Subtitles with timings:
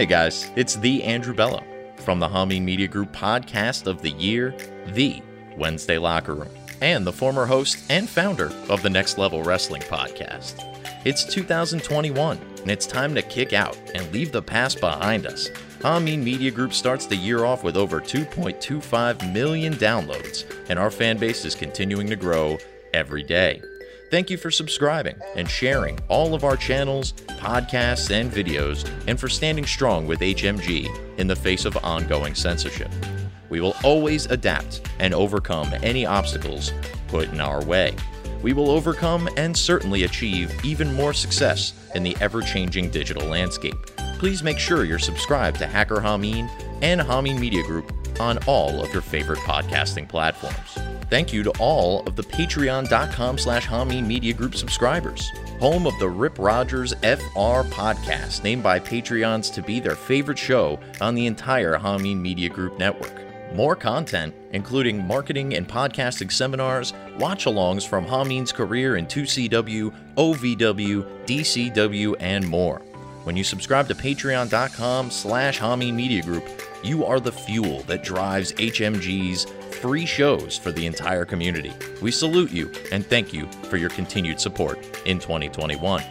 [0.00, 1.62] Hey guys, it's the Andrew Bello
[1.96, 4.54] from the Hameen Media Group podcast of the year,
[4.94, 5.20] The
[5.58, 6.48] Wednesday Locker Room,
[6.80, 10.54] and the former host and founder of the Next Level Wrestling podcast.
[11.04, 15.50] It's 2021, and it's time to kick out and leave the past behind us.
[15.80, 21.18] Hameen Media Group starts the year off with over 2.25 million downloads, and our fan
[21.18, 22.56] base is continuing to grow
[22.94, 23.60] every day.
[24.10, 29.28] Thank you for subscribing and sharing all of our channels, podcasts, and videos, and for
[29.28, 32.90] standing strong with HMG in the face of ongoing censorship.
[33.50, 36.72] We will always adapt and overcome any obstacles
[37.06, 37.94] put in our way.
[38.42, 43.76] We will overcome and certainly achieve even more success in the ever changing digital landscape.
[44.18, 46.50] Please make sure you're subscribed to Hacker Hameen
[46.82, 50.78] and Hameen Media Group on all of your favorite podcasting platforms.
[51.08, 56.08] Thank you to all of the patreon.com slash Hameen Media Group subscribers, home of the
[56.08, 61.78] Rip Rogers FR podcast, named by Patreons to be their favorite show on the entire
[61.78, 63.12] Hameen Media Group network.
[63.54, 71.26] More content, including marketing and podcasting seminars, watch alongs from Hameen's career in 2CW, OVW,
[71.26, 72.80] DCW, and more.
[73.24, 76.44] When you subscribe to patreon.com slash Hameen Media Group,
[76.82, 79.44] you are the fuel that drives HMG's
[79.80, 81.72] free shows for the entire community.
[82.00, 86.02] We salute you and thank you for your continued support in 2021.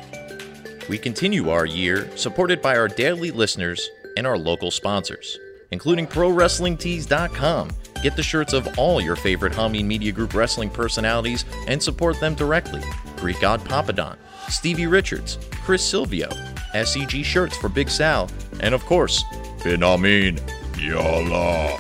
[0.90, 5.38] We continue our year supported by our daily listeners and our local sponsors,
[5.72, 7.70] including ProWrestlingTees.com.
[8.02, 12.34] Get the shirts of all your favorite Hameen Media Group wrestling personalities and support them
[12.34, 12.82] directly.
[13.18, 14.18] Greek God Papadon,
[14.48, 16.30] Stevie Richards, Chris Silvio,
[16.74, 18.30] SEG shirts for Big Sal,
[18.62, 19.24] and of course,
[19.64, 20.40] Bin Hameen
[20.80, 21.78] Yalla.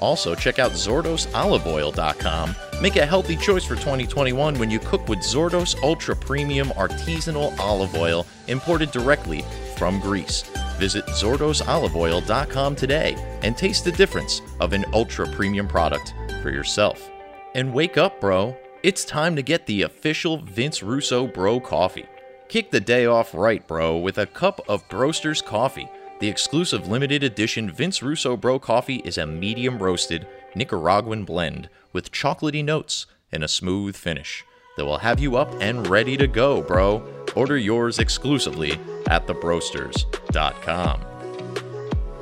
[0.00, 2.54] Also, check out ZordosOliveOil.com.
[2.82, 7.94] Make a healthy choice for 2021 when you cook with Zordos Ultra Premium Artisanal Olive
[7.94, 9.44] Oil imported directly
[9.76, 10.42] from Greece.
[10.78, 16.12] Visit ZordosOliveOil.com today and taste the difference of an ultra premium product
[16.42, 17.10] for yourself.
[17.54, 18.56] And wake up, bro.
[18.82, 22.04] It's time to get the official Vince Russo Bro coffee.
[22.48, 25.88] Kick the day off right, bro, with a cup of Broaster's coffee.
[26.20, 32.12] The exclusive limited edition Vince Russo Bro coffee is a medium roasted Nicaraguan blend with
[32.12, 34.44] chocolatey notes and a smooth finish
[34.76, 37.02] that will have you up and ready to go, bro.
[37.34, 41.00] Order yours exclusively at thebroasters.com.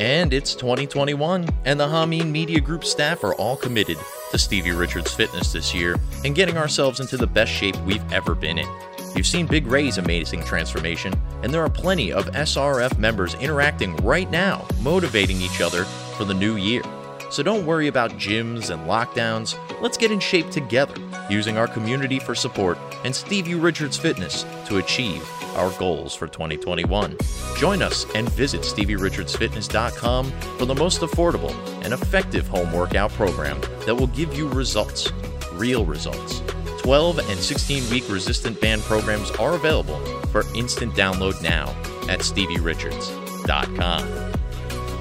[0.00, 3.98] And it's 2021, and the Hameen Media Group staff are all committed
[4.30, 8.34] to Stevie Richards Fitness this year and getting ourselves into the best shape we've ever
[8.34, 8.69] been in.
[9.15, 11.12] You've seen Big Ray's amazing transformation,
[11.43, 15.84] and there are plenty of SRF members interacting right now, motivating each other
[16.17, 16.83] for the new year.
[17.31, 19.56] So don't worry about gyms and lockdowns.
[19.81, 20.95] Let's get in shape together
[21.31, 27.17] using our community for support and Stevie Richards Fitness to achieve our goals for 2021.
[27.59, 33.95] Join us and visit StevieRichardsFitness.com for the most affordable and effective home workout program that
[33.95, 35.11] will give you results,
[35.53, 36.43] real results.
[36.82, 41.69] 12 and 16 week resistant band programs are available for instant download now
[42.09, 44.03] at StevieRichards.com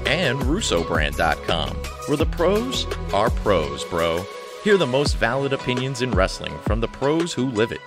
[0.06, 1.70] and RussoBrand.com,
[2.06, 4.24] where the pros are pros, bro.
[4.62, 7.80] Hear the most valid opinions in wrestling from the pros who live it.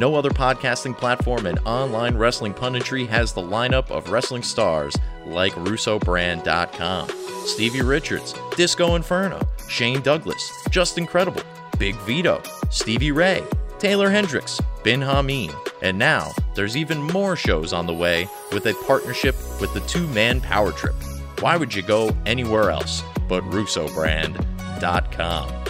[0.00, 5.52] No other podcasting platform and online wrestling punditry has the lineup of wrestling stars like
[5.54, 7.08] RussoBrand.com,
[7.46, 11.42] Stevie Richards, Disco Inferno, Shane Douglas, Justin Credible,
[11.78, 13.44] Big Vito, Stevie Ray,
[13.78, 18.74] Taylor Hendricks, Bin Hameen, and now there's even more shows on the way with a
[18.86, 20.94] partnership with the two man power trip.
[21.40, 25.64] Why would you go anywhere else but RussoBrand.com?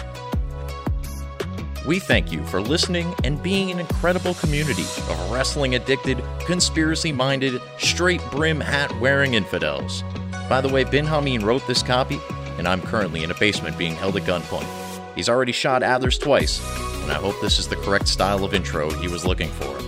[1.85, 7.61] We thank you for listening and being an incredible community of wrestling addicted, conspiracy minded,
[7.77, 10.03] straight brim hat wearing infidels.
[10.49, 12.19] By the way, Bin Hameen wrote this copy,
[12.57, 14.84] and I'm currently in a basement being held at gunpoint.
[15.15, 16.59] He's already shot Adlers twice,
[17.03, 19.79] and I hope this is the correct style of intro he was looking for.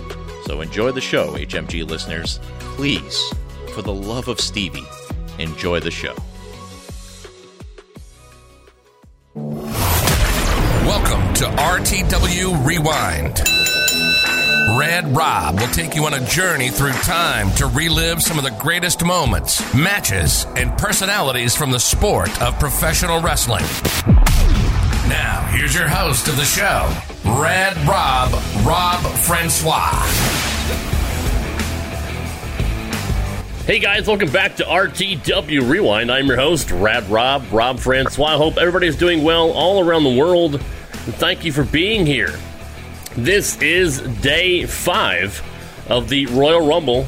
[0.44, 2.40] So enjoy the show, HMG listeners.
[2.58, 3.34] Please,
[3.74, 4.86] for the love of Stevie,
[5.38, 6.14] enjoy the show.
[10.86, 13.42] Welcome to RTW Rewind.
[14.78, 18.56] Rad Rob will take you on a journey through time to relive some of the
[18.58, 23.64] greatest moments, matches, and personalities from the sport of professional wrestling.
[25.08, 26.94] Now, here's your host of the show,
[27.40, 28.30] Rad Rob,
[28.66, 29.90] Rob Francois.
[33.64, 36.12] Hey guys, welcome back to RTW Rewind.
[36.12, 38.34] I'm your host, Rad Rob, Rob Francois.
[38.34, 40.56] I hope everybody's doing well all around the world.
[40.56, 42.38] And thank you for being here.
[43.16, 45.42] This is day five
[45.88, 47.06] of the Royal Rumble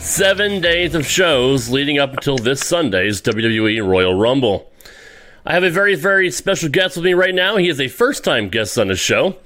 [0.00, 4.70] seven days of shows leading up until this Sunday's WWE Royal Rumble.
[5.44, 7.56] I have a very, very special guest with me right now.
[7.56, 9.38] He is a first time guest on the show,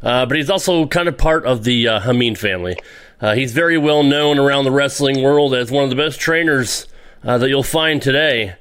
[0.00, 2.76] uh, but he's also kind of part of the uh, Hameen family.
[3.20, 6.86] Uh, he's very well known around the wrestling world as one of the best trainers
[7.24, 8.54] uh, that you'll find today.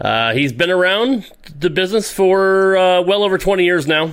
[0.00, 4.12] Uh, he's been around the business for uh, well over 20 years now.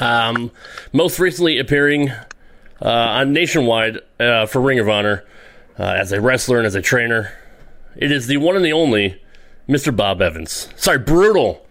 [0.00, 0.50] Um,
[0.92, 2.18] most recently appearing uh,
[2.82, 5.24] on Nationwide for Ring of Honor
[5.78, 7.32] as a wrestler and as a trainer.
[7.94, 9.20] It is the one and the only
[9.68, 9.94] Mr.
[9.94, 10.68] Bob Evans.
[10.76, 11.66] Sorry, brutal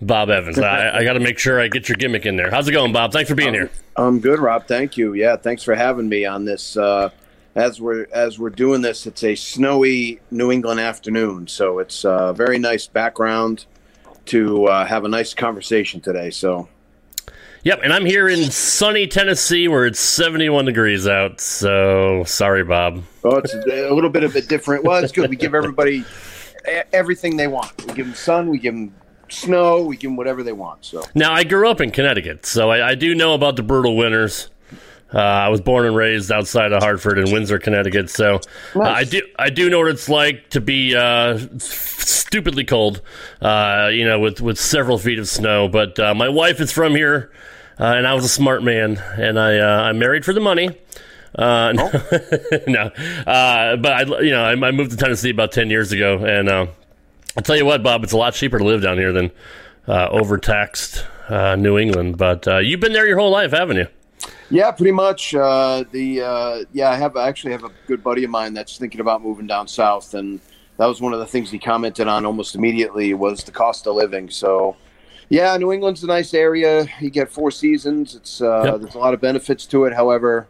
[0.00, 0.58] Bob Evans.
[0.58, 2.50] I, I got to make sure I get your gimmick in there.
[2.50, 3.12] How's it going, Bob?
[3.12, 3.70] Thanks for being here.
[3.96, 4.66] I'm good, Rob.
[4.66, 5.14] Thank you.
[5.14, 6.76] Yeah, thanks for having me on this.
[6.76, 7.10] Uh,
[7.54, 12.32] as we're as we're doing this, it's a snowy New England afternoon, so it's a
[12.36, 13.66] very nice background
[14.26, 16.30] to uh, have a nice conversation today.
[16.30, 16.68] So
[17.64, 21.40] Yep, and I'm here in sunny Tennessee where it's 71 degrees out.
[21.40, 23.02] So sorry, Bob.
[23.24, 24.84] Oh, it's a little bit of a different.
[24.84, 25.30] Well, it's good.
[25.30, 26.00] We give everybody
[26.92, 27.72] everything they want.
[27.86, 28.48] We give them sun.
[28.48, 28.94] We give them
[29.28, 29.82] snow.
[29.82, 30.84] We give them whatever they want.
[30.84, 33.96] So now I grew up in Connecticut, so I, I do know about the brutal
[33.96, 34.50] winters.
[35.12, 38.40] Uh, I was born and raised outside of Hartford in Windsor, Connecticut, so
[38.74, 43.00] uh, I do I do know what it's like to be uh, stupidly cold.
[43.40, 45.68] Uh, you know, with with several feet of snow.
[45.68, 47.30] But uh, my wife is from here
[47.78, 50.70] uh, and I was a smart man, and I uh, I married for the money.
[51.34, 52.58] Uh, no, oh.
[52.68, 52.82] no.
[53.26, 56.48] Uh, but I, you know, I, I, moved to Tennessee about ten years ago, and
[56.48, 56.66] uh,
[57.36, 59.30] I'll tell you what, Bob, it's a lot cheaper to live down here than
[59.88, 62.18] uh, overtaxed New England.
[62.18, 63.86] But you've been there your whole life, haven't you?
[64.50, 65.32] Yeah, pretty much.
[65.32, 69.22] the yeah, I have I actually have a good buddy of mine that's thinking about
[69.22, 70.40] moving down south, and
[70.76, 73.96] that was one of the things he commented on almost immediately was the cost of
[73.96, 74.30] living.
[74.30, 74.76] So
[75.28, 76.86] yeah, New England's a nice area.
[77.00, 78.14] You get four seasons.
[78.14, 78.80] It's uh, yep.
[78.80, 79.92] there's a lot of benefits to it.
[79.92, 80.48] However,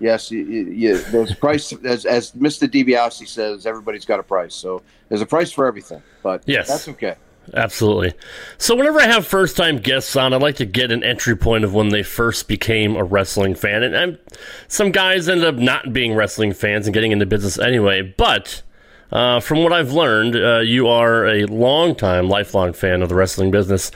[0.00, 2.68] yes, you, you, there's a price as as Mr.
[2.68, 3.66] DiBiase says.
[3.66, 6.02] Everybody's got a price, so there's a price for everything.
[6.22, 7.16] But yes, that's okay.
[7.54, 8.12] Absolutely.
[8.58, 11.64] So, whenever I have first time guests on, I like to get an entry point
[11.64, 13.82] of when they first became a wrestling fan.
[13.82, 14.18] And I'm,
[14.68, 18.02] some guys end up not being wrestling fans and getting into business anyway.
[18.02, 18.62] But
[19.12, 23.50] uh, from what I've learned, uh, you are a long-time, lifelong fan of the wrestling
[23.50, 23.90] business.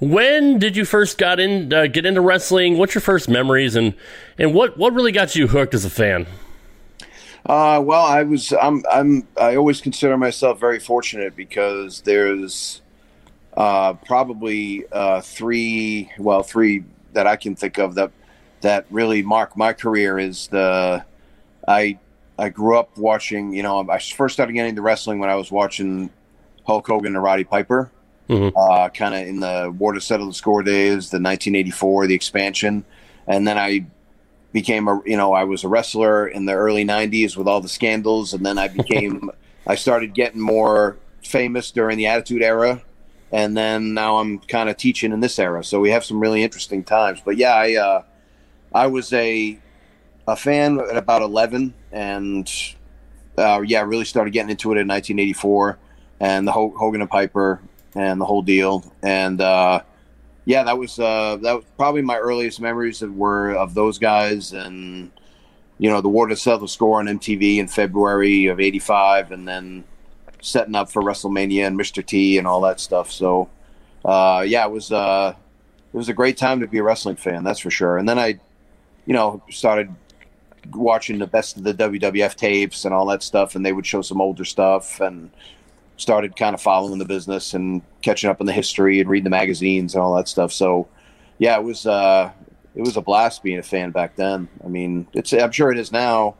[0.00, 2.76] When did you first got in, uh, get into wrestling?
[2.76, 3.94] What's your first memories, and
[4.38, 6.26] and what what really got you hooked as a fan?
[7.46, 12.82] Uh, well, I was I'm I'm I always consider myself very fortunate because there's
[13.56, 18.10] uh, probably uh, three well three that I can think of that
[18.62, 21.04] that really mark my career is the
[21.68, 21.98] I
[22.38, 23.52] I grew up watching.
[23.52, 26.10] You know, I first started getting into wrestling when I was watching
[26.66, 27.90] Hulk Hogan and Roddy Piper,
[28.28, 28.56] mm-hmm.
[28.56, 32.84] uh, kind of in the War to Settle the Score days, the 1984, the expansion,
[33.26, 33.86] and then I
[34.52, 35.00] became a.
[35.06, 38.44] You know, I was a wrestler in the early 90s with all the scandals, and
[38.44, 39.30] then I became.
[39.66, 42.82] I started getting more famous during the Attitude Era,
[43.32, 45.64] and then now I'm kind of teaching in this era.
[45.64, 47.20] So we have some really interesting times.
[47.24, 48.02] But yeah, I uh,
[48.74, 49.58] I was a
[50.26, 52.50] a fan at about 11 and
[53.38, 55.78] uh, yeah, really started getting into it in 1984
[56.20, 57.60] and the Hogan and Piper
[57.94, 58.84] and the whole deal.
[59.02, 59.80] And uh,
[60.44, 64.52] yeah, that was uh, that was probably my earliest memories of were of those guys
[64.52, 65.10] and
[65.78, 69.46] you know the War to Settle the Score on MTV in February of '85, and
[69.46, 69.84] then
[70.40, 72.04] setting up for WrestleMania and Mr.
[72.04, 73.10] T and all that stuff.
[73.10, 73.48] So
[74.04, 75.34] uh, yeah, it was uh,
[75.92, 77.98] it was a great time to be a wrestling fan, that's for sure.
[77.98, 78.38] And then I,
[79.04, 79.94] you know, started
[80.72, 84.02] watching the best of the WWF tapes and all that stuff, and they would show
[84.02, 85.30] some older stuff, and
[85.96, 89.30] started kind of following the business and catching up on the history and reading the
[89.30, 90.52] magazines and all that stuff.
[90.52, 90.88] So,
[91.38, 92.30] yeah, it was uh,
[92.74, 94.48] it was a blast being a fan back then.
[94.64, 96.36] I mean, it's I'm sure it is now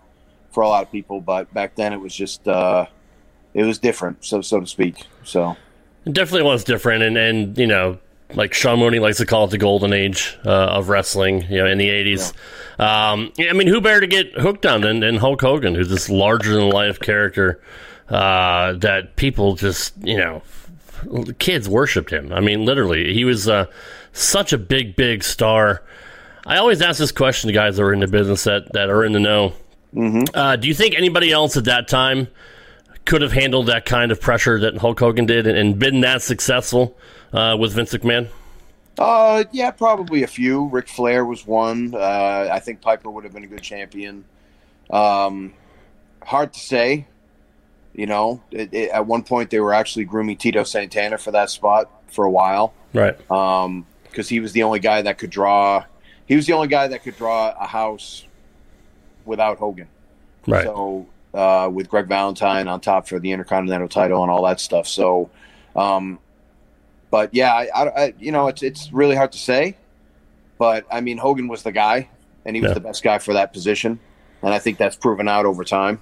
[0.50, 2.86] for a lot of people, but back then it was just uh,
[3.54, 5.04] it was different, so so to speak.
[5.24, 5.56] So.
[6.04, 7.98] It definitely was different, and, and you know
[8.34, 11.66] like Sean Mooney likes to call it the golden age uh, of wrestling, you know,
[11.66, 12.32] in the 80s.
[12.78, 13.12] Yeah.
[13.12, 16.08] Um, I mean, who better to get hooked on than, than Hulk Hogan, who's this
[16.08, 17.60] larger than life character
[18.08, 20.42] uh, that people just, you know,
[21.38, 22.32] kids worshipped him.
[22.32, 23.66] I mean, literally, he was uh,
[24.12, 25.82] such a big, big star.
[26.44, 29.04] I always ask this question to guys that are in the business that, that are
[29.04, 29.52] in the know.
[29.94, 30.24] Mm-hmm.
[30.34, 32.28] Uh, do you think anybody else at that time
[33.04, 36.22] could have handled that kind of pressure that Hulk Hogan did and, and been that
[36.22, 36.96] successful?
[37.32, 38.28] Uh, with Vince McMahon?
[38.98, 40.66] Uh, yeah, probably a few.
[40.68, 41.94] Ric Flair was one.
[41.94, 44.24] Uh, I think Piper would have been a good champion.
[44.90, 45.52] Um,
[46.22, 47.06] hard to say.
[47.94, 51.48] You know, it, it, at one point they were actually grooming Tito Santana for that
[51.48, 53.18] spot for a while, right?
[53.30, 55.84] Um, because he was the only guy that could draw.
[56.26, 58.26] He was the only guy that could draw a house
[59.24, 59.88] without Hogan,
[60.46, 60.64] right?
[60.64, 64.86] So uh, with Greg Valentine on top for the Intercontinental title and all that stuff.
[64.86, 65.30] So,
[65.74, 66.18] um,
[67.10, 69.76] but yeah, I, I, I, you know, it's it's really hard to say.
[70.58, 72.08] But I mean, Hogan was the guy,
[72.44, 72.74] and he was Yeah.
[72.74, 73.98] the best guy for that position,
[74.42, 76.00] and I think that's proven out over time.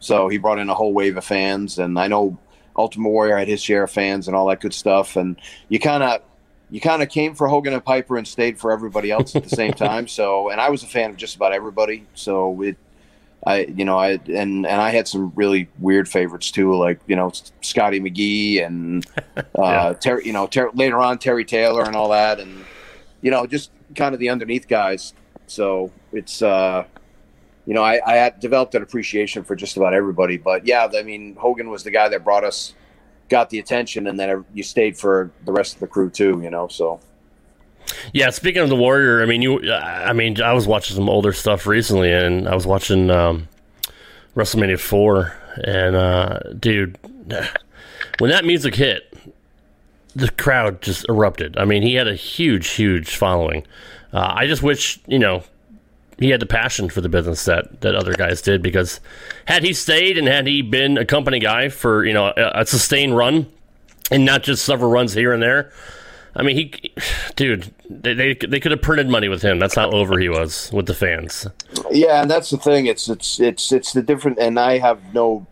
[0.00, 2.38] So he brought in a whole wave of fans, and I know
[2.76, 5.16] Ultimate Warrior had his share of fans and all that good stuff.
[5.16, 5.36] And
[5.68, 6.22] you kind of
[6.70, 9.50] you kind of came for Hogan and Piper and stayed for everybody else at the
[9.50, 10.08] same time.
[10.08, 12.06] So, and I was a fan of just about everybody.
[12.14, 12.76] So it,
[13.46, 17.16] I, you know, I and and I had some really weird favorites too, like you
[17.16, 19.92] know Scotty McGhee and uh, Yeah.
[19.92, 22.64] Terry, you know, Ter- later on Terry Taylor and all that, and
[23.20, 25.12] you know, just kind of the underneath guys.
[25.46, 26.84] So it's, uh,
[27.66, 30.38] you know, I, I had developed an appreciation for just about everybody.
[30.38, 32.74] But yeah, I mean, Hogan was the guy that brought us,
[33.28, 36.40] got the attention, and then you stayed for the rest of the crew too.
[36.42, 37.00] You know, so.
[38.12, 41.32] Yeah, speaking of the Warrior, I mean, you, I mean, I was watching some older
[41.32, 43.48] stuff recently, and I was watching um,
[44.34, 46.98] WrestleMania four, and uh, dude,
[48.18, 49.12] when that music hit,
[50.14, 51.56] the crowd just erupted.
[51.56, 53.66] I mean, he had a huge, huge following.
[54.12, 55.42] Uh, I just wish, you know,
[56.18, 59.00] he had the passion for the business that that other guys did because
[59.46, 62.66] had he stayed and had he been a company guy for you know a, a
[62.66, 63.46] sustained run
[64.10, 65.72] and not just several runs here and there.
[66.36, 66.94] I mean, he,
[67.36, 69.58] dude, they, they they could have printed money with him.
[69.58, 71.46] That's how over he was with the fans.
[71.90, 72.86] Yeah, and that's the thing.
[72.86, 74.38] It's it's it's it's the different.
[74.38, 75.46] And I have no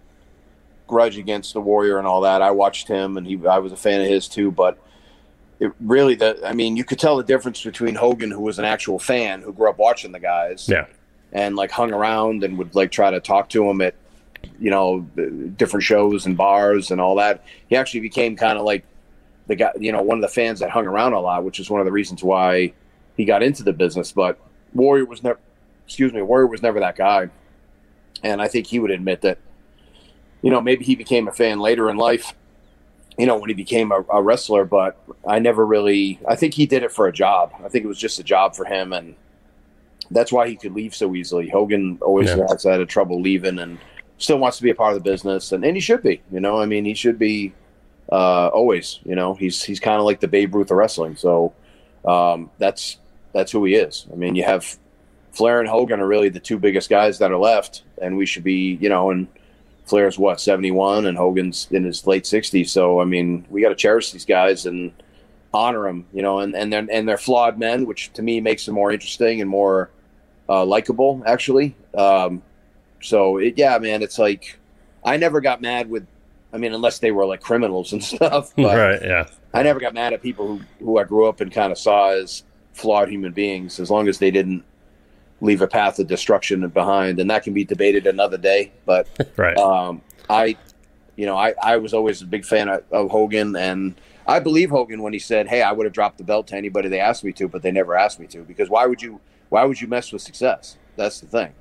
[0.87, 2.43] grudge against the Warrior and all that.
[2.43, 4.51] I watched him, and he I was a fan of his too.
[4.51, 4.79] But
[5.61, 8.65] it really, the I mean, you could tell the difference between Hogan, who was an
[8.65, 10.87] actual fan who grew up watching the guys, Yeah,
[11.33, 13.95] and like hung around and would like try to talk to him at
[14.59, 15.01] you know
[15.57, 17.45] different shows and bars and all that.
[17.69, 18.85] He actually became kind of like
[19.47, 21.69] the guy, you know, one of the fans that hung around a lot, which is
[21.71, 22.73] one of the reasons why
[23.17, 24.13] he got into the business.
[24.13, 24.39] But
[24.75, 25.39] Warrior was never,
[25.87, 27.29] excuse me, Warrior was never that guy,
[28.23, 29.39] and I think he would admit that.
[30.43, 32.35] You know, maybe he became a fan later in life.
[33.17, 34.97] You know, when he became a, a wrestler, but
[35.27, 36.19] I never really.
[36.27, 37.53] I think he did it for a job.
[37.65, 39.15] I think it was just a job for him, and
[40.11, 41.49] that's why he could leave so easily.
[41.49, 42.47] Hogan always Yeah.
[42.49, 43.79] has had a trouble leaving, and
[44.19, 46.23] still wants to be a part of the business, and, and he should be.
[46.33, 47.53] You know, I mean, he should be
[48.11, 49.01] uh, always.
[49.05, 51.17] You know, he's he's kind of like the Babe Ruth of wrestling.
[51.17, 51.53] So
[52.05, 52.99] um, that's
[53.33, 54.07] that's who he is.
[54.13, 54.79] I mean, you have
[55.33, 58.45] Flair and Hogan are really the two biggest guys that are left, and we should
[58.45, 59.29] be, you know, and
[59.87, 62.71] Flair's what seventy one, and Hogan's in his late sixties.
[62.73, 64.93] So I mean, we got to cherish these guys and
[65.55, 68.67] honor them, you know, and and they're and they're flawed men, which to me makes
[68.67, 69.91] them more interesting and more
[70.49, 71.75] uh, likable, actually.
[71.95, 72.43] Um,
[73.01, 74.59] so it, yeah, man, it's like
[75.05, 76.07] I never got mad with.
[76.53, 78.53] I mean, unless they were like criminals and stuff.
[78.57, 79.03] But right.
[79.03, 81.79] Yeah, I never got mad at people who, who I grew up and kind of
[81.79, 84.65] saw as flawed human beings, as long as they didn't
[85.41, 87.19] leave a path of destruction behind.
[87.19, 88.73] And that can be debated another day.
[88.87, 89.57] But right.
[89.57, 90.57] um, I,
[91.17, 93.95] you know, I, I was always a big fan of, of Hogan, and
[94.27, 96.89] I believe Hogan when he said, "Hey, I would have dropped the belt to anybody
[96.89, 99.21] they asked me to, but they never asked me to." Because why would you?
[99.49, 100.79] Why would you mess with success?
[100.97, 101.53] That's the thing.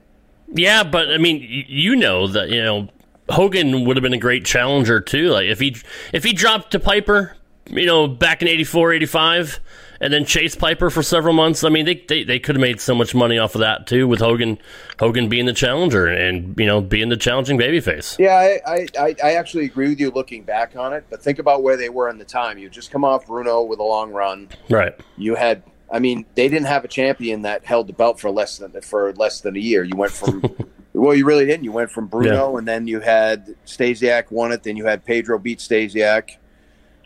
[0.53, 2.89] Yeah, but I mean, you know that you know
[3.29, 5.29] Hogan would have been a great challenger too.
[5.29, 5.75] Like if he
[6.13, 7.35] if he dropped to Piper,
[7.69, 9.59] you know, back in 84, 85,
[10.01, 11.63] and then chased Piper for several months.
[11.63, 14.07] I mean, they they, they could have made so much money off of that too,
[14.07, 14.57] with Hogan
[14.99, 18.17] Hogan being the challenger and you know being the challenging babyface.
[18.17, 21.05] Yeah, I, I, I, I actually agree with you looking back on it.
[21.09, 22.57] But think about where they were in the time.
[22.57, 24.49] You just come off Bruno with a long run.
[24.69, 24.93] Right.
[25.17, 28.57] You had, I mean, they didn't have a champion that held the belt for less
[28.57, 29.83] than for less than a year.
[29.83, 30.43] You went from,
[30.93, 31.63] well, you really didn't.
[31.63, 34.63] You went from Bruno, and then you had Stasiak won it.
[34.63, 36.37] Then you had Pedro beat Stasiak,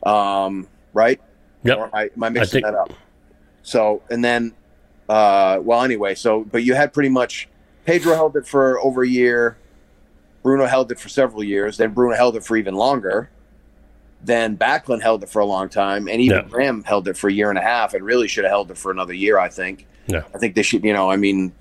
[0.04, 1.20] um, right?
[1.64, 1.78] Yep.
[1.78, 2.94] Or am I, am I mixing think- that up?
[3.64, 4.54] So, and then,
[5.10, 7.50] uh, well, anyway, so, but you had pretty much
[7.86, 9.58] Pedro held it for over a year.
[10.44, 11.78] Bruno held it for several years.
[11.78, 13.32] Then Bruno held it for even longer.
[14.24, 16.50] Then Backlund held it for a long time, and even Yeah.
[16.50, 18.78] Graham held it for a year and a half, and really should have held it
[18.78, 19.38] for another year.
[19.38, 19.86] I think.
[20.08, 20.24] Yeah.
[20.34, 20.84] I think they should.
[20.84, 21.52] You know, I mean,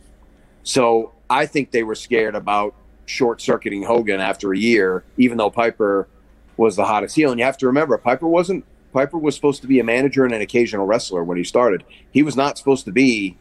[0.63, 2.75] so I think they were scared about
[3.07, 6.09] short circuiting Hogan after a year, even though Piper
[6.57, 7.31] was the hottest heel.
[7.31, 8.65] And you have to remember, Piper wasn't.
[8.93, 11.83] Piper was supposed to be a manager and an occasional wrestler when he started.
[12.13, 13.37] He was not supposed to be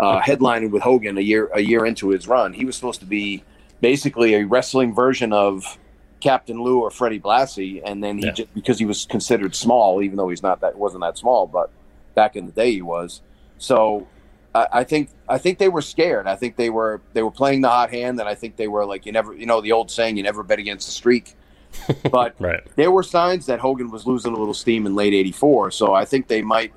[0.00, 2.52] uh, headlining with Hogan a year a year into his run.
[2.52, 3.44] He was supposed to be
[3.80, 5.78] basically a wrestling version of
[6.20, 8.32] Captain Lou or Freddie Blassie, and then he Yeah.
[8.32, 11.70] just because he was considered small, even though he's not that wasn't that small, but
[12.14, 13.20] back in the day he was.
[13.58, 14.06] So
[14.54, 16.26] I, I think I think they were scared.
[16.26, 18.84] I think they were they were playing the hot hand, and I think they were
[18.84, 21.34] like you never you know the old saying you never bet against the streak.
[22.10, 22.62] But Right.
[22.76, 26.04] there were signs that Hogan was losing a little steam in late '84, so I
[26.04, 26.72] think they might.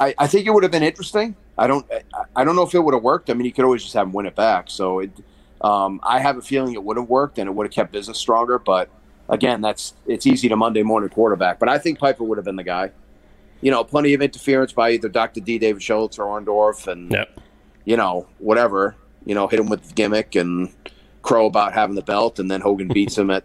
[0.00, 1.36] I, I think it would have been interesting.
[1.56, 1.86] I don't.
[1.92, 2.02] I-
[2.36, 3.30] I don't know if it would have worked.
[3.30, 4.68] I mean, you could always just have him win it back.
[4.70, 5.10] So it.
[5.64, 8.18] Um, I have a feeling it would have worked and it would have kept business
[8.18, 8.58] stronger.
[8.58, 8.90] But
[9.30, 11.58] again, that's it's easy to Monday morning quarterback.
[11.58, 12.90] But I think Piper would have been the guy.
[13.62, 15.40] You know, plenty of interference by either Dr.
[15.40, 15.58] D.
[15.58, 17.40] David Schultz or Orndorff, and Yep.
[17.86, 18.94] you know whatever.
[19.24, 20.70] You know, hit him with the gimmick and
[21.22, 23.44] crow about having the belt, and then Hogan beats him at.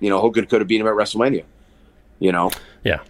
[0.00, 1.44] You know, Hogan could have beat him at WrestleMania.
[2.18, 2.50] You know,
[2.82, 3.00] Yeah.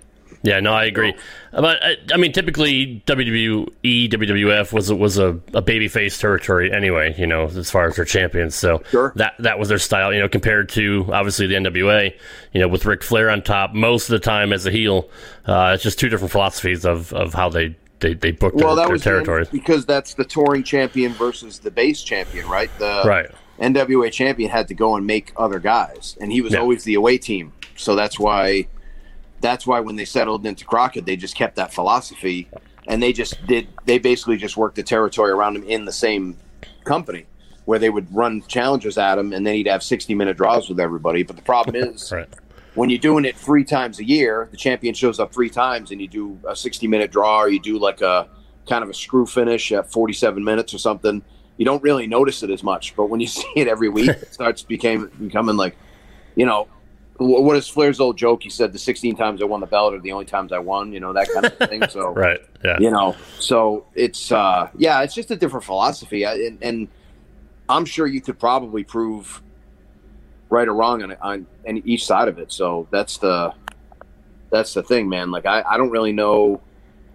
[0.42, 1.14] Yeah, no, I agree.
[1.52, 3.66] But I, I mean, typically WWE,
[4.10, 7.14] WWF was a, was a, a babyface territory anyway.
[7.18, 9.12] You know, as far as their champions, so Sure.
[9.16, 10.12] that that was their style.
[10.12, 12.14] You know, compared to obviously the NWA.
[12.52, 15.08] You know, with Ric Flair on top most of the time as a heel.
[15.46, 18.76] Uh, it's just two different philosophies of, of how they they, they book well, their,
[18.76, 19.48] that their was the- territories.
[19.48, 22.70] because that's the touring champion versus the base champion, right?
[22.78, 23.30] The Right.
[23.60, 26.58] NWA champion had to go and make other guys, and he was Yeah.
[26.60, 27.52] always the away team.
[27.76, 28.66] So that's why,
[29.42, 32.48] that's why when they settled into Crockett, they just kept that philosophy,
[32.88, 33.68] and they just did.
[33.84, 36.36] They basically just worked the territory around him in the same
[36.84, 37.26] company,
[37.66, 40.80] where they would run challenges at him, and then he'd have sixty minute draws with
[40.80, 41.22] everybody.
[41.22, 42.28] But the problem is, Right.
[42.74, 46.00] when you're doing it three times a year, the champion shows up three times, and
[46.00, 48.28] you do a 60 minute draw, or you do like a
[48.68, 51.20] kind of a screw finish at 47 minutes or something.
[51.58, 54.32] You don't really notice it as much, but when you see it every week, it
[54.32, 55.76] starts became becoming like,
[56.36, 56.68] you know,
[57.24, 58.42] what is Flair's old joke?
[58.42, 60.92] He said the 16 times I won the belt are the only times I won,
[60.92, 61.82] you know, that kind of thing.
[61.88, 62.40] So Right.
[62.64, 62.78] Yeah.
[62.78, 66.88] you know so it's uh yeah it's just a different philosophy I, and, and
[67.68, 69.42] i'm sure you could probably prove
[70.48, 73.52] right or wrong on, on on each side of it so that's the
[74.50, 76.60] that's the thing man like i, I don't really know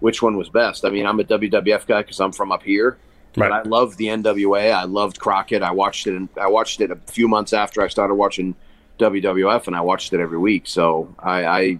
[0.00, 2.98] which one was best i mean i'm a wwf guy because i'm from up here
[3.34, 6.90] but i loved the nwa i loved crockett i watched it and i watched it
[6.90, 8.54] a few months after i started watching
[8.98, 11.78] wwf and i watched it every week so i i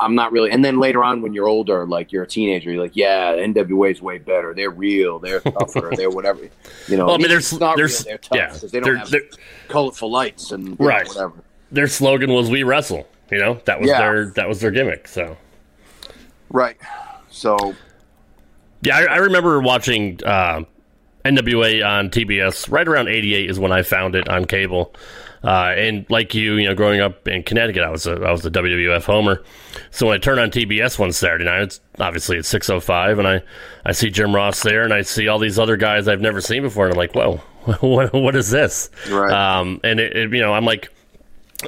[0.00, 0.50] I'm not really.
[0.50, 3.92] And then later on, when you're older, like you're a teenager, you're like, yeah, NWA
[3.92, 4.52] is way better.
[4.52, 5.20] They're real.
[5.20, 5.92] They're tougher.
[5.96, 6.48] they're whatever.
[6.88, 8.04] You know, Well, I mean, there's- there's- real.
[8.06, 9.22] They're tough yeah, they don't there- have there-
[9.68, 11.06] colorful lights and you know, Right.
[11.06, 11.34] whatever.
[11.70, 14.00] Their slogan was "We wrestle." You know, that was Yeah.
[14.00, 15.06] their that was their gimmick.
[15.06, 15.36] So.
[16.50, 16.76] Right.
[17.30, 17.76] So
[18.82, 20.62] Yeah, I, I remember watching uh,
[21.24, 24.92] NWA on TBS right around '88 is when I found it on cable.
[25.44, 28.44] Uh, and like you, you know, growing up in Connecticut, I was a, I was
[28.44, 29.42] a WWF homer.
[29.90, 33.42] So when I turn on TBS one Saturday night, it's obviously it's 6:05, and I
[33.84, 36.62] I see Jim Ross there, and I see all these other guys I've never seen
[36.62, 37.36] before, and I'm like, whoa,
[37.80, 38.90] what what is this?
[39.08, 39.32] Right.
[39.32, 40.92] Um, and it, it, you know, I'm like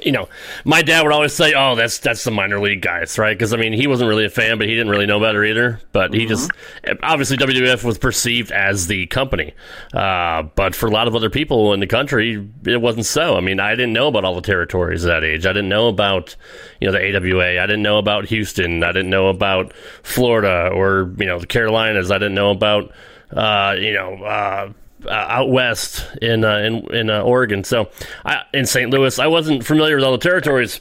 [0.04, 0.28] you know,
[0.64, 3.56] my dad would always say, "Oh, that's that's the minor league guys, right?" Because I
[3.56, 5.80] mean, he wasn't really a fan, but he didn't really know better either.
[5.92, 6.48] But he just
[7.02, 9.52] obviously WWF was perceived as the company,
[9.92, 13.36] uh, but for a lot of other people in the country, it wasn't so.
[13.36, 15.44] I mean, I didn't know about all the territories at that age.
[15.44, 16.36] I didn't know about
[16.80, 17.60] you know the AWA.
[17.60, 18.84] I didn't know about Houston.
[18.84, 19.72] I didn't know about
[20.04, 22.12] Florida or you know the Carolinas.
[22.12, 22.92] I didn't know about
[23.32, 24.22] uh, you know.
[24.22, 24.72] Uh,
[25.06, 27.64] uh, out west in uh, in in uh, Oregon.
[27.64, 27.90] So
[28.24, 28.90] I, in St.
[28.90, 30.80] Louis, I wasn't familiar with all the territories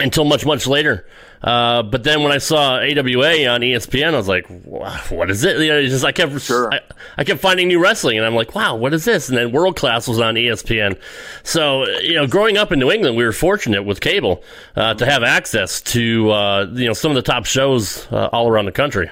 [0.00, 1.06] until much much later.
[1.42, 5.58] Uh, but then when I saw AWA on ESPN, I was like, "What is it?"
[5.58, 6.72] You know, just I kept Sure.
[6.72, 6.80] I,
[7.16, 9.76] I kept finding new wrestling, and I'm like, "Wow, what is this?" And then World
[9.76, 10.98] Class was on ESPN.
[11.44, 14.42] So you know, growing up in New England, we were fortunate with cable
[14.74, 18.48] uh, to have access to uh, you know some of the top shows uh, all
[18.48, 19.08] around the country.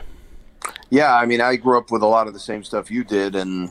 [0.91, 3.37] yeah, I mean, I grew up with a lot of the same stuff you did,
[3.37, 3.71] and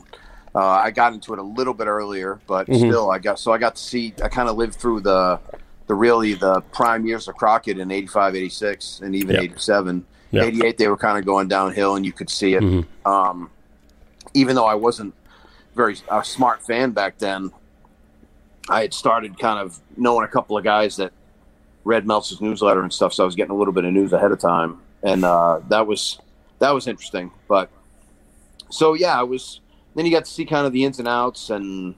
[0.56, 2.88] uh, I got into it a little bit earlier, but Mm-hmm.
[2.88, 4.14] still, I got so I got to see.
[4.24, 5.38] I kind of lived through the
[5.86, 9.44] the really the prime years of Crockett in 85, 86, and even Yep.
[9.44, 10.06] 87.
[10.32, 10.44] Yep.
[10.44, 12.84] 88, they were kind of going downhill, and you could see it.
[13.04, 13.50] Um,
[14.34, 15.14] even though I wasn't
[15.76, 17.50] very a smart fan back then,
[18.68, 21.12] I had started kind of knowing a couple of guys that
[21.84, 24.32] read Meltzer's newsletter and stuff, so I was getting a little bit of news ahead
[24.32, 26.18] of time, and uh, that was
[26.58, 27.30] that was interesting.
[27.46, 27.70] But
[28.70, 29.60] so yeah, I was.
[29.96, 31.96] Then you got to see kind of the ins and outs and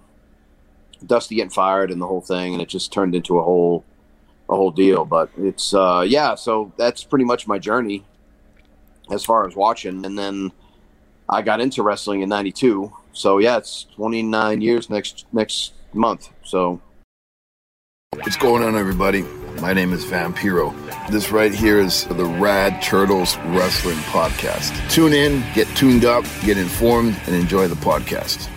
[1.05, 3.85] Dusty getting fired and the whole thing, and it just turned into a whole
[4.49, 5.05] a whole deal.
[5.05, 8.07] But it's uh, yeah, so that's pretty much my journey
[9.11, 10.53] as far as watching, and then
[11.29, 12.91] I got into wrestling in '92.
[13.13, 16.31] So yeah, it's 29 years next next month.
[16.45, 16.81] So
[18.15, 19.25] What's going on, everybody?
[19.61, 20.73] My name is Vampiro.
[21.11, 24.89] This right here is the Rad Turtles Wrestling Podcast.
[24.89, 28.49] Tune in, get tuned up, get informed, and enjoy the podcast.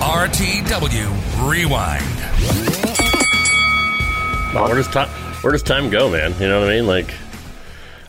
[0.00, 2.04] RTW Rewind.
[4.54, 5.08] Wow, where does time
[5.42, 6.34] where does time go, man?
[6.38, 6.86] You know what I mean?
[6.86, 7.14] Like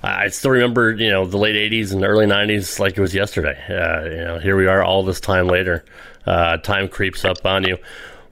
[0.03, 3.15] I I still remember, you know, the late '80s and early '90s like it was
[3.15, 3.57] yesterday.
[3.69, 5.85] Uh, you know, here we are, all this time later.
[6.25, 7.77] Uh, time creeps up on you.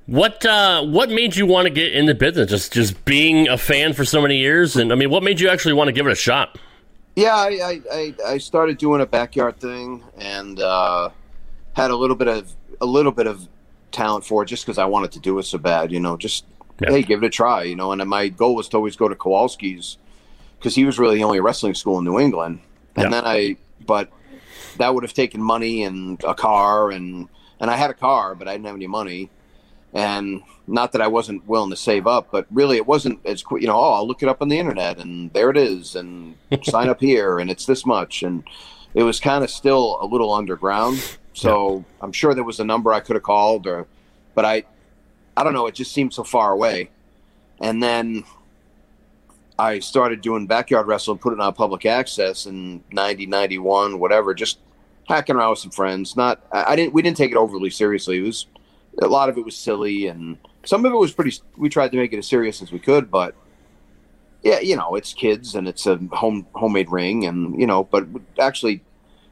[0.05, 2.49] What uh, what made you want to get in the business?
[2.49, 5.47] Just just being a fan for so many years, and I mean, what made you
[5.49, 6.57] actually want to give it a shot?
[7.15, 11.09] Yeah, I, I, I, I started doing a backyard thing, and uh,
[11.73, 13.47] had a little bit of a little bit of
[13.91, 15.91] talent for it just because I wanted to do it so bad.
[15.91, 16.45] You know, just
[16.81, 16.89] Yeah.
[16.91, 17.63] hey, give it a try.
[17.63, 19.97] You know, and my goal was to always go to Kowalski's
[20.59, 22.59] because he was really the only wrestling school in New England.
[22.97, 23.09] And Yeah.
[23.09, 24.09] then I, but
[24.77, 27.29] that would have taken money and a car and
[27.61, 29.29] and I had a car, but I didn't have any money.
[29.93, 33.61] And not that I wasn't willing to save up, but really it wasn't as quick.
[33.61, 36.35] You know, oh, I'll look it up on the internet, and there it is, and
[36.63, 38.43] sign up here, and it's this much, and
[38.93, 41.17] it was kind of still a little underground.
[41.33, 43.87] So I'm sure there was a number I could have called, or,
[44.35, 44.63] but I,
[45.35, 45.67] I don't know.
[45.67, 46.89] It just seemed so far away.
[47.59, 48.23] And then
[49.57, 54.59] I started doing backyard wrestling, putting it on public access in 90, 91, whatever, just
[55.07, 56.15] hacking around with some friends.
[56.15, 58.19] Not, I, I didn't, we didn't take it overly seriously.
[58.19, 58.45] It was,
[59.01, 61.97] a lot of it was silly and some of it was pretty, we tried to
[61.97, 63.35] make it as serious as we could, but
[64.43, 68.05] yeah, you know, it's kids and it's a home, homemade ring and, you know, but
[68.39, 68.83] actually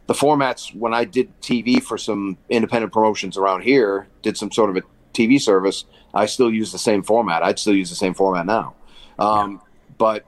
[0.07, 4.69] the formats when I did TV for some independent promotions around here, did some sort
[4.69, 4.81] of a
[5.13, 7.43] TV service, I still use the same format.
[7.43, 8.75] I'd still use the same format now.
[9.19, 9.61] Um,
[9.97, 10.25] But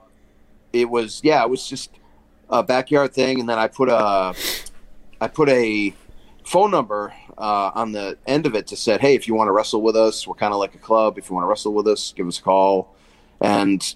[0.72, 1.90] it was, yeah, it was just
[2.48, 3.40] a backyard thing.
[3.40, 4.34] And then I put a,
[5.20, 5.94] I put a
[6.44, 9.52] phone number uh, on the end of it to said, hey, if you want to
[9.52, 11.18] wrestle with us, we're kind of like a club.
[11.18, 12.94] If you want to wrestle with us, give us a call.
[13.40, 13.94] And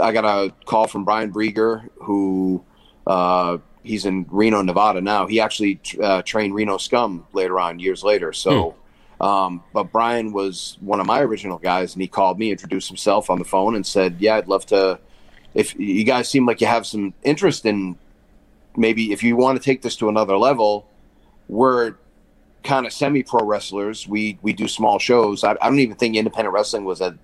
[0.00, 2.64] I got a call from Brian Brieger, who
[3.06, 5.26] uh, he's in Reno, Nevada now.
[5.26, 8.32] He actually uh, trained Reno Scum later on, years later.
[8.32, 8.74] So,
[9.20, 13.30] um, but Brian was one of my original guys, and he called me, introduced himself
[13.30, 14.98] on the phone, and said, "Yeah, I'd love to.
[15.54, 17.96] If you guys seem like you have some interest in,
[18.76, 20.88] maybe if you want to take this to another level,
[21.48, 21.94] we're
[22.64, 24.06] kind of semi-pro wrestlers.
[24.06, 25.44] We we do small shows.
[25.44, 27.18] I, I don't even think independent wrestling was a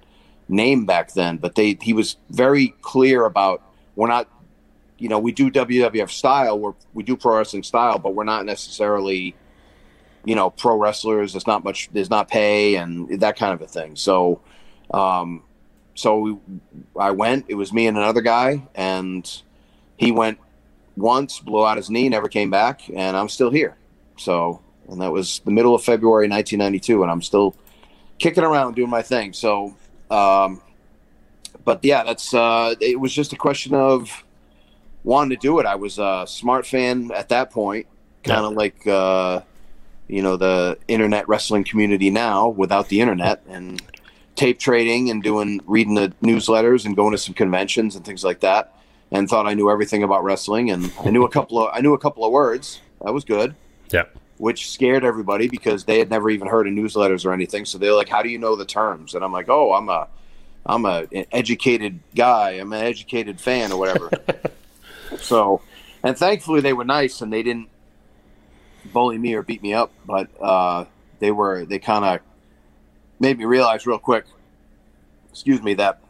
[0.49, 3.63] name back then, but they he was very clear about
[3.95, 4.29] we're not
[4.99, 8.45] you know, we do WWF style, we're, we do pro wrestling style, but we're not
[8.45, 9.35] necessarily,
[10.25, 11.33] you know, pro wrestlers.
[11.33, 13.95] There's not much, there's not pay and that kind of a thing.
[13.97, 14.41] So,
[14.93, 15.45] um,
[15.95, 16.37] so we,
[16.99, 19.43] I went, it was me and another guy, and
[19.97, 20.39] he went
[20.97, 23.78] once, blew out his knee, never came back, and I'm still here.
[24.19, 27.55] So, and that was the middle of February 1992, and I'm still
[28.19, 29.33] kicking around doing my thing.
[29.33, 29.77] So,
[30.11, 30.61] um,
[31.65, 34.25] but yeah, that's, uh, it was just a question of,
[35.05, 35.67] wanting to do it.
[35.67, 37.87] I was a smart fan at that point,
[38.23, 39.41] kind of like uh,
[40.07, 43.83] you know the internet wrestling community now without the internet and
[44.37, 48.41] tape trading and doing reading the newsletters and going to some conventions and things like
[48.41, 48.75] that.
[49.11, 51.95] And thought I knew everything about wrestling, and I knew a couple of I knew
[51.95, 52.81] a couple of words.
[53.03, 53.55] That was good,
[53.91, 54.05] Yeah.
[54.39, 57.65] which scared everybody because they had never even heard of newsletters or anything.
[57.65, 60.09] So they're like, "How do you know the terms?" And I'm like, "Oh, I'm a
[60.67, 62.51] I'm a an educated guy.
[62.53, 64.11] I'm an educated fan or whatever."
[65.21, 65.63] So,
[66.05, 67.71] and thankfully they were nice and they didn't
[68.93, 70.85] bully me or beat me up, but uh,
[71.19, 72.21] they were they kind of
[73.19, 74.27] made me realize real quick.
[75.31, 76.01] Excuse me that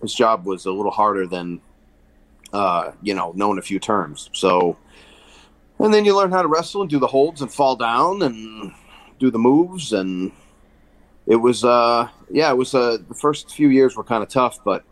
[0.00, 1.60] this job was a little harder than
[2.52, 4.30] uh, you know knowing a few terms.
[4.32, 4.78] So,
[5.78, 8.72] and then you learn how to wrestle and do the holds and fall down and
[9.18, 10.32] do the moves and
[11.26, 14.58] it was uh yeah it was uh the first few years were kind of tough
[14.64, 14.84] but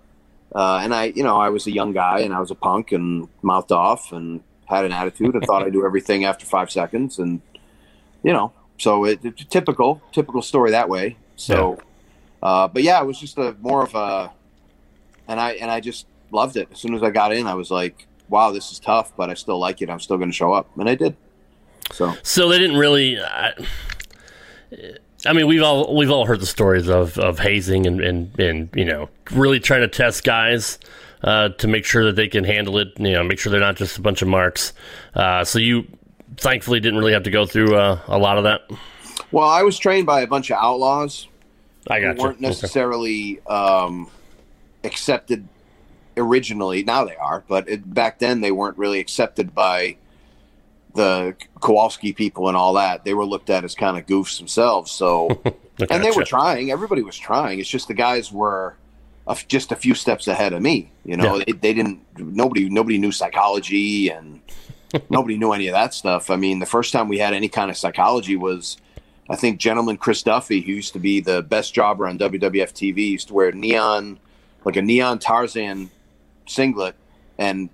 [0.55, 2.92] uh, and I, you know, I was a young guy and I was a punk
[2.92, 7.18] and mouthed off and had an attitude and thought I'd do everything after five seconds.
[7.18, 7.40] And,
[8.22, 11.16] you know, so it, it typical, typical story that way.
[11.37, 11.79] So,
[12.42, 14.33] uh, but yeah, it was just a more of a,
[15.29, 16.68] and I, and I just loved it.
[16.72, 19.34] As soon as I got in, I was like, wow, this is tough, but I
[19.34, 19.90] still like it.
[19.90, 20.68] I'm still going to show up.
[20.78, 21.16] And I did.
[21.92, 23.20] So, So they didn't really.
[23.20, 23.52] I,
[25.24, 28.68] I mean, we've all we've all heard the stories of, of hazing and, and, and
[28.74, 30.78] you know really trying to test guys
[31.22, 32.98] uh, to make sure that they can handle it.
[32.98, 34.72] You know, make sure they're not just a bunch of marks.
[35.14, 35.86] Uh, so you
[36.36, 38.62] thankfully didn't really have to go through uh, a lot of that.
[39.30, 41.28] well, I was trained by a bunch of outlaws
[41.88, 42.46] I who got weren't you.
[42.46, 42.54] Okay.
[42.54, 44.10] necessarily um,
[44.84, 45.46] accepted
[46.16, 46.83] originally.
[46.83, 49.96] Now they are, but it, back then they weren't really accepted by
[50.94, 53.05] the Kowalski people and all that.
[53.05, 54.90] They were looked at as kind of goofs themselves.
[54.90, 55.29] So,
[55.90, 56.70] and they were trying.
[56.70, 57.59] Everybody was trying.
[57.61, 58.76] It's just the guys were
[59.26, 60.90] a just a few steps ahead of me.
[61.05, 61.44] You know, Yeah.
[61.46, 62.00] they, they didn't.
[62.18, 64.40] Nobody nobody knew psychology and
[65.11, 66.31] nobody knew any of that stuff.
[66.31, 68.79] I mean, the first time we had any kind of psychology was.
[69.29, 73.09] I think gentleman Chris Duffy, who used to be the best jobber on WWF TV,
[73.09, 74.20] used to wear neon,
[74.64, 75.90] like a neon Tarzan
[76.46, 76.94] singlet,
[77.38, 77.68] and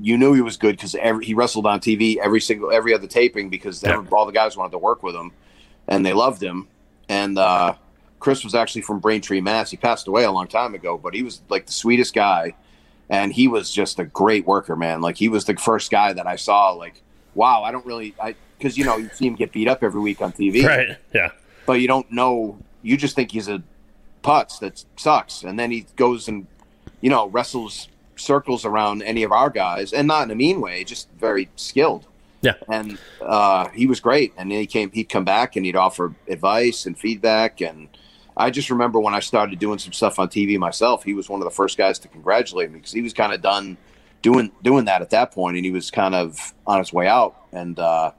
[0.00, 3.06] you knew he was good because every he wrestled on TV every single every other
[3.08, 3.94] taping because Yeah.
[3.94, 5.32] every- all the guys wanted to work with him,
[5.88, 6.68] and they loved him.
[7.08, 7.74] And uh,
[8.20, 9.70] Chris was actually from Braintree, Mass.
[9.70, 12.54] He passed away a long time ago, but he was like the sweetest guy,
[13.10, 15.00] and he was just a great worker, man.
[15.00, 16.70] Like he was the first guy that I saw.
[16.72, 17.02] Like,
[17.34, 20.00] wow, I don't really, I because you know you see him get beat up every
[20.00, 20.96] week on TV, Right.
[21.14, 21.30] Yeah.
[21.66, 22.58] but you don't know.
[22.82, 23.62] You just think he's a
[24.22, 26.46] putz that sucks, and then he goes and
[27.00, 27.88] you know wrestles
[28.18, 32.06] circles around any of our guys, and not in a mean way, just very skilled.
[32.40, 32.54] Yeah.
[32.68, 34.90] And uh, he was great, and then he came.
[34.90, 37.88] He'd come back and he'd offer advice and feedback, and
[38.36, 41.40] I just remember when I started doing some stuff on TV myself, he was one
[41.40, 43.76] of the first guys to congratulate me because he was kind of done
[44.22, 47.36] doing doing that at that point, and he was kind of on his way out,
[47.52, 48.12] and uh,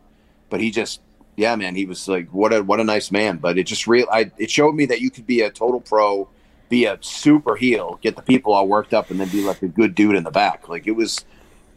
[0.49, 0.99] but he just
[1.39, 3.37] yeah, man, he was like, what a what a nice man.
[3.37, 6.27] But it just real, I it showed me that you could be a total pro,
[6.69, 9.67] be a super heel, get the people all worked up, and then be like a
[9.67, 10.69] good dude in the back.
[10.69, 11.25] Like it was,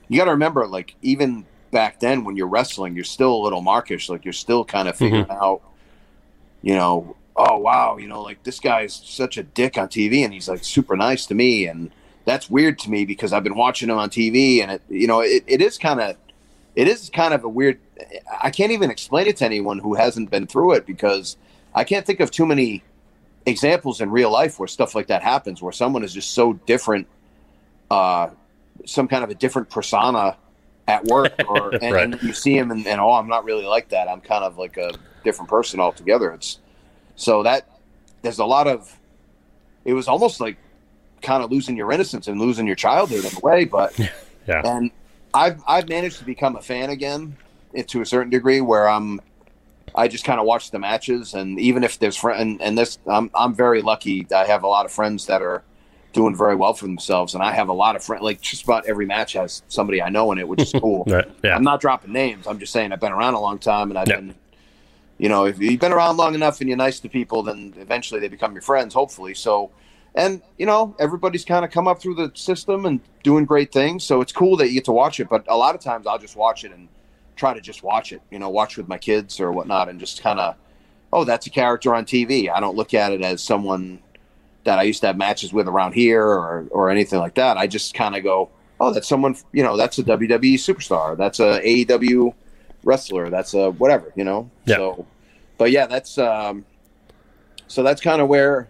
[0.09, 3.63] you got to remember, like even back then when you're wrestling, you're still a little
[3.63, 4.09] markish.
[4.09, 5.05] Like you're still kind of mm-hmm.
[5.05, 5.63] figuring out,
[6.61, 10.33] you know, oh wow, you know, like this guy's such a dick on TV, and
[10.33, 11.91] he's like super nice to me, and
[12.25, 15.21] that's weird to me because I've been watching him on TV, and it, you know,
[15.21, 16.17] it, it is kind of
[16.75, 17.79] it is kind of a weird
[18.41, 21.37] i can't even explain it to anyone who hasn't been through it because
[21.75, 22.83] i can't think of too many
[23.47, 27.07] examples in real life where stuff like that happens where someone is just so different
[27.91, 28.29] uh
[28.87, 30.37] some kind of a different persona
[30.89, 32.05] at work or and, Right.
[32.05, 34.59] and you see him and, and oh i'm not really like that i'm kind of
[34.59, 34.93] like a
[35.25, 36.59] different person altogether it's
[37.17, 37.69] so that
[38.23, 38.99] there's a lot of
[39.85, 40.57] it was almost like
[41.21, 43.93] kind of losing your innocence and losing your childhood in a way but
[44.47, 44.61] Yeah.
[44.65, 44.91] and
[45.35, 47.37] I've I've managed to become a fan again
[47.77, 49.21] eh, to a certain degree where I'm
[49.95, 52.99] I just kind of watch the matches and even if there's friend and, and this
[53.07, 55.63] I'm I'm very lucky I have a lot of friends that are
[56.13, 58.87] doing very well for themselves and I have a lot of friends like just about
[58.87, 61.05] every match has somebody I know in it which is cool.
[61.07, 61.27] Right.
[61.43, 61.55] Yeah.
[61.57, 62.47] I'm not dropping names.
[62.47, 64.17] I'm just saying I've been around a long time and I've Yeah.
[64.17, 64.35] been
[65.19, 68.19] you know, if you've been around long enough and you're nice to people, then eventually
[68.19, 69.35] they become your friends, hopefully.
[69.35, 69.71] So,
[70.17, 74.03] and you know, everybody's kind of come up through the system and doing great things.
[74.03, 75.29] So it's cool that you get to watch it.
[75.29, 76.89] But a lot of times I'll just watch it and
[77.37, 80.23] try to just watch it, you know, watch with my kids or whatnot, and just
[80.23, 80.57] kind of,
[81.13, 82.51] oh, that's a character on TV.
[82.51, 84.01] I don't look at it as someone
[84.65, 87.57] that I used to have matches with around here or or anything like that.
[87.57, 91.17] I just kind of go, oh, that's someone, you know, that's a WWE superstar.
[91.17, 92.35] That's a AEW
[92.85, 93.31] wrestler.
[93.31, 94.51] That's a whatever, you know.
[94.65, 94.77] Yeah.
[94.77, 95.07] So,
[95.59, 96.65] but yeah, that's um,
[97.69, 98.69] so that's kind of where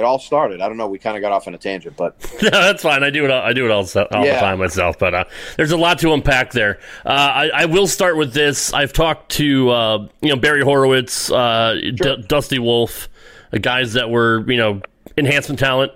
[0.00, 0.60] it all started.
[0.60, 0.88] I don't know.
[0.88, 3.04] We kind of got off on a tangent, but no, that's fine.
[3.04, 3.30] I do it.
[3.30, 4.98] All, I do it all, all the time myself.
[4.98, 5.24] But uh,
[5.56, 6.78] there's a lot to unpack there.
[7.04, 8.72] Uh, I, I will start with this.
[8.72, 13.08] I've talked to uh, you know Barry Horowitz, uh, D- Dusty Wolfe,
[13.60, 14.80] guys that were you know
[15.16, 15.92] enhancement talent.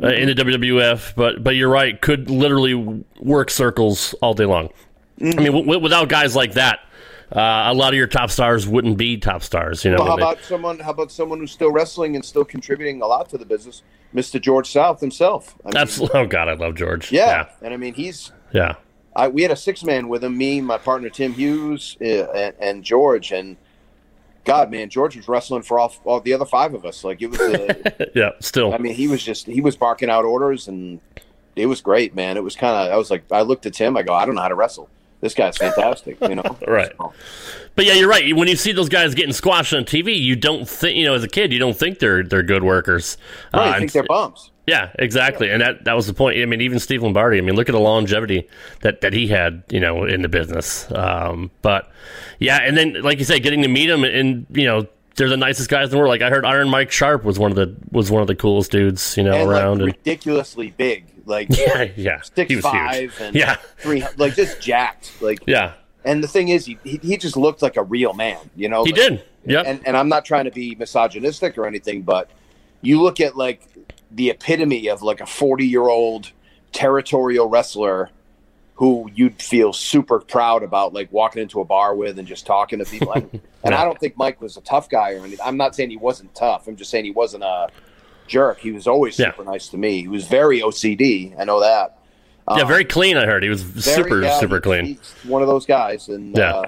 [0.00, 2.00] Uh, in the WWF, but but you're right.
[2.00, 2.74] Could literally
[3.18, 4.68] work circles all day long.
[5.20, 6.78] I mean, w- without guys like that,
[7.32, 9.84] uh, a lot of your top stars wouldn't be top stars.
[9.84, 10.78] You know, well, how they- about someone?
[10.78, 14.38] How about someone who's still wrestling and still contributing a lot to the business, Mister
[14.38, 15.54] George South himself?
[15.64, 16.20] I mean, absolutely.
[16.20, 17.12] Oh God, I love George.
[17.12, 17.48] yeah.
[17.62, 18.74] And I mean, he's yeah,
[19.14, 22.54] I, we had a six man with him, me, my partner Tim Hughes, uh, and,
[22.58, 23.30] and George.
[23.32, 23.56] And
[24.44, 27.04] God, man, George was wrestling for all, all the other five of us.
[27.04, 28.30] Like it was, uh, yeah.
[28.40, 31.00] Still, I mean, he was just he was barking out orders, and
[31.54, 32.36] it was great, man.
[32.36, 34.34] It was kind of I was like, I looked at Tim, I go, I don't
[34.34, 34.88] know how to wrestle.
[35.20, 36.56] This guy's fantastic, you know.
[36.66, 36.92] Right.
[36.98, 37.12] So,
[37.76, 38.34] But yeah, you're right.
[38.34, 41.22] When you see those guys getting squashed on TV, you don't think, you know, as
[41.24, 43.16] a kid, you don't think they're they're good workers.
[43.52, 44.50] right, Uh, I think they're bums.
[44.66, 45.50] yeah, exactly.
[45.50, 46.38] And that that was the point.
[46.38, 47.38] I mean, even Steve Lombardi.
[47.38, 48.48] I mean, look at the longevity
[48.80, 50.90] that that he had, you know, in the business.
[50.92, 51.90] Um, but
[52.38, 55.36] yeah, and then like you say, getting to meet him, and you know, they're the
[55.36, 56.08] nicest guys in the world.
[56.08, 58.70] Like I heard Iron Mike Sharpe was one of the was one of the coolest
[58.70, 59.78] dudes, you know, And around.
[59.82, 63.20] like ridiculously big, like yeah, yeah, six he was five huge.
[63.20, 65.12] and Yeah, three, like just jacked.
[65.22, 65.72] Like, yeah,
[66.04, 68.84] and the thing is, he, he he just looked like a real man, you know.
[68.84, 69.24] he Like, did.
[69.46, 69.62] yeah.
[69.62, 72.28] and and I'm not trying to be misogynistic or anything, but
[72.82, 73.62] you look at like
[74.10, 76.32] the epitome of like a 40 year old
[76.72, 78.10] territorial wrestler
[78.74, 82.78] who you'd feel super proud about like walking into a bar with and just talking
[82.78, 83.12] to people.
[83.12, 85.38] And, and I don't think Mike was a tough guy or anything.
[85.44, 86.66] I'm not saying he wasn't tough.
[86.66, 87.68] I'm just saying he wasn't a
[88.30, 88.60] jerk.
[88.60, 89.32] He was always Yeah.
[89.32, 90.00] super nice to me.
[90.02, 91.34] He was very OCD.
[91.38, 91.98] I know that.
[92.48, 93.16] yeah, Um, very clean.
[93.16, 94.84] I heard he was very- super yeah, super clean.
[94.86, 96.54] He's one of those guys, and Yeah.
[96.56, 96.62] uh,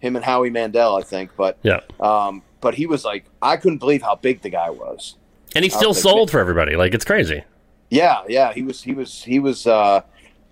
[0.00, 1.30] him and Howie Mandel, I think.
[1.36, 5.14] But Yeah, um, but he was like, I couldn't believe how big the guy was.
[5.54, 6.76] and he still sold for everybody.
[6.76, 7.42] Like it's crazy.
[7.90, 9.66] Yeah, yeah, he was, he was, he was.
[9.66, 10.02] Uh,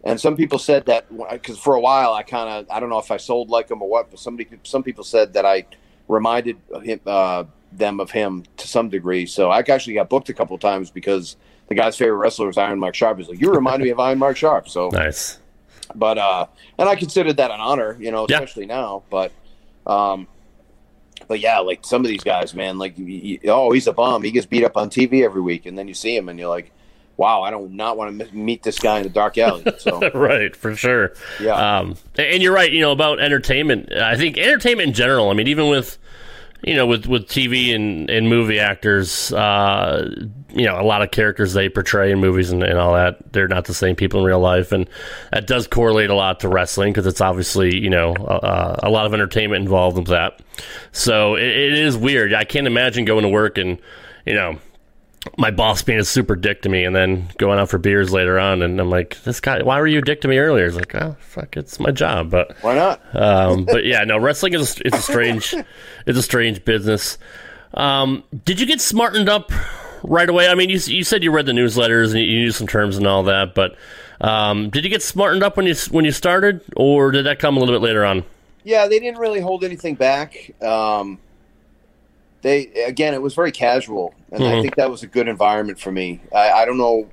[0.05, 2.99] and some people said that because for a while I kind of, I don't know
[2.99, 5.67] if I sold like him or what, but somebody, some people said that I
[6.09, 9.27] reminded him, uh, them of him to some degree.
[9.27, 11.37] So I actually got booked a couple of times because
[11.69, 13.19] the guy's favorite wrestler was Iron Mike Sharpe.
[13.19, 14.69] He's like, you remind me of Iron Mike Sharpe.
[14.69, 15.39] So Nice.
[15.95, 16.47] but uh
[16.79, 18.37] and i considered that an honor you know Yeah.
[18.37, 19.31] especially now but
[19.87, 20.27] um
[21.29, 24.23] but yeah like some of these guys man like you, you, oh he's a bum
[24.25, 26.49] he gets beat up on tv every week and then you see him and you're
[26.49, 26.73] like
[27.19, 29.65] wow, I do not not want to meet this guy in the dark alley.
[29.79, 31.15] So right, for sure.
[31.41, 31.79] Yeah.
[31.79, 32.71] Um, and you're right.
[32.71, 33.91] You know about entertainment.
[33.91, 35.31] I think entertainment in general.
[35.31, 35.97] I mean, even with
[36.63, 40.09] you know with with TV and and movie actors, uh,
[40.51, 43.49] you know, a lot of characters they portray in movies and, and all that, they're
[43.49, 44.89] not the same people in real life, and
[45.33, 49.07] that does correlate a lot to wrestling because it's obviously you know uh, a lot
[49.07, 50.41] of entertainment involved with that.
[50.93, 52.33] So it, it is weird.
[52.33, 53.79] I can't imagine going to work and
[54.25, 54.59] you know
[55.37, 58.39] my boss being a super dick to me and then going out for beers later
[58.39, 60.67] on and I'm like, this guy why were you a dick to me earlier?
[60.67, 62.31] It's like, oh fuck, it's my job.
[62.31, 63.01] But why not?
[63.15, 65.55] um, but yeah, no, wrestling is a, it's a strange
[66.07, 67.19] it's a strange business.
[67.75, 69.53] Um, did you get smartened up
[70.03, 70.49] right away?
[70.49, 73.07] I mean, you you said you read the newsletters and you knew some terms and
[73.07, 73.77] all that, but
[74.21, 77.57] um, did you get smartened up when you when you started, or did that come
[77.57, 78.25] a little bit later on?
[78.65, 80.51] Yeah, they didn't really hold anything back.
[80.63, 81.19] Um,
[82.47, 84.59] they again, it was very casual, and mm-hmm.
[84.59, 86.21] I think that was a good environment for me.
[86.33, 87.11] I, I don't know.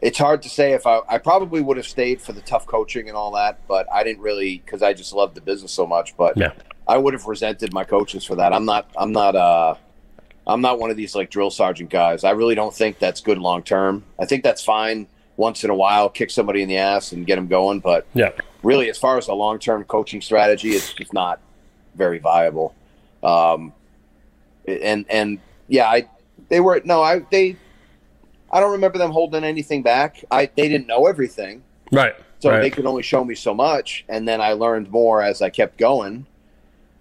[0.00, 3.08] It's hard to say if I, I probably would have stayed for the tough coaching
[3.08, 6.16] and all that, but I didn't really because I just loved the business so much.
[6.16, 6.52] But yeah.
[6.88, 8.54] I would have resented my coaches for that.
[8.54, 8.88] I'm not.
[8.96, 9.36] I'm not.
[9.36, 9.74] Uh,
[10.46, 12.24] I'm not one of these like drill sergeant guys.
[12.24, 14.02] I really don't think that's good long term.
[14.18, 17.36] I think that's fine once in a while, kick somebody in the ass and get
[17.36, 17.80] them going.
[17.80, 18.30] But yeah,
[18.62, 21.38] really, as far as a long term coaching strategy, it's just not
[21.94, 22.74] very viable.
[23.22, 23.74] Um,
[24.66, 26.08] and and yeah, I
[26.48, 27.56] they were no, I they
[28.50, 30.24] I don't remember them holding anything back.
[30.30, 32.14] I they didn't know everything, right?
[32.38, 32.60] So right.
[32.60, 35.78] they could only show me so much, and then I learned more as I kept
[35.78, 36.26] going.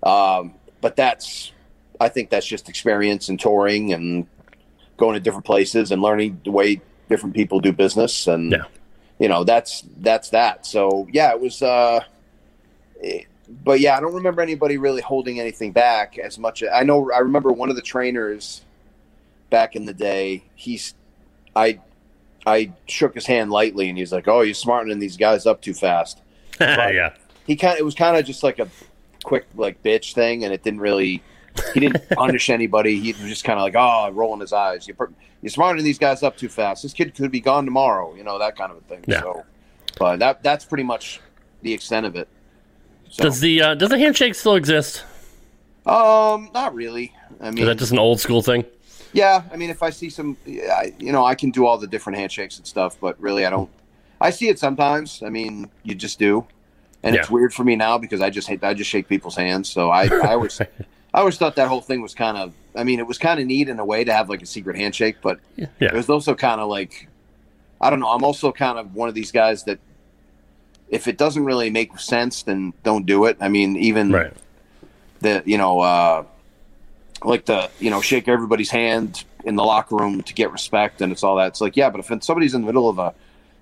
[0.02, 1.52] Um, but that's
[2.00, 4.28] I think that's just experience and touring and
[4.98, 8.64] going to different places and learning the way different people do business and yeah.
[9.20, 10.66] you know that's that's that.
[10.66, 11.62] So yeah, it was.
[11.62, 12.02] Uh,
[13.02, 16.64] it, but yeah, I don't remember anybody really holding anything back as much.
[16.64, 18.62] I know I remember one of the trainers
[19.50, 20.44] back in the day.
[20.56, 20.94] He's
[21.56, 21.80] I
[22.46, 25.74] I shook his hand lightly, and he's like, "Oh, you're smartening these guys up too
[25.74, 26.22] fast."
[26.62, 27.14] yeah,
[27.46, 27.78] he kind.
[27.78, 28.68] It was kind of just like a
[29.24, 31.22] quick like bitch thing, and it didn't really.
[31.74, 33.00] He didn't punish anybody.
[33.00, 34.88] He was just kind of like, oh, rolling his eyes.
[34.88, 36.82] You're, you're smartening these guys up too fast.
[36.82, 38.16] This kid could be gone tomorrow.
[38.16, 39.06] You know that kind of a thing.
[39.08, 39.22] Yeah.
[39.22, 39.46] So,
[40.00, 41.22] but that that's pretty much
[41.62, 42.28] the extent of it.
[43.14, 43.26] So.
[43.26, 45.04] Does the uh, does the handshake still exist?
[45.86, 47.14] Um, not really.
[47.40, 48.66] I mean, is that just an old school thing?
[49.12, 52.18] Yeah, I mean, if I see some, you know, I can do all the different
[52.18, 53.70] handshakes and stuff, but really, I don't.
[54.20, 55.22] I see it sometimes.
[55.22, 56.48] I mean, you just do,
[57.04, 57.22] and yeah.
[57.22, 58.64] it's weird for me now because I just hate.
[58.64, 59.70] I just shake people's hands.
[59.70, 60.66] So I, I always, I
[61.14, 62.52] always thought that whole thing was kind of.
[62.76, 64.76] I mean, it was kind of neat in a way to have like a secret
[64.76, 65.68] handshake, but yeah.
[65.80, 67.08] it was also kind of like,
[67.80, 68.10] I don't know.
[68.10, 69.78] I'm also kind of one of these guys that
[70.90, 73.38] if it doesn't really make sense, then don't do it.
[73.40, 74.34] I mean, even right.
[75.22, 76.24] the you know, uh,
[77.24, 81.12] like the you know, shake everybody's hand in the locker room to get respect, and
[81.12, 81.48] it's all that.
[81.48, 83.14] It's like, yeah, but if somebody's in the middle of a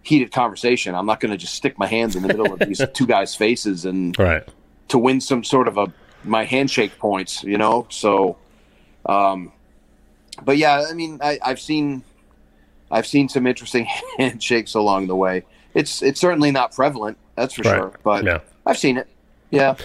[0.04, 2.82] heated conversation, I'm not going to just stick my hands in the middle of these
[2.94, 4.48] two guys' faces and right.
[4.90, 5.92] to win some sort of a
[6.24, 7.88] my handshake points, you know.
[7.90, 8.38] So,
[9.06, 9.52] um,
[10.44, 12.04] but yeah, I mean, I, I've seen
[12.90, 13.86] I've seen some interesting
[14.18, 17.18] handshakes along the way it's it's certainly not prevalent.
[17.36, 17.76] That's for right.
[17.76, 17.94] sure.
[18.04, 18.40] But yeah.
[18.66, 19.08] I've seen it.
[19.50, 19.76] Yeah.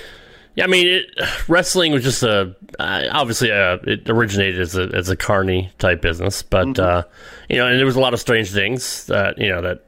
[0.55, 1.07] Yeah, I mean, it,
[1.49, 6.01] wrestling was just a uh, obviously uh, it originated as a as a carny type
[6.01, 6.83] business, but mm-hmm.
[6.83, 7.03] uh,
[7.51, 9.85] you know, and there was a lot of strange things that you know that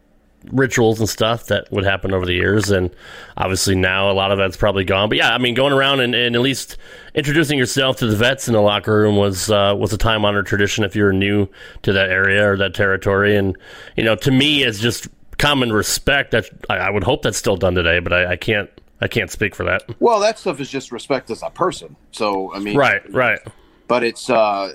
[0.53, 2.91] rituals and stuff that would happen over the years, and
[3.39, 5.09] obviously now a lot of that's probably gone.
[5.09, 6.77] But yeah, I mean, going around and, and at least
[7.15, 10.47] introducing yourself to the vets in the locker room was uh, was a time honored
[10.47, 11.49] tradition if you're new
[11.83, 13.57] to that area or that territory, and
[13.97, 15.09] you know, to me, it's just
[15.39, 16.33] common respect.
[16.33, 18.71] That I, I would hope that's still done today, but I, I, can't
[19.01, 19.83] I can't speak for that.
[20.01, 21.97] Well, that stuff is just respect as a person.
[22.13, 23.41] So I mean, right, right.
[23.87, 24.75] But it's uh,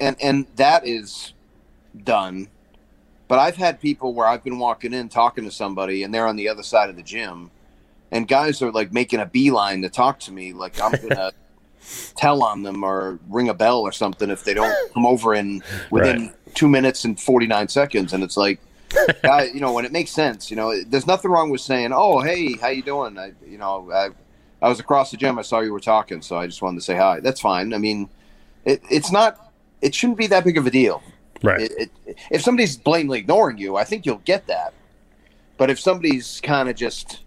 [0.00, 1.32] and and that is
[2.04, 2.48] done.
[3.28, 6.36] But I've had people where I've been walking in talking to somebody, and they're on
[6.36, 7.50] the other side of the gym,
[8.10, 11.32] and guys are like making a beeline to talk to me, like I'm gonna.
[12.14, 15.62] tell on them or ring a bell or something if they don't come over in
[15.90, 16.54] within right.
[16.54, 18.60] two minutes and 49 seconds and it's like
[19.54, 22.54] You know, when it makes sense, you know, there's nothing wrong with saying, "Oh, hey,
[22.54, 24.10] how you doing?" I, you know, I,
[24.62, 25.38] I was across the gym.
[25.38, 27.20] I saw you were talking, so I just wanted to say hi.
[27.20, 27.72] That's fine.
[27.72, 28.08] I mean,
[28.64, 29.52] it, it's not.
[29.80, 31.02] It shouldn't be that big of a deal.
[31.42, 31.62] Right.
[31.62, 34.74] It, it, if somebody's blatantly ignoring you, I think you'll get that.
[35.56, 37.20] But if somebody's kind of just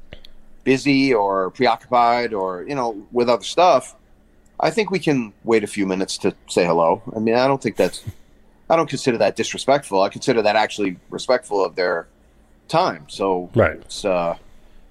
[0.64, 3.96] busy or preoccupied or you know with other stuff,
[4.60, 7.02] I think we can wait a few minutes to say hello.
[7.16, 8.04] I mean, I don't think that's
[8.70, 10.02] I don't consider that disrespectful.
[10.02, 12.08] I consider that actually respectful of their
[12.68, 13.06] time.
[13.08, 13.78] So right.
[13.78, 14.38] it's uh,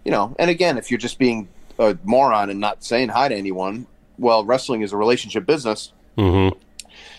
[0.04, 1.48] you know, and again, if you're just being
[1.78, 3.86] a moron and not saying hi to anyone,
[4.18, 5.92] well, wrestling is a relationship business.
[6.16, 6.58] Mm-hmm.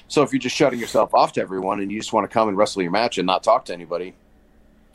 [0.08, 2.47] So if you're just shutting yourself off to everyone and you just want to come
[2.47, 4.14] and wrestle your match and not talk to anybody,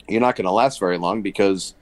[0.07, 1.73] you're not going to last very long because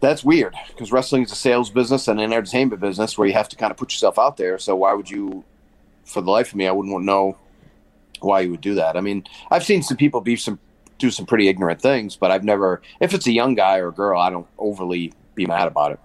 [0.00, 0.54] that's weird.
[0.68, 3.70] Because wrestling is a sales business and an entertainment business where you have to kind
[3.70, 4.58] of put yourself out there.
[4.58, 5.44] So why would you,
[6.04, 7.36] for the life of me, I wouldn't know
[8.20, 8.96] why you would do that.
[8.96, 10.58] I mean, I've seen some people be some
[10.98, 12.82] do some pretty ignorant things, but I've never.
[13.00, 16.00] If it's a young guy or a girl, I don't overly be mad about it.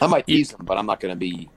[0.00, 1.48] I might tease them, but I'm not going to be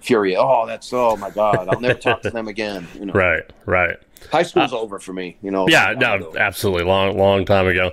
[0.00, 0.38] furious.
[0.42, 2.86] Oh, that's oh my god, I'll never talk to them again.
[2.98, 3.96] You know, Right, right.
[4.30, 5.36] high school's uh, over for me.
[5.42, 5.66] You know.
[5.68, 6.34] Yeah, Long no, ago.
[6.38, 6.84] absolutely.
[6.84, 7.90] Long, long time ago.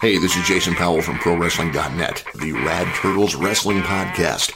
[0.00, 4.52] Hey, this is Jason Powell from ProWrestling.net, the Rad Turtles Wrestling Podcast.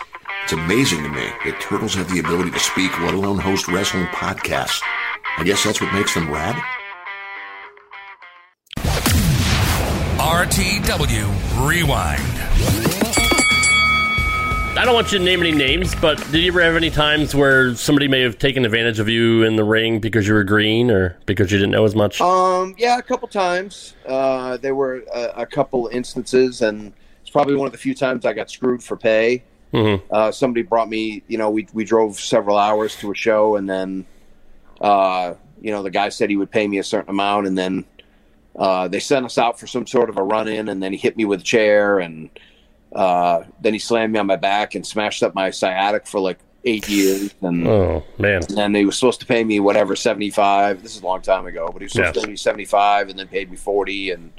[0.47, 4.07] It's amazing to me that turtles have the ability to speak, let alone host wrestling
[4.07, 4.81] podcasts.
[5.39, 6.55] I guess that's what makes them rad.
[10.21, 12.23] RTW Rewind.
[14.79, 17.35] I don't want you to name any names, but did you ever have any times
[17.35, 20.93] where somebody may have taken advantage of you in the ring because you were green
[20.93, 22.21] or because you didn't know as much?
[22.21, 23.95] Um, yeah, a couple times.
[24.07, 28.25] Uh, there were a, a couple instances, and it's probably one of the few times
[28.25, 29.43] I got screwed for pay.
[29.77, 30.03] Mhm.
[30.11, 33.69] Uh, somebody brought me, you know, we we drove several hours to a show, and
[33.69, 34.07] then,
[34.81, 37.85] uh, you know, the guy said he would pay me a certain amount, and then
[38.57, 40.99] uh, they sent us out for some sort of a run in, and then he
[40.99, 42.31] hit me with a chair, and
[42.95, 46.39] uh, then he slammed me on my back and smashed up my sciatic for like
[46.65, 47.69] eight years, and.
[47.69, 50.83] Oh man, And he was supposed to pay me whatever seventy five.
[50.83, 52.21] This is a long time ago, but he was supposed Yeah.
[52.23, 54.33] to pay me seventy five, and then paid me forty, and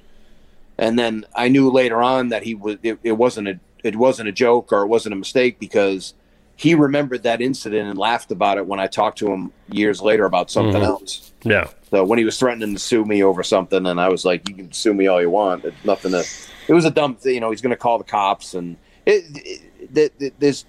[0.79, 4.29] and then I knew later on that he was it, it wasn't a it wasn't
[4.29, 6.13] a joke or it wasn't a mistake because
[6.55, 10.25] he remembered that incident and laughed about it when I talked to him years later
[10.25, 10.85] about something Mhm.
[10.87, 11.31] else.
[11.43, 14.49] yeah, So when he was threatening to sue me over something, and I was like,
[14.49, 15.63] "You can sue me all you want.
[15.65, 16.23] It's nothing to."
[16.67, 17.51] It was a dumb thing, you know.
[17.51, 18.75] He's going to call the cops, and
[19.05, 19.61] it, it,
[19.95, 20.65] it, it- there's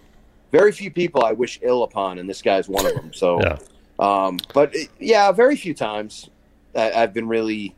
[0.52, 3.12] very few people I wish ill upon, and this guy's one of them.
[3.14, 3.56] So, yeah.
[3.98, 6.28] um, but it, yeah, very few times
[6.76, 7.74] I, I've been really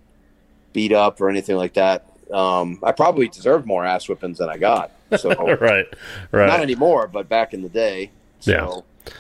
[0.72, 2.04] beat up or anything like that.
[2.32, 4.90] Um, I probably deserved more ass whippings than I got.
[5.18, 5.30] So
[5.60, 5.86] right,
[6.30, 6.46] right.
[6.46, 8.10] not anymore, but back in the day.
[8.40, 9.12] So, Yeah.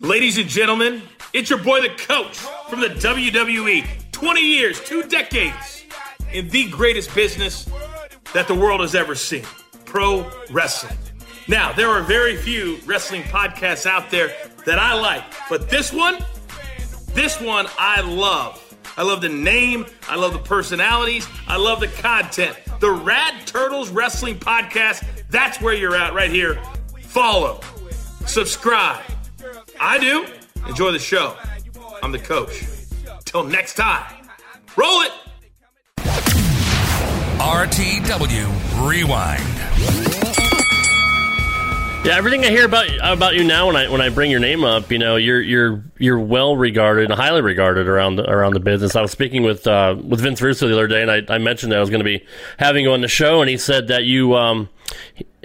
[0.00, 2.36] Ladies and gentlemen, it's your boy the coach
[2.68, 3.84] from the WWE.
[4.12, 5.84] 20 years, two decades
[6.32, 7.68] in the greatest business
[8.32, 9.44] that the world has ever seen
[9.84, 10.96] pro wrestling.
[11.48, 14.32] Now, there are very few wrestling podcasts out there
[14.66, 16.18] that I like, but this one,
[17.14, 18.62] this one I love.
[18.98, 22.56] I love the name, I love the personalities, I love the content.
[22.80, 26.60] The Rad Turtles Wrestling Podcast, that's where you're at right here.
[27.02, 27.60] Follow,
[28.26, 29.04] subscribe.
[29.80, 30.26] I do.
[30.68, 31.36] Enjoy the show.
[32.02, 32.64] I'm the coach.
[33.24, 34.26] Till next time,
[34.76, 35.12] roll it.
[37.38, 40.17] RTW Rewind.
[42.08, 44.64] Yeah, everything I hear about about you now when I when I bring your name
[44.64, 48.60] up, you know, you're you're you're well regarded and highly regarded around the, around the
[48.60, 48.96] business.
[48.96, 51.70] I was speaking with uh, with Vince Russo the other day, and I, I mentioned
[51.72, 52.24] that I was going to be
[52.58, 54.70] having you on the show, and he said that you um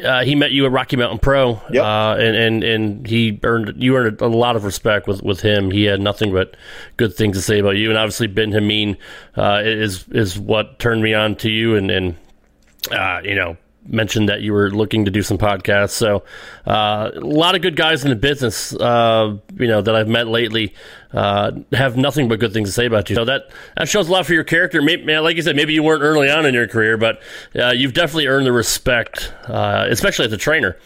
[0.01, 1.84] uh, he met you at Rocky Mountain Pro, Yep.
[1.84, 5.70] uh, and and and he earned you earned a lot of respect with, with him.
[5.70, 6.55] He had nothing but
[6.95, 8.95] good things to say about you, and obviously Bin Hameen
[9.36, 12.16] uh, is is what turned me on to you, and and
[12.89, 15.92] uh, you know, mentioned that you were looking to do some podcasts.
[15.92, 16.24] So,
[16.66, 20.28] uh, a lot of good guys in the business, uh, you know, that I've met
[20.28, 20.74] lately,
[21.12, 23.16] uh, have nothing but good things to say about you.
[23.16, 24.82] So that that shows a lot for your character.
[24.82, 27.22] Maybe, like you said, maybe you weren't early on in your career, but
[27.56, 30.78] uh, you've definitely earned the respect, uh, especially as a trainer,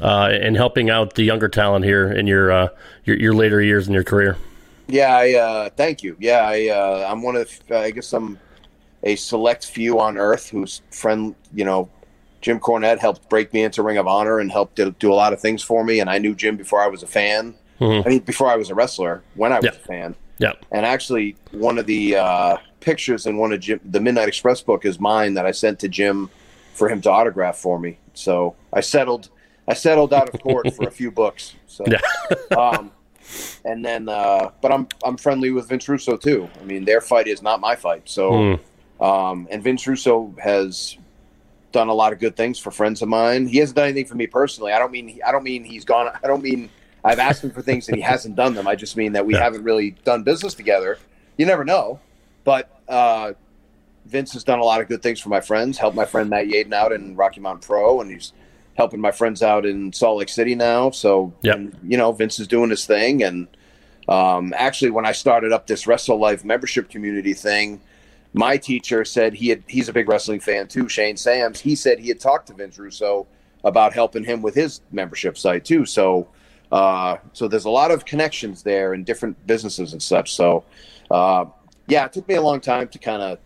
[0.00, 2.68] uh, and helping out the younger talent here in your uh,
[3.04, 4.36] your, your later years in your career.
[4.88, 6.16] Yeah, I uh, thank you.
[6.20, 8.38] Yeah, I uh, I'm one of uh, I guess I'm
[9.02, 11.88] a select few on Earth whose friend you know
[12.40, 15.32] Jim Cornette helped break me into Ring of Honor and helped do, do a lot
[15.32, 16.00] of things for me.
[16.00, 17.54] And I knew Jim before I was a fan.
[17.80, 18.06] Mhm.
[18.06, 19.70] I mean, before I was a wrestler, when I was Yeah.
[19.70, 20.14] a fan.
[20.38, 20.52] Yeah.
[20.70, 24.84] And actually, one of the uh, pictures in one of Jim, the Midnight Express book
[24.84, 26.30] is mine that I sent to Jim
[26.74, 27.98] for him to autograph for me.
[28.14, 29.30] So I settled.
[29.68, 31.54] I settled out of court for a few books.
[31.66, 31.98] So, Yeah.
[32.56, 32.92] um,
[33.64, 36.48] and then, uh, but I'm I'm friendly with Vince Russo too.
[36.60, 38.02] I mean, their fight is not my fight.
[38.04, 38.58] So,
[39.00, 40.96] um, and Vince Russo has
[41.76, 43.46] done a lot of good things for friends of mine.
[43.46, 44.72] He hasn't done anything for me personally.
[44.72, 46.08] I don't mean I don't mean he's gone.
[46.22, 46.70] I don't mean
[47.04, 48.66] I've asked him for things and he hasn't done them.
[48.66, 49.42] I just mean that we Yeah.
[49.44, 50.98] haven't really done business together.
[51.36, 52.00] You never know,
[52.44, 53.32] but uh,
[54.06, 55.76] Vince has done a lot of good things for my friends.
[55.78, 58.32] Helped my friend Matt Yaden out in Rocky Mountain Pro, and he's
[58.76, 60.90] helping my friends out in Salt Lake City now.
[60.90, 61.54] So, Yep.
[61.56, 63.22] and, you know, Vince is doing his thing.
[63.22, 63.48] And
[64.08, 67.80] um, actually, when I started up this Wrestle Life membership community thing,
[68.36, 71.60] my teacher said he had he's a big wrestling fan too, Shane Sams.
[71.60, 73.28] He said he had talked to Vince Russo
[73.64, 75.86] about helping him with his membership site too.
[75.86, 76.28] So
[76.72, 80.34] Uh, so there's a lot of connections there in different businesses and such.
[80.34, 80.64] So,
[81.10, 81.46] uh,
[81.88, 83.38] yeah, it took me a long time to kind of,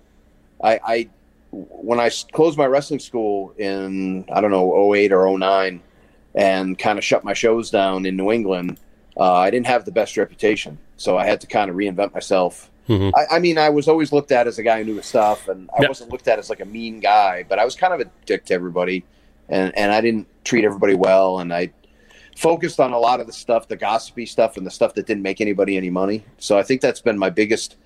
[0.62, 1.10] I, I,
[1.52, 5.82] when I closed my wrestling school in, I don't know, 08 or 09
[6.34, 8.78] and kind of shut my shows down in New England,
[9.18, 10.78] uh, I didn't have the best reputation.
[10.96, 12.69] So I had to kind of reinvent myself.
[12.90, 13.12] Mhm.
[13.14, 15.46] I, I mean, I was always looked at as a guy who knew his stuff,
[15.48, 15.88] and I Yep.
[15.88, 18.44] wasn't looked at as like a mean guy, but I was kind of a dick
[18.46, 19.04] to everybody,
[19.48, 21.70] and and I didn't treat everybody well, and I
[22.36, 25.22] focused on a lot of the stuff, the gossipy stuff, and the stuff that didn't
[25.22, 26.24] make anybody any money.
[26.38, 27.76] So I think that's been my biggest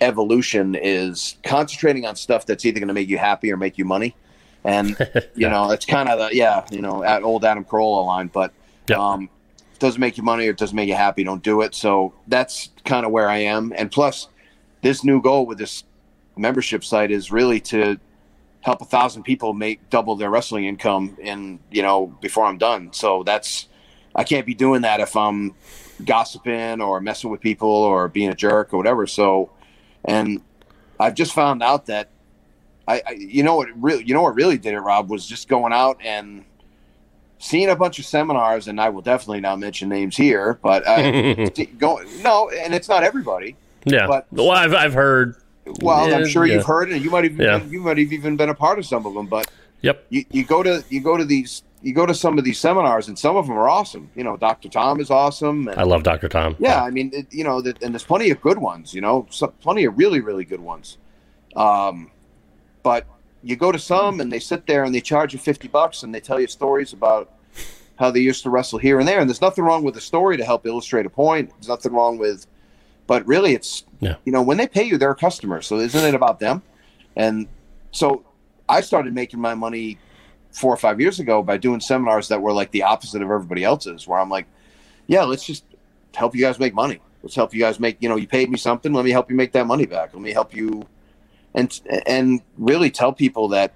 [0.00, 3.84] evolution is concentrating on stuff that's either going to make you happy or make you
[3.84, 4.16] money,
[4.64, 4.96] and
[5.36, 8.52] you know it's kind of the yeah, you know, at old Adam Carolla line, but
[8.88, 8.98] Yep.
[8.98, 9.28] um,
[9.78, 11.74] doesn't make you money or it doesn't make you happy, don't do it.
[11.76, 14.26] So that's kind of where I am, and plus
[14.82, 15.84] this new goal with this
[16.36, 17.98] membership site is really to
[18.62, 22.92] help a thousand people make double their wrestling income in you know before I'm done.
[22.92, 23.68] So that's
[24.14, 25.54] I can't be doing that if I'm
[26.04, 29.06] gossiping or messing with people or being a jerk or whatever.
[29.06, 29.50] So
[30.04, 30.42] and
[30.98, 32.08] I've just found out that
[32.86, 35.48] I, I you know what really you know what really did it, Rob, was just
[35.48, 36.44] going out and
[37.38, 41.48] seeing a bunch of seminars, and I will definitely not mention names here, but I,
[41.78, 43.56] go no, and it's not everybody.
[43.84, 44.06] Yeah.
[44.06, 45.36] But- well, I've I've heard.
[45.80, 46.54] Well, Yeah, I'm sure yeah.
[46.56, 46.94] you've heard it.
[46.96, 47.58] and You might have Yeah.
[47.58, 49.26] been, you might have even been a part of some of them.
[49.26, 49.50] But
[49.82, 50.06] Yep.
[50.10, 53.08] you, you go to you go to these you go to some of these seminars,
[53.08, 54.10] and some of them are awesome.
[54.14, 54.68] You know, Dr.
[54.68, 55.66] Tom is awesome.
[55.68, 56.28] And, I love Dr.
[56.28, 56.54] Tom.
[56.58, 58.92] yeah, I mean, it, you know, that, and there's plenty of good ones.
[58.92, 60.98] You know, so, plenty of really really good ones.
[61.56, 62.10] Um,
[62.82, 63.06] but
[63.42, 66.14] you go to some, and they sit there and they charge you fifty bucks, and
[66.14, 67.30] they tell you stories about
[67.98, 69.20] how they used to wrestle here and there.
[69.20, 71.50] And there's nothing wrong with the story to help illustrate a point.
[71.50, 72.46] There's nothing wrong with,
[73.10, 74.14] but really, it's Yeah.
[74.24, 75.62] you know when they pay you, they're a customer.
[75.62, 76.62] So isn't it about them?
[77.16, 77.48] And
[77.90, 78.22] so
[78.68, 79.98] I started making my money
[80.52, 83.64] four or five years ago by doing seminars that were like the opposite of everybody
[83.64, 84.46] else's, where I'm like,
[85.08, 85.64] yeah, let's just
[86.14, 87.00] help you guys make money.
[87.24, 88.92] Let's help you guys make, you know, you paid me something.
[88.92, 90.14] Let me help you make that money back.
[90.14, 90.86] Let me help you
[91.52, 91.68] and,
[92.06, 93.72] and really tell people that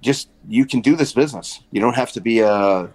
[0.00, 1.60] just, you can do this business.
[1.72, 2.88] You don't have to be a,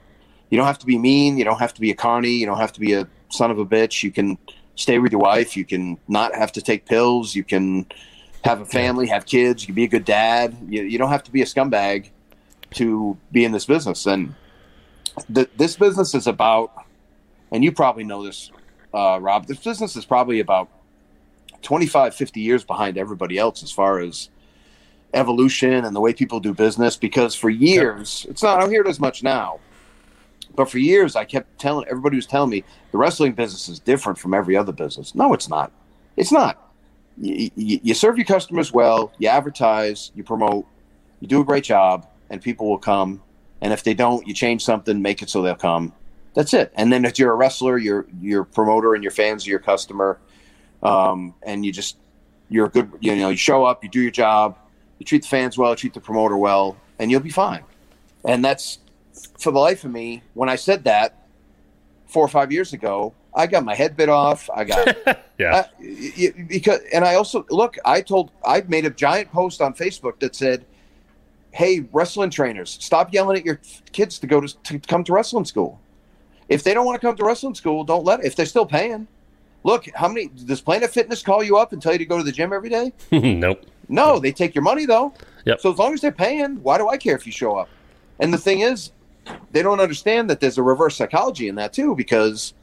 [0.49, 1.37] you don't have to be mean.
[1.37, 2.31] You don't have to be a carny.
[2.31, 4.01] You don't have to be a son of a bitch.
[4.01, 4.39] You can
[4.75, 5.57] stay with your wife.
[5.57, 7.35] You can not have to take pills.
[7.35, 7.85] You can
[8.43, 9.63] have a family, have kids.
[9.63, 10.55] You can be a good dad.
[10.69, 12.09] You, you don't have to be a scumbag
[12.71, 14.05] to be in this business.
[14.05, 14.35] And
[15.29, 16.73] the, this business is about,
[17.51, 18.51] and you probably know this,
[18.93, 20.69] uh, Rob, this business is probably about
[21.61, 24.29] 25, 50 years behind everybody else as far as
[25.13, 26.97] evolution and the way people do business.
[26.97, 29.59] Because for years, it's not, I don't hear it as much now,
[30.55, 34.17] but for years, I kept telling everybody was telling me the wrestling business is different
[34.17, 35.15] from every other business.
[35.15, 35.71] No, it's not.
[36.17, 36.71] It's not.
[37.17, 40.65] You, you, you serve your customers well, you advertise, you promote,
[41.19, 43.21] you do a great job, and people will come.
[43.61, 45.93] And if they don't, you change something, make it so they'll come.
[46.33, 46.73] That's it.
[46.75, 50.19] And then if you're a wrestler, you're your promoter and your fans are your customer,
[50.83, 51.97] um, and you just
[52.49, 52.91] you're a good.
[52.99, 54.57] You know, you show up, you do your job,
[54.99, 57.63] you treat the fans well, treat the promoter well, and you'll be fine.
[58.25, 58.79] And that's
[59.39, 60.21] for the life of me.
[60.33, 61.25] When I said that
[62.07, 64.49] four or five years ago, I got my head bit off.
[64.53, 64.97] I got
[65.37, 65.65] Yeah.
[65.79, 67.77] y- because, and I also look.
[67.83, 70.65] I told I made a giant post on Facebook that said,
[71.51, 73.59] "Hey, wrestling trainers, stop yelling at your
[73.91, 75.79] kids to go to, to come to wrestling school.
[76.47, 78.19] If they don't want to come to wrestling school, don't let.
[78.21, 78.27] It.
[78.27, 79.07] If they're still paying,
[79.63, 82.23] look how many does Planet Fitness call you up and tell you to go to
[82.23, 82.93] the gym every day?
[83.11, 83.65] nope.
[83.89, 85.13] No, they take your money though.
[85.45, 85.59] Yep.
[85.59, 87.67] So as long as they're paying, why do I care if you show up?
[88.19, 88.91] And the thing is,
[89.51, 91.95] they don't understand that there's a reverse psychology in that too.
[91.95, 92.53] Because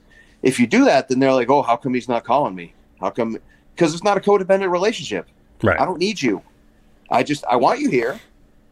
[0.43, 2.75] if you do that, then they're like, "Oh, how come he's not calling me?
[3.01, 3.37] How come?"
[3.75, 5.27] Because it's not a codependent relationship.
[5.63, 5.81] Right.
[5.81, 6.43] I don't need you.
[7.11, 8.21] I just I want you here,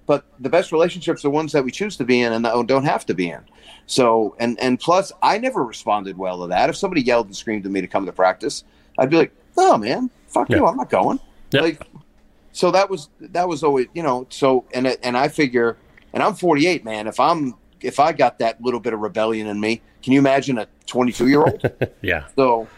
[0.06, 2.84] but the best relationships are ones that we choose to be in and that don't
[2.84, 3.40] have to be in.
[3.86, 6.70] So and and plus, I never responded well to that.
[6.70, 8.64] If somebody yelled and screamed at me to come to practice,
[8.98, 10.58] I'd be like, "No, man, fuck Yeah.
[10.58, 11.20] you, I'm not going."
[11.52, 11.62] Yep.
[11.62, 11.86] Like,
[12.52, 15.76] so that was that was always you know so and and I figure
[16.12, 17.06] and I'm 48, man.
[17.06, 20.58] If I'm if I got that little bit of rebellion in me, can you imagine
[20.58, 21.62] a 22 year old?
[22.02, 22.26] yeah.
[22.36, 22.68] so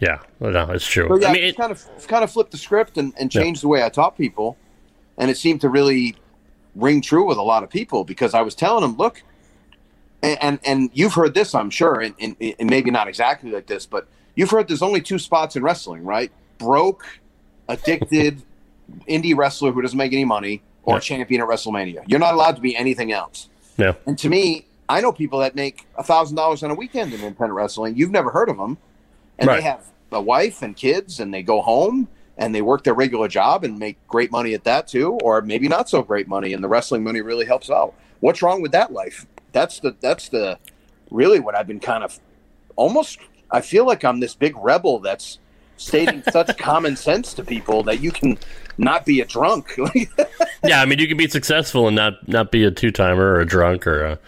[0.00, 0.18] Yeah.
[0.40, 1.20] No, it's true.
[1.20, 3.68] yeah, I mean, it, kind of kind of flipped the script and, and changed the
[3.68, 4.56] way I taught people,
[5.18, 6.16] and it seemed to really
[6.74, 9.22] ring true with a lot of people because I was telling them, look,
[10.22, 13.66] and and, and you've heard this, I'm sure, and, and, and maybe not exactly like
[13.66, 16.30] this, but you've heard there's only two spots in wrestling, right?
[16.58, 17.04] Broke,
[17.68, 18.42] addicted,
[19.08, 21.00] indie wrestler who doesn't make any money, or Yeah.
[21.00, 22.04] champion at WrestleMania.
[22.06, 23.48] You're not allowed to be anything else.
[23.80, 23.92] Yeah.
[24.06, 27.20] And to me, I know people that make a thousand dollars on a weekend in
[27.20, 27.96] independent wrestling.
[27.96, 28.78] You've never heard of them,
[29.38, 29.56] and Right.
[29.56, 33.28] they have a wife and kids, and they go home and they work their regular
[33.28, 36.64] job and make great money at that too, or maybe not so great money, and
[36.64, 37.94] the wrestling money really helps out.
[38.20, 39.26] What's wrong with that life?
[39.52, 40.58] That's the that's the
[41.10, 42.18] really what I've been kind of
[42.76, 43.18] almost
[43.50, 45.38] I feel like I'm this big rebel that's
[45.80, 48.38] stating such common sense to people that you can
[48.78, 49.76] not be a drunk.
[50.64, 53.40] yeah, I mean, you can be successful and not not be a two timer or
[53.40, 54.18] a drunk or a,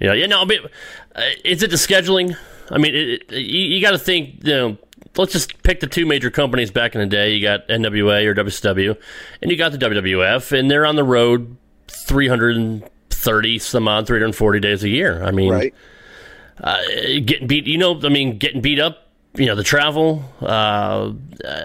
[0.00, 0.44] you know, you know.
[0.44, 0.70] But
[1.14, 2.36] uh, is it the scheduling?
[2.70, 4.44] I mean, it, it, you, you got to think.
[4.44, 4.78] You know,
[5.16, 7.32] let's just pick the two major companies back in the day.
[7.34, 8.96] You got NWA or WCW,
[9.42, 11.56] and you got the WWF, and they're on the road
[11.88, 15.22] 330 some odd, 340 days a year.
[15.22, 15.74] I mean, right.
[16.60, 16.80] uh,
[17.24, 17.66] getting beat.
[17.66, 19.05] You know, I mean, getting beat up
[19.36, 21.12] you know the travel uh,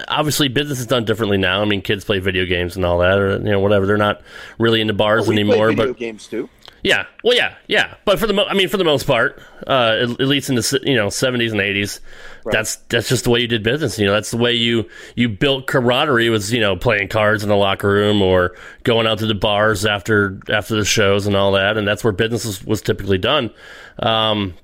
[0.08, 1.62] obviously business is done differently now.
[1.62, 3.86] I mean kids play video games and all that or you know whatever.
[3.86, 4.22] They're not
[4.58, 6.48] really into bars well, we anymore play video but games too.
[6.82, 7.06] Yeah.
[7.22, 7.94] Well yeah yeah.
[8.04, 10.56] But for the mo- i mean for the most part uh, at, at least in
[10.56, 12.00] the you know 70s and 80s
[12.44, 12.52] right.
[12.52, 13.98] that's that's just the way you did business.
[13.98, 17.48] You know that's the way you you built camaraderie was you know playing cards in
[17.48, 21.52] the locker room or going out to the bars after after the shows and all
[21.52, 21.76] that.
[21.76, 23.50] And that's where business was, was typically done.
[23.98, 24.54] Um,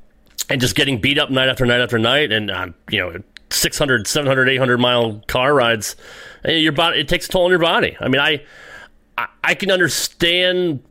[0.49, 4.07] and just getting beat up night after night after night and uh, you know 600
[4.07, 5.97] 700 800 mile car rides
[6.45, 8.43] your body it takes a toll on your body i mean i
[9.17, 10.83] i, I can understand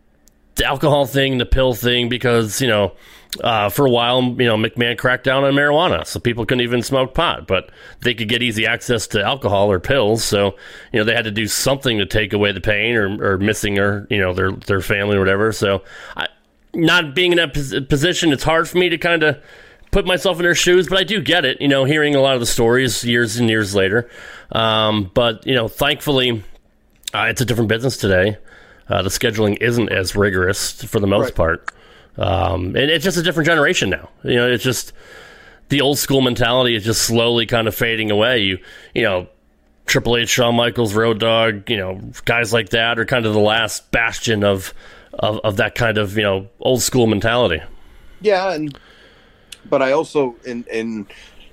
[0.56, 2.94] the alcohol thing the pill thing because you know
[3.44, 6.82] uh, for a while, you know, McMahon cracked down on marijuana, so people couldn't even
[6.82, 7.72] smoke pot, but
[8.02, 10.24] they could get easy access to alcohol or pills.
[10.24, 10.56] So,
[10.92, 13.80] you know, they had to do something to take away the pain or, or missing
[13.80, 15.52] or you know their their family or whatever.
[15.52, 15.84] So,
[16.16, 16.28] I,
[16.74, 19.42] not being in that position, it's hard for me to kind of
[19.92, 22.36] put myself in their shoes, but I do get it, you know, hearing a lot
[22.36, 24.10] of the stories years and years later.
[24.52, 26.44] Um, but, you know, thankfully,
[27.14, 28.38] uh, it's a different business today.
[28.90, 31.36] Uh, the scheduling isn't as rigorous for the most right.
[31.36, 31.72] part.
[32.18, 34.10] Um, and it's just a different generation now.
[34.24, 34.94] You know, it's just
[35.70, 38.40] the old school mentality is just slowly kind of fading away.
[38.40, 38.60] You,
[38.94, 39.28] you know,
[39.86, 43.40] Triple H, Shawn Michaels, Road Dog, you know, guys like that are kind of the
[43.40, 44.74] last bastion of
[45.20, 47.62] of, of that kind of you know old school mentality.
[48.22, 48.78] Yeah, and
[49.70, 51.08] but I also and and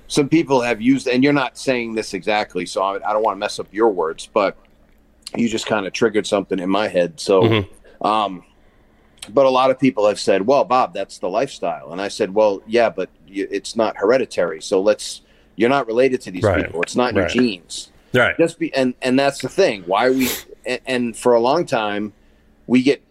[0.07, 3.35] some people have used, and you're not saying this exactly, so I, I don't want
[3.35, 4.57] to mess up your words, but
[5.35, 7.19] you just kind of triggered something in my head.
[7.19, 8.05] So, mm-hmm.
[8.05, 8.43] um,
[9.29, 12.33] but a lot of people have said, "Well, Bob, that's the lifestyle," and I said,
[12.33, 15.21] "Well, yeah, but it's not hereditary, so let's."
[15.57, 16.65] You're not related to these right.
[16.65, 16.81] people.
[16.81, 17.33] It's not right.
[17.33, 17.89] your genes.
[18.13, 18.35] Right.
[18.37, 19.83] Just be, and and that's the thing.
[19.83, 20.27] Why we
[20.65, 22.11] and, and for a long time
[22.67, 23.01] we get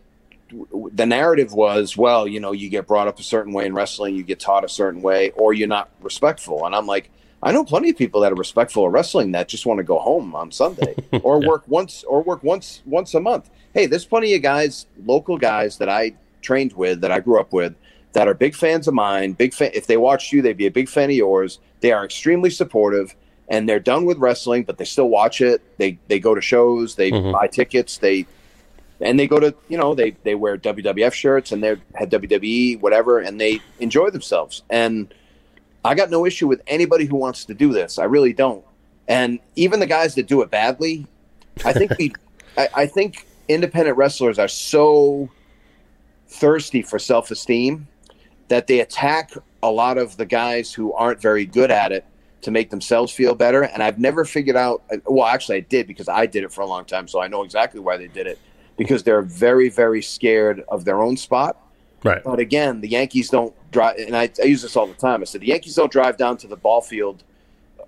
[0.93, 4.15] the narrative was, well, you know, you get brought up a certain way in wrestling,
[4.15, 6.67] you get taught a certain way, or you're not respectful.
[6.67, 7.11] And I'm like,
[7.43, 9.99] I know plenty of people that are respectful of wrestling that just want to go
[9.99, 11.49] home on Sunday or yeah.
[11.49, 13.51] work once or work once once a month.
[13.75, 17.53] Hey, there's plenty of guys, local guys that I trained with, that I grew up
[17.53, 17.75] with,
[18.15, 19.33] that are big fans of mine.
[19.33, 19.71] Big fan.
[19.75, 21.59] If they watched you, they'd be a big fan of yours.
[21.81, 23.15] They are extremely supportive,
[23.49, 25.61] and they're done with wrestling, but they still watch it.
[25.79, 27.33] They they go to shows, they mm-hmm.
[27.33, 28.27] buy tickets, they
[29.05, 32.81] and they go to you know they they wear WWF shirts and they had WWE
[32.81, 34.63] whatever and they enjoy themselves.
[34.71, 35.13] And
[35.85, 37.99] I got no issue with anybody who wants to do this.
[37.99, 38.65] I really don't.
[39.07, 41.07] And even the guys that do it badly
[41.65, 42.13] I think we
[42.57, 45.29] I, I think independent wrestlers are so
[46.27, 47.87] thirsty for self esteem
[48.49, 49.33] that they attack
[49.63, 52.05] a lot of the guys who aren't very good at it
[52.43, 53.63] to make themselves feel better.
[53.63, 56.67] And I've never figured out well actually I did because I did it for a
[56.67, 58.39] long time so I know exactly why they did it
[58.77, 61.61] because they're very, very scared of their own spot.
[62.03, 62.23] Right.
[62.23, 65.23] But again, the Yankees don't drive, and I, I use this all the time.
[65.23, 67.23] I said the Yankees don't drive down to the ball field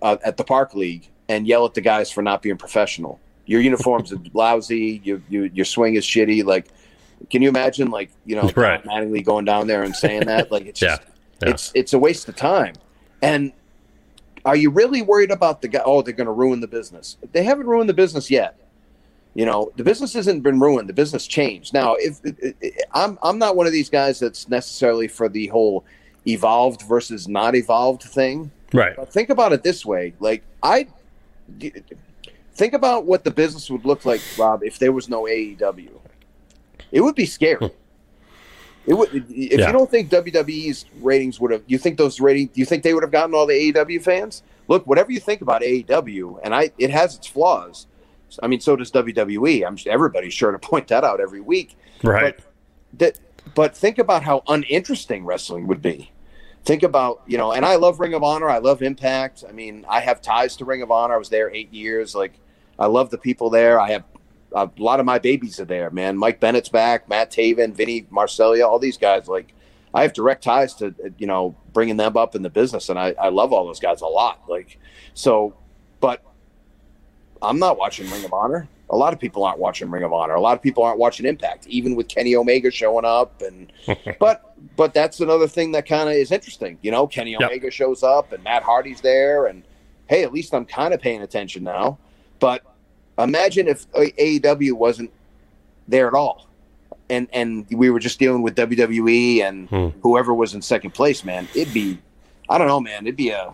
[0.01, 3.21] uh, at the Park League and yell at the guys for not being professional.
[3.45, 5.03] Your uniforms are lousy.
[5.05, 6.45] Your, your your swing is shitty.
[6.45, 6.69] Like,
[7.31, 8.83] can you imagine, like you know, right.
[8.85, 10.51] Mattingly going down there and saying that?
[10.51, 11.03] Like, it's just,
[11.43, 11.51] yeah.
[11.51, 12.75] it's it's a waste of time.
[13.21, 13.53] And
[14.47, 15.83] are you really worried about the guy?
[15.85, 17.19] Oh, they're going to ruin the business.
[17.33, 18.59] They haven't ruined the business yet
[19.37, 20.89] you know the business hasn't been ruined.
[20.89, 21.75] The business changed.
[21.75, 22.21] Now if
[22.93, 25.85] i'm i'm not one of these guys that's necessarily for the whole
[26.27, 28.51] evolved versus not evolved thing.
[28.73, 28.97] Right.
[28.97, 30.15] But think about it this way.
[30.21, 30.89] Like i
[32.55, 35.89] think about what the business would look like rob if there was no aew
[36.91, 37.59] it would be scary.
[37.59, 37.67] Hmm.
[38.87, 39.67] it would if yeah.
[39.67, 43.03] you don't think wwe's ratings would have you think those ratings you think they would
[43.03, 44.43] have gotten all the aew fans?
[44.67, 47.87] Look whatever you think about aew and i it has its flaws
[48.43, 49.67] I mean, so does WWE.
[49.67, 51.77] I'm everybody's sure to point that out every week.
[52.03, 52.37] Right.
[52.37, 52.45] But,
[52.99, 53.21] that,
[53.55, 56.11] but think about how uninteresting wrestling would be.
[56.65, 58.51] Think about you know, and I love Ring of Honor.
[58.51, 59.45] I love Impact.
[59.49, 61.15] I mean, I have ties to Ring of Honor.
[61.15, 62.15] I was there eight years.
[62.15, 62.41] Like,
[62.77, 63.79] I love the people there.
[63.79, 64.05] I have
[64.53, 65.91] a lot of my babies are there.
[65.91, 67.09] Man, Mike Bennett's back.
[67.09, 69.29] Matt Taven, Vinny Marseglia, all these guys.
[69.29, 69.55] Like,
[69.95, 72.99] I have direct ties to uh, you know bringing them up in the business, and
[72.99, 74.43] I, I love all those guys a lot.
[74.49, 74.79] Like,
[75.15, 75.55] so,
[76.01, 76.23] but
[77.43, 78.69] I'm not watching Ring of Honor.
[78.91, 80.35] a lot of people aren't watching Ring of Honor.
[80.35, 83.43] A lot of people aren't watching Impact, even with Kenny Omega showing up.
[83.43, 83.73] And
[84.21, 86.79] but but that's another thing that kind of is interesting.
[86.83, 87.41] You know, Kenny Yep.
[87.43, 89.63] Omega shows up and Matt Hardy's there, and
[90.09, 91.99] hey, at least I'm kind of paying attention now.
[92.39, 92.63] But
[93.19, 95.11] imagine if AEW wasn't
[95.89, 96.47] there at all,
[97.11, 99.89] and and we were just dealing with WWE and Hmm.
[100.03, 101.25] whoever was in second place.
[101.25, 101.99] Man, it'd be
[102.49, 103.07] I don't know, man.
[103.07, 103.53] It'd be a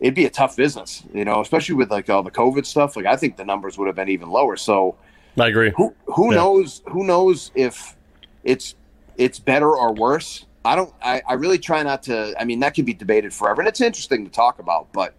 [0.00, 2.96] it'd be a tough business, you know, especially with like all the COVID stuff.
[2.96, 4.56] Like I think the numbers would have been even lower.
[4.56, 4.96] So
[5.38, 5.72] I agree.
[5.76, 6.36] who who Yeah.
[6.38, 7.96] knows who knows if
[8.42, 8.74] it's
[9.16, 10.46] it's better or worse.
[10.64, 13.60] I don't I, I really try not to I mean that could be debated forever
[13.60, 15.14] and it's interesting to talk about, but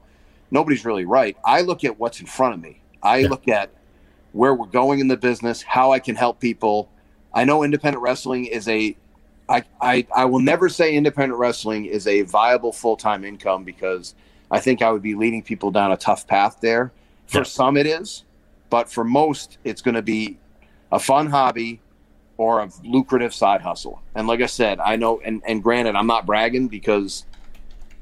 [0.52, 1.36] nobody's really right.
[1.46, 2.82] I look at what's in front of me.
[3.02, 3.30] I Yeah.
[3.30, 3.70] look at
[4.34, 6.90] where we're going in the business, how I can help people.
[7.34, 8.96] I know independent wrestling is a
[9.48, 14.16] I, I, I will never say independent wrestling is a viable full time income because
[14.52, 16.92] I think I would be leading people down a tough path there.
[17.28, 17.44] For Yeah.
[17.44, 18.24] some, it is,
[18.70, 20.38] but for most, it's going to be
[20.92, 21.82] a fun hobby
[22.38, 24.02] or a lucrative side hustle.
[24.14, 27.26] And like I said, I know, and, and granted, I'm not bragging because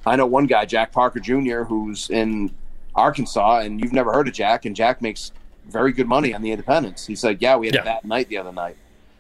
[0.05, 2.53] I know one guy, Jack Parker Jr., who's in
[2.95, 5.31] Arkansas, and you've never heard of Jack, and Jack makes
[5.65, 7.05] very good money on the independents.
[7.07, 7.81] He said, Yeah, we had Yeah.
[7.81, 8.75] a bad night the other night.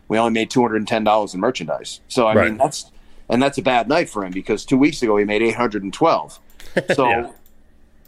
[0.09, 2.01] We only made $210 in merchandise.
[2.09, 2.49] So, I Right.
[2.49, 2.91] mean, that's,
[3.29, 6.39] and that's a bad night for him because two weeks ago he made 812.
[6.95, 7.31] So, Yeah.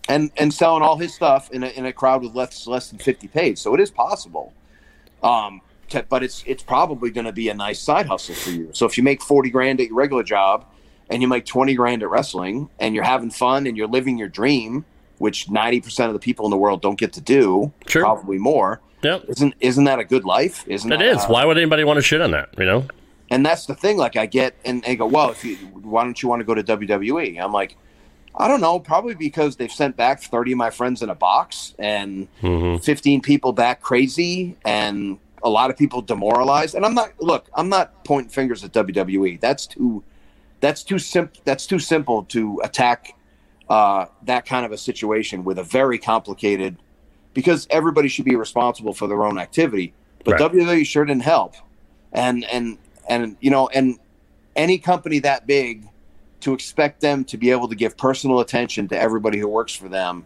[0.10, 2.99] and, and selling all his stuff in a, in a crowd with less, less than
[2.99, 3.58] 50 paid.
[3.58, 4.53] So it is possible.
[5.24, 8.70] Um, to, but it's, it's probably going to be a nice side hustle for you.
[8.74, 10.66] So if you make 40 grand at your regular job
[11.10, 14.28] and you make 20 grand at wrestling and you're having fun and you're living your
[14.28, 14.86] dream,
[15.20, 18.01] which 90% of the people in the world don't get to do, Sure.
[18.01, 18.82] probably more.
[19.03, 19.26] Yep.
[19.30, 20.66] Isn't isn't that a good life?
[20.68, 21.18] Isn't It that, is.
[21.18, 22.49] uh, Why would anybody want to shit on that?
[22.58, 22.88] You know?
[23.30, 23.97] and that's the thing.
[23.97, 26.56] Like I get and they go, well, if you why don't you want to go
[26.56, 27.39] to WWE?
[27.39, 27.76] I'm like,
[28.38, 28.79] I don't know.
[28.79, 32.83] Probably because they've sent back 30 of my friends in a box and Mhm.
[32.83, 36.75] 15 people back crazy and a lot of people demoralized.
[36.75, 37.47] And I'm not look.
[37.53, 39.38] I'm not pointing fingers at WWE.
[39.38, 40.03] That's too.
[40.59, 41.39] That's too simple.
[41.45, 43.13] That's too simple to attack
[43.69, 46.77] uh, that kind of a situation with a very complicated.
[47.33, 50.39] Because everybody should be responsible for their own activity, but Right.
[50.51, 51.55] WWE sure didn't help
[52.13, 52.77] and and
[53.09, 53.99] and you know and
[54.55, 55.88] any company that big
[56.41, 59.89] to expect them to be able to give personal attention to everybody who works for
[59.89, 60.25] them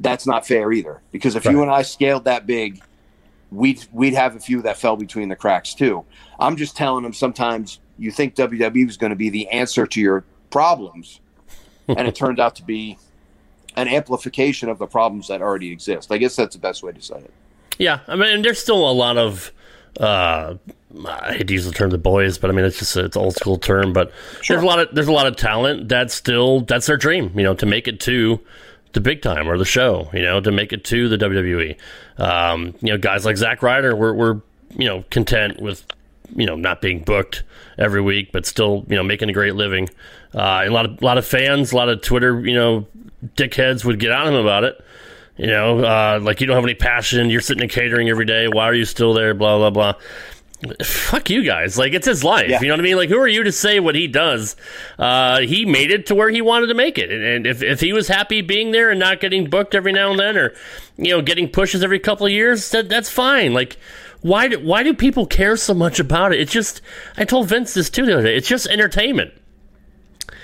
[0.00, 1.02] that's not fair either.
[1.12, 2.82] Because if you and I scaled that big
[3.50, 6.04] we'd we'd have a few that fell between the cracks too.
[6.38, 10.00] I'm just telling them sometimes you think WWE is going to be the answer to
[10.00, 11.20] your problems
[11.88, 12.96] and it turned out to be
[13.76, 16.10] an amplification of the problems that already exist.
[16.10, 17.32] I guess that's the best way to say it.
[17.78, 19.52] Yeah, I mean, there's still a lot of.
[19.98, 20.54] Uh,
[21.06, 23.22] I hate to use the term "the boys," but I mean it's just it's an
[23.22, 23.92] old school term.
[23.92, 24.12] But
[24.48, 27.42] there's a lot of there's a lot of talent that's still that's their dream, you
[27.44, 28.40] know, to make it to
[28.92, 31.76] the big time or the show, you know, to make it to the WWE.
[32.18, 34.40] Um, you know, guys like Zack Ryder were were
[34.76, 35.84] you know content with
[36.34, 37.44] you know not being booked
[37.78, 39.88] every week, but still you know making a great living.
[40.34, 42.86] Uh, and a lot of a lot of fans, a lot of Twitter, you know,
[43.36, 44.84] dickheads would get on him about it.
[45.36, 47.30] You know, uh, like you don't have any passion.
[47.30, 48.46] You're sitting in catering every day.
[48.48, 49.34] Why are you still there?
[49.34, 49.94] Blah blah blah.
[50.84, 51.78] Fuck you guys.
[51.78, 52.50] Like it's his life.
[52.50, 52.60] Yeah.
[52.60, 52.96] You know what I mean?
[52.96, 54.56] Like who are you to say what he does?
[54.98, 57.80] Uh, he made it to where he wanted to make it, and, and if if
[57.80, 60.52] he was happy being there and not getting booked every now and then, or
[60.98, 63.54] you know, getting pushes every couple of years, that, that's fine.
[63.54, 63.76] Like.
[64.22, 66.40] Why do, why do people care so much about it?
[66.40, 66.82] It's just
[67.16, 68.36] I told Vince this too the other day.
[68.36, 69.32] It's just entertainment.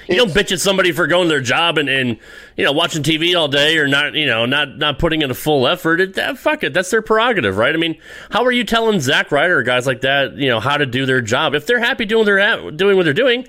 [0.09, 2.19] You don't bitch at somebody for going to their job and, and
[2.57, 5.35] you know watching TV all day or not you know not not putting in a
[5.35, 6.01] full effort.
[6.01, 7.75] It, that, fuck it, that's their prerogative, right?
[7.75, 7.99] I mean,
[8.31, 11.07] how are you telling Zack Ryder or guys like that you know how to do
[11.07, 13.47] their job if they're happy doing their doing what they're doing?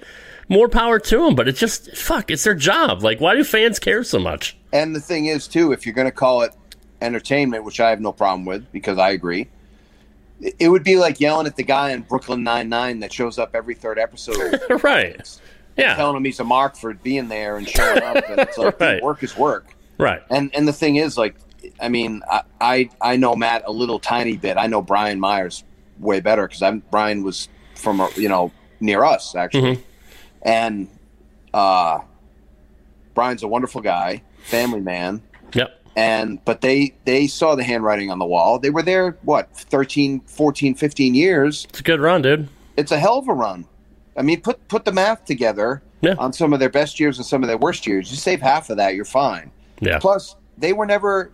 [0.50, 2.32] More power to them, but it's just fuck.
[2.32, 3.04] It's their job.
[3.04, 4.56] Like, why do fans care so much?
[4.72, 6.54] And the thing is, too, if you're going to call it
[7.02, 9.48] entertainment, which I have no problem with because I agree,
[10.42, 13.38] it- it would be like yelling at the guy in Brooklyn Nine Nine that shows
[13.38, 15.40] up every third episode, right?
[15.78, 15.96] Yeah.
[15.96, 18.16] telling him he's a mark for being there and showing up.
[18.30, 19.02] And it's like, Right.
[19.04, 19.74] work is work.
[19.98, 20.22] Right.
[20.30, 21.36] And and the thing is, like,
[21.82, 24.58] I mean, I I, I know Matt a little tiny bit.
[24.58, 25.64] I know Brian Myers
[26.00, 29.84] way better because I'm Brian was from you know near us actually,
[30.44, 30.88] and
[31.54, 32.00] uh,
[33.14, 35.22] Brian's a wonderful guy, family man
[35.54, 35.82] Yep.
[35.96, 40.20] and but they they saw the handwriting on the wall they were there what 13
[40.22, 42.50] 14 15 years It's a good run, dude.
[42.76, 43.66] it's a hell of a run
[44.18, 46.16] i mean put put the math together Yeah.
[46.20, 48.70] on some of their best years and some of their worst years you save half
[48.70, 50.00] of that you're fine Yeah.
[50.00, 51.32] plus they were never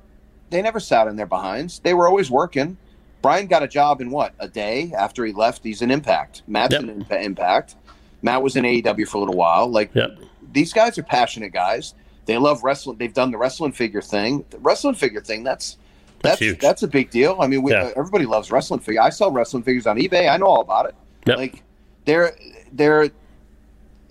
[0.49, 2.77] they never sat in their behinds they were always working
[3.21, 6.73] brian got a job in what a day after he left he's an impact matt's
[6.73, 6.83] Yep.
[6.83, 7.75] an impa- impact
[8.21, 10.19] matt was in aew for a little while like Yep.
[10.51, 11.93] these guys are passionate guys.
[12.25, 12.97] They love wrestling.
[12.99, 14.45] They've done the wrestling figure thing.
[14.49, 15.75] The wrestling figure thing, that's
[16.21, 16.59] That's huge.
[16.59, 17.35] that's a big deal.
[17.41, 17.89] I mean, we, Yeah.
[17.97, 19.03] everybody loves wrestling figures.
[19.03, 20.29] I sell wrestling figures on eBay.
[20.31, 20.95] I know all about it.
[21.25, 21.37] Yep.
[21.37, 21.63] Like
[22.05, 22.33] they're
[22.73, 23.09] they're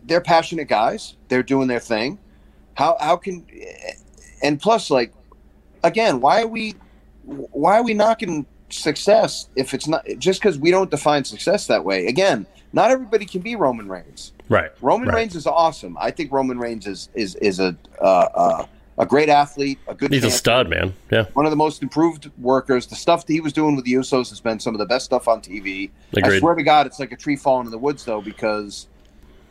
[0.04, 1.14] they're passionate guys.
[1.28, 2.18] They're doing their thing.
[2.74, 3.46] How how can
[4.42, 5.12] and plus like
[5.84, 6.74] again, why are we
[7.24, 11.84] why are we knocking success if it's not just because we don't define success that
[11.84, 12.06] way?
[12.06, 14.32] Again, not everybody can be Roman Reigns.
[14.48, 14.70] right.
[14.80, 15.16] Roman right.
[15.16, 15.96] Reigns is awesome.
[16.00, 18.66] I think Roman Reigns is is is a uh, uh,
[18.98, 20.12] a great athlete, a good.
[20.12, 20.94] He's a stud, man.
[21.10, 21.24] Yeah.
[21.32, 22.86] one of the most improved workers.
[22.86, 25.04] The stuff that he was doing with the Usos has been some of the best
[25.06, 25.90] stuff on TV.
[26.22, 28.86] I swear to God, it's like a tree falling in the woods, though, because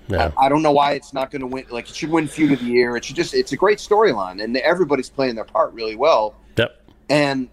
[0.08, 0.32] Yeah.
[0.38, 1.66] I, I don't know why it's not going to win.
[1.70, 2.96] Like it should win feud of the year.
[2.98, 3.34] It should just.
[3.34, 6.36] It's a great storyline, and everybody's playing their part really well.
[6.58, 6.80] Yep.
[7.10, 7.50] And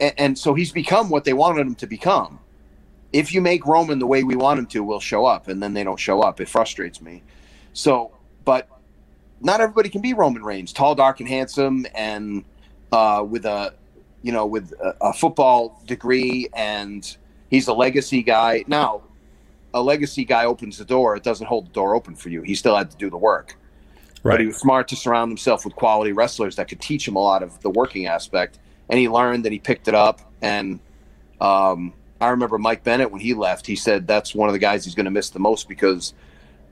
[0.00, 2.38] and, and so he's become what they wanted him to become.
[3.12, 5.72] If you make Roman the way we want him to, we'll show up, and then
[5.72, 6.40] they don't show up.
[6.40, 7.22] It frustrates me.
[7.72, 8.12] So,
[8.44, 8.68] but
[9.40, 12.44] not everybody can be Roman Reigns, tall, dark, and handsome, and
[12.92, 13.74] uh, with a
[14.22, 17.16] you know with a, a football degree, and
[17.50, 18.64] he's a legacy guy.
[18.66, 19.02] Now,
[19.74, 22.42] a legacy guy opens the door; it doesn't hold the door open for you.
[22.42, 23.56] He still had to do the work.
[24.32, 27.20] But he was smart to surround himself with quality wrestlers that could teach him a
[27.20, 28.58] lot of the working aspect.
[28.88, 30.20] And he learned and he picked it up.
[30.42, 30.80] And
[31.40, 34.84] um, I remember Mike Bennett when he left, he said that's one of the guys
[34.84, 36.12] he's going to miss the most because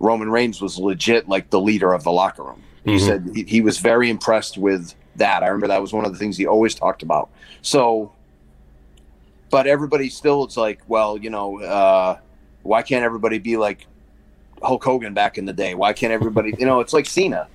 [0.05, 2.63] Roman Reigns was legit like the leader of the locker room.
[2.85, 3.01] He Mhm.
[3.07, 5.43] said he, he was very impressed with that.
[5.43, 7.31] I remember that was one of the things he always talked about.
[7.63, 8.13] So,
[9.51, 12.19] but everybody still, it's like, well, you know, uh,
[12.63, 13.87] why can't everybody be like
[14.63, 15.75] Hulk Hogan back in the day?
[15.75, 17.49] Why can't everybody, you know, it's like Cena.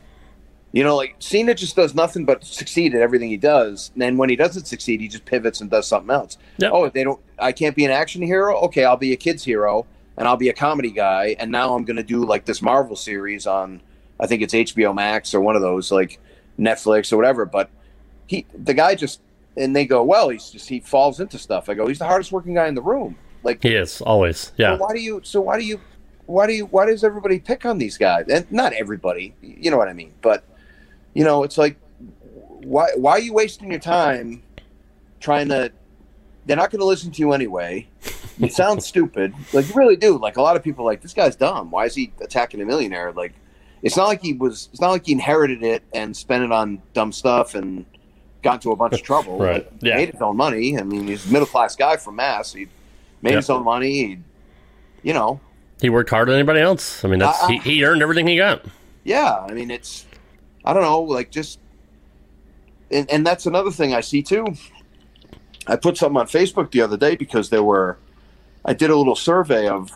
[0.72, 3.90] You know, like Cena just does nothing but succeed at everything he does.
[3.94, 6.38] And then when he doesn't succeed, he just pivots and does something else.
[6.60, 6.72] Yep.
[6.74, 7.20] Oh, they don't.
[7.40, 8.56] I can't be an action hero.
[8.62, 9.86] Okay, I'll be a kids hero,
[10.20, 11.36] and I'll be a comedy guy.
[11.40, 13.82] And now I'm going to do like this Marvel series on,
[14.20, 16.20] I think it's HBO Max or one of those like
[16.60, 17.46] Netflix or whatever.
[17.46, 17.72] But
[18.28, 19.22] he, the guy just,
[19.58, 21.70] and they go, well, he's just he falls into stuff.
[21.70, 23.18] I go, he's the hardest working guy in the room.
[23.44, 24.52] Like He is always.
[24.58, 24.76] Yeah.
[24.76, 25.22] so why do you?
[25.24, 25.80] So why do you?
[26.26, 26.66] Why do you?
[26.66, 28.26] Why does everybody pick on these guys?
[28.30, 30.14] And not everybody, you know what I mean.
[30.22, 30.44] But
[31.14, 31.78] you know, it's like,
[32.28, 32.90] why?
[32.96, 34.44] Why are you wasting your time
[35.22, 35.72] trying to?
[36.46, 37.88] They're not going to listen to you anyway.
[38.38, 39.34] You sound stupid.
[39.54, 40.18] Like you really do.
[40.18, 41.70] Like a lot of people, are like this guy's dumb.
[41.72, 43.12] Why is he attacking a millionaire?
[43.12, 43.34] Like
[43.84, 44.70] it's not like he was.
[44.72, 47.86] It's not like he inherited it and spent it on dumb stuff and
[48.42, 49.38] got into a bunch of trouble.
[49.38, 49.70] Right.
[49.72, 49.96] Like, Yeah.
[49.98, 50.78] Made his own money.
[50.80, 52.54] I mean, he's a middle class guy from Mass.
[52.54, 52.68] He
[53.22, 53.38] made Yep.
[53.40, 53.92] his own money.
[53.94, 54.18] He,
[55.04, 55.40] you know,
[55.82, 57.04] He worked harder than anybody else.
[57.04, 57.64] I mean, that's I- I- he, uh, uh.
[57.64, 58.64] he earned everything he got.
[59.04, 59.46] yeah.
[59.48, 60.06] I mean, it's.
[60.66, 61.02] I don't know.
[61.02, 61.60] Like just.
[62.92, 64.46] And, and that's another thing I see too.
[65.70, 67.98] I put something on Facebook the other day because there were.
[68.66, 69.92] I did a little survey of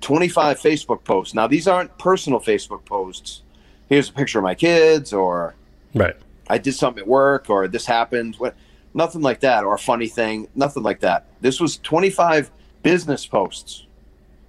[0.00, 1.34] 25 Facebook posts.
[1.34, 3.42] Now these aren't personal Facebook posts.
[3.88, 5.54] Here's a picture of my kids, or
[5.94, 6.16] Right.
[6.48, 8.36] I did something at work, or this happened.
[8.36, 8.54] What,
[8.94, 10.48] nothing like that, or a funny thing.
[10.54, 11.26] Nothing like that.
[11.40, 12.50] This was 25
[12.82, 13.86] business posts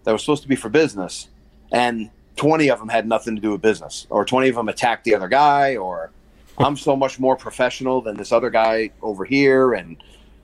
[0.03, 1.29] that were supposed to be for business,
[1.71, 5.03] and 20 of them had nothing to do with business, or 20 of them attacked
[5.03, 6.11] the other guy, or
[6.57, 9.73] I'm so much more professional than this other guy over here.
[9.73, 9.97] And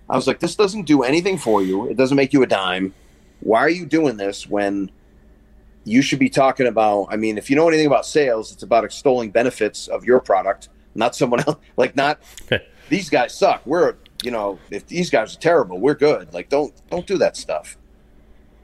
[0.09, 1.87] I was like, this doesn't do anything for you.
[1.87, 2.93] It doesn't make you a dime.
[3.41, 4.91] Why are you doing this when
[5.85, 7.07] you should be talking about?
[7.09, 10.69] I mean, if you know anything about sales, it's about extolling benefits of your product,
[10.95, 11.57] not someone else.
[11.77, 12.19] Like, not
[12.89, 13.65] these guys suck.
[13.65, 16.33] We're, you know, if these guys are terrible, we're good.
[16.33, 17.77] Like, don't don't do that stuff.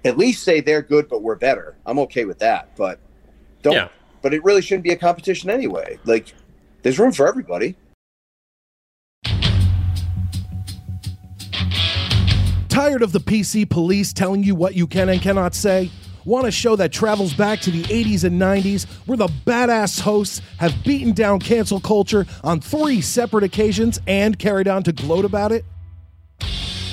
[0.03, 1.75] At least say they're good, but we're better.
[1.85, 2.99] I'm okay with that, but
[3.61, 3.73] don't.
[3.73, 3.87] Yeah.
[4.21, 5.99] But it really shouldn't be a competition anyway.
[6.03, 6.33] Like,
[6.86, 7.75] there's room for everybody.
[12.69, 15.89] Tired of the PC police telling you what you can and cannot say?
[16.25, 20.43] Want a show that travels back to the 80s and 90s where the badass hosts
[20.59, 25.51] have beaten down cancel culture on three separate occasions and carried on to gloat about
[25.51, 25.65] it?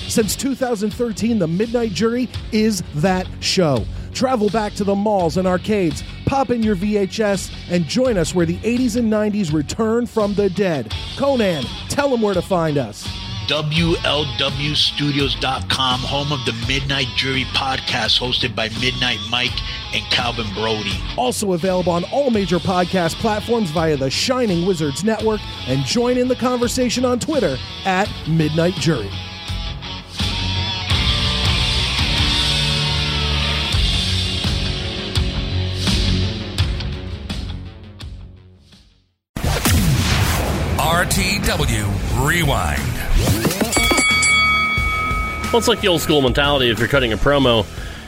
[0.08, 3.84] Since 2013, The Midnight Jury is that show.
[4.12, 8.44] Travel back to the malls and arcades, pop in your VHS, and join us where
[8.46, 10.94] the 80s and 90s return from the dead.
[11.16, 13.08] Conan, tell them where to find us.
[13.48, 19.50] WLWstudios.com, home of the Midnight Jury podcast hosted by Midnight Mike
[19.92, 20.92] and Calvin Brody.
[21.18, 26.28] Also available on all major podcast platforms via the Shining Wizards Network, and join in
[26.28, 29.10] the conversation on Twitter at Midnight Jury.
[41.52, 42.80] RTW Rewind.
[45.52, 46.70] Well, it's like the old school mentality.
[46.70, 47.66] If you're cutting a promo,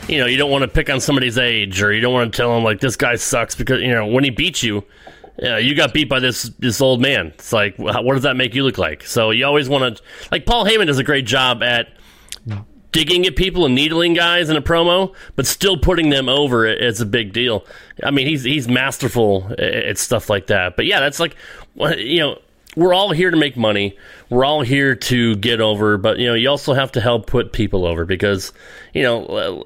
[0.09, 2.37] you know, you don't want to pick on somebody's age, or you don't want to
[2.37, 4.83] tell them like this guy sucks because you know when he beats you,
[5.39, 7.29] yeah, you got beat by this this old man.
[7.35, 9.05] It's like, what does that make you look like?
[9.05, 11.89] So you always want to, like Paul Heyman does a great job at
[12.93, 16.81] digging at people and needling guys in a promo, but still putting them over it-
[16.81, 17.67] it's a big deal.
[18.03, 20.77] I mean, he's he's masterful at stuff like that.
[20.77, 21.37] But yeah, that's like,
[21.99, 22.39] you know,
[22.77, 23.97] we're all here to make money.
[24.31, 27.53] We're all here to get over, but you know, you also have to help put
[27.53, 28.53] people over because,
[28.93, 29.63] you know, uh,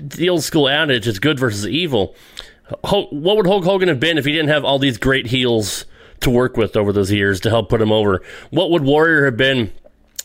[0.00, 2.14] the old school adage is good versus evil.
[2.82, 5.84] What would Hulk Hogan have been if he didn't have all these great heels
[6.20, 8.22] to work with over those years to help put him over?
[8.50, 9.72] What would Warrior have been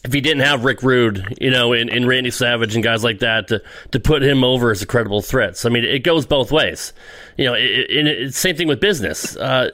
[0.03, 3.19] if he didn't have Rick Rude, you know, and, and Randy Savage and guys like
[3.19, 5.57] that to, to put him over as a credible threat?
[5.57, 6.93] So, I mean, it goes both ways.
[7.37, 9.35] You know, it, it, same thing with business.
[9.35, 9.69] Uh,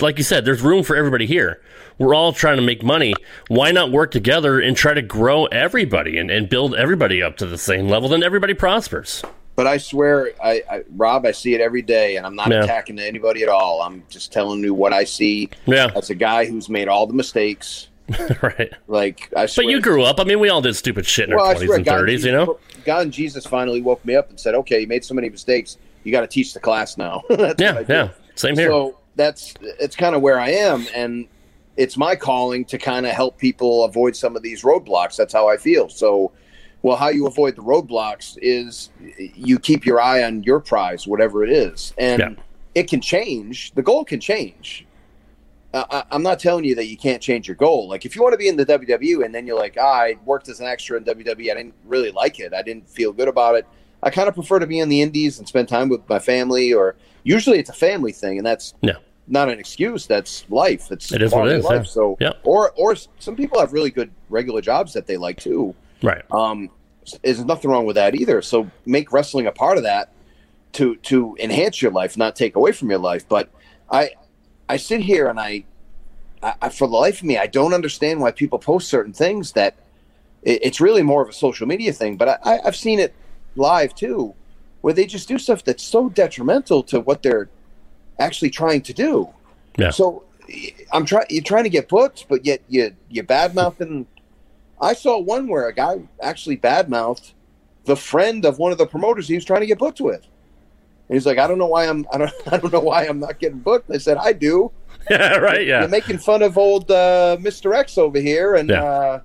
[0.00, 1.60] like you said, there's room for everybody here.
[1.98, 3.14] We're all trying to make money.
[3.46, 7.46] Why not work together and try to grow everybody and, and build everybody up to
[7.46, 8.08] the same level?
[8.08, 9.22] Then everybody prospers.
[9.56, 12.64] But I swear, I, I Rob, I see it every day, and I'm not Yeah.
[12.64, 13.82] attacking anybody at all.
[13.82, 15.48] I'm just telling you what I see.
[15.66, 15.92] Yeah.
[15.94, 17.86] as a guy who's made all the mistakes.
[18.42, 18.72] right.
[18.86, 20.20] Like I swear, But you grew up.
[20.20, 22.06] I mean, we all did stupid shit in Well, our 20s swear, and God, 30s,
[22.08, 22.58] Jesus, you know?
[22.84, 25.78] God and Jesus finally woke me up and said, "Okay, you made so many mistakes.
[26.04, 27.88] You got to teach the class now." Yeah, what I did.
[27.88, 28.08] yeah.
[28.34, 28.68] Same here.
[28.68, 31.26] So that's it's kind of where I am, and
[31.76, 35.16] it's my calling to kind of help people avoid some of these roadblocks.
[35.16, 35.88] That's how I feel.
[35.88, 36.30] So,
[36.82, 38.90] well, how you avoid the roadblocks is
[39.34, 42.34] you keep your eye on your prize, whatever it is, and Yeah.
[42.74, 43.72] it can change.
[43.72, 44.84] The goal can change.
[45.74, 47.88] I, I- I'm not telling you that you can't change your goal.
[47.88, 50.16] Like if you want to be in the WWE and then you're like, ah, I
[50.24, 52.54] worked as an extra in WWE, I didn't really like it.
[52.54, 53.66] I didn't feel good about it.
[54.02, 56.72] I kind of prefer to be in the Indies and spend time with my family.
[56.72, 56.94] Or
[57.24, 58.96] usually it's a family thing, and that's Yeah.
[59.28, 60.06] not an excuse.
[60.06, 60.90] That's life.
[60.92, 61.74] It's It is what it is, Life.
[61.78, 61.82] yeah.
[61.90, 62.32] So Yeah.
[62.44, 65.74] or or some people have really good regular jobs that they like too.
[66.02, 66.22] Right.
[66.30, 66.70] Um,
[67.22, 68.42] there's nothing wrong with that either.
[68.42, 70.10] So make wrestling a part of that
[70.72, 73.26] to to enhance your life, not take away from your life.
[73.28, 73.48] But
[73.90, 74.10] I
[74.68, 75.64] I sit here and I,
[76.42, 79.52] I, I for the life of me, I don't understand why people post certain things
[79.52, 79.74] that
[80.42, 82.16] it, it's really more of a social media thing.
[82.16, 83.14] But I, I've seen it
[83.56, 84.34] live too,
[84.80, 87.48] where they just do stuff that's so detrimental to what they're
[88.18, 89.28] actually trying to do.
[89.76, 89.90] Yeah.
[89.90, 90.24] So
[90.92, 91.26] I'm trying.
[91.30, 94.06] You're trying to get booked, but yet you you bad mouthing.
[94.80, 97.32] I saw one where a guy actually bad mouthed
[97.84, 100.26] the friend of one of the promoters he was trying to get booked with.
[101.08, 103.20] And he's like, I don't know why I'm I don't I don't know why I'm
[103.20, 103.90] not getting booked.
[103.90, 104.70] I said, I do.
[105.10, 105.66] Yeah, right.
[105.66, 105.80] Yeah.
[105.80, 107.74] You're making fun of old uh, Mr.
[107.76, 108.82] X over here, and Yeah.
[108.84, 109.20] uh,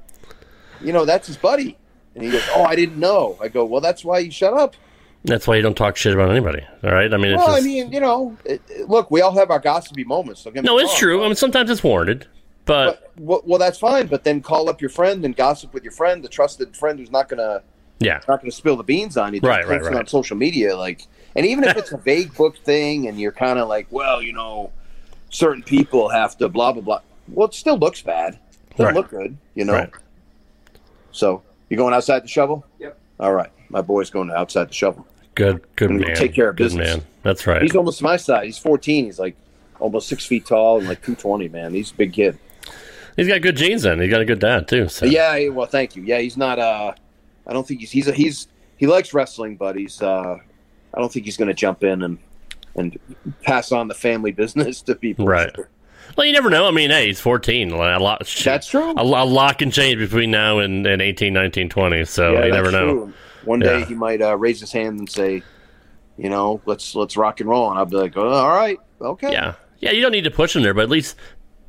[0.82, 1.78] you know that's his buddy.
[2.16, 3.38] And he goes, Oh, I didn't know.
[3.42, 4.76] I go, Well, that's why you shut up.
[5.24, 6.66] That's why you don't talk shit about anybody.
[6.84, 7.14] All right.
[7.14, 9.52] I mean, it's well, just, I mean, you know, it, it- look, we all have
[9.52, 10.44] our gossipy moments.
[10.44, 11.18] Get no, it's wrong, true.
[11.20, 12.28] but- I mean, sometimes it's warranted,
[12.66, 14.08] but, But, well, well, that's fine.
[14.08, 17.12] But then call up your friend and gossip with your friend, the trusted friend who's
[17.12, 17.62] not gonna
[18.00, 19.40] yeah, not gonna spill the beans on you.
[19.42, 19.96] Right, right, right.
[19.96, 23.60] On social media, like, and even if it's a vague book thing, and you're kind
[23.60, 24.72] of like, well, you know,
[25.30, 27.02] certain people have to blah blah blah.
[27.28, 28.40] Well, it still looks bad.
[28.72, 28.96] Doesn't Right.
[28.96, 29.74] look good, you know.
[29.74, 29.90] Right.
[31.12, 32.66] So you going outside the shovel?
[32.80, 32.98] Yep.
[33.20, 35.06] All right, my boy's going outside the shovel.
[35.36, 36.16] good, good man.
[36.16, 36.98] take care of good business.
[36.98, 37.06] man.
[37.24, 37.62] That's right.
[37.62, 38.46] He's almost my size.
[38.46, 39.06] He's 14.
[39.06, 39.36] He's like
[39.80, 41.50] almost six feet tall and like 220.
[41.50, 42.38] Man, he's a big kid.
[43.16, 43.84] He's got good genes.
[43.84, 44.88] Then he's got a good dad too.
[44.88, 45.06] So.
[45.06, 46.04] Yeah, yeah, well, thank you.
[46.04, 46.60] Yeah, he's not.
[46.60, 46.94] Uh,
[47.48, 50.02] I don't think he's he's a, he's he likes wrestling, but he's.
[50.02, 50.38] Uh,
[50.94, 52.18] I don't think he's going to jump in and
[52.76, 52.98] and
[53.44, 55.26] pass on the family business to people.
[55.26, 55.54] Right.
[56.18, 56.68] Well, you never know.
[56.68, 57.72] I mean, hey, he's 14.
[57.72, 58.20] A lot.
[58.44, 58.92] That's true.
[58.92, 62.06] A, a lot can change between now and, and 18, 19, 20.
[62.06, 62.86] So Yeah, you never know.
[62.94, 63.14] true.
[63.46, 63.86] One day Yeah.
[63.86, 65.44] he might uh, raise his hand and say,
[66.18, 69.32] you know, let's let's rock and roll, and I'll be like, oh, all right, okay.
[69.32, 69.54] Yeah.
[69.80, 71.16] Yeah, you don't need to push them there, but at least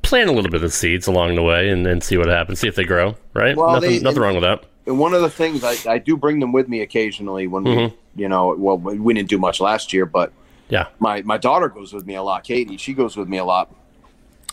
[0.03, 2.59] plant a little bit of seeds along the way and then see what happens.
[2.61, 3.57] See if they grow, right?
[3.57, 4.65] Well, nothing they- nothing wrong with that.
[4.91, 7.93] And one of the things I, I do bring them with me occasionally when Mhm.
[8.17, 10.33] we, you know, well, we didn't do much last year, but
[10.69, 10.87] Yeah.
[10.99, 12.43] my my daughter goes with me a lot.
[12.43, 13.73] Katie, she goes with me a lot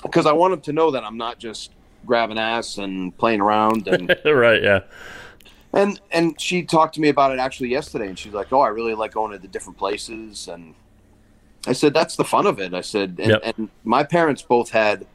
[0.04, 1.72] because I want them to know that I'm not just
[2.06, 4.82] grabbing ass and playing around and right, yeah.
[5.74, 8.68] and and she talked to me about it actually yesterday and she's like oh i
[8.68, 10.76] really like going to the different places and
[11.66, 13.42] i said that's the fun of it i said and, Yep.
[13.44, 15.06] and my parents both had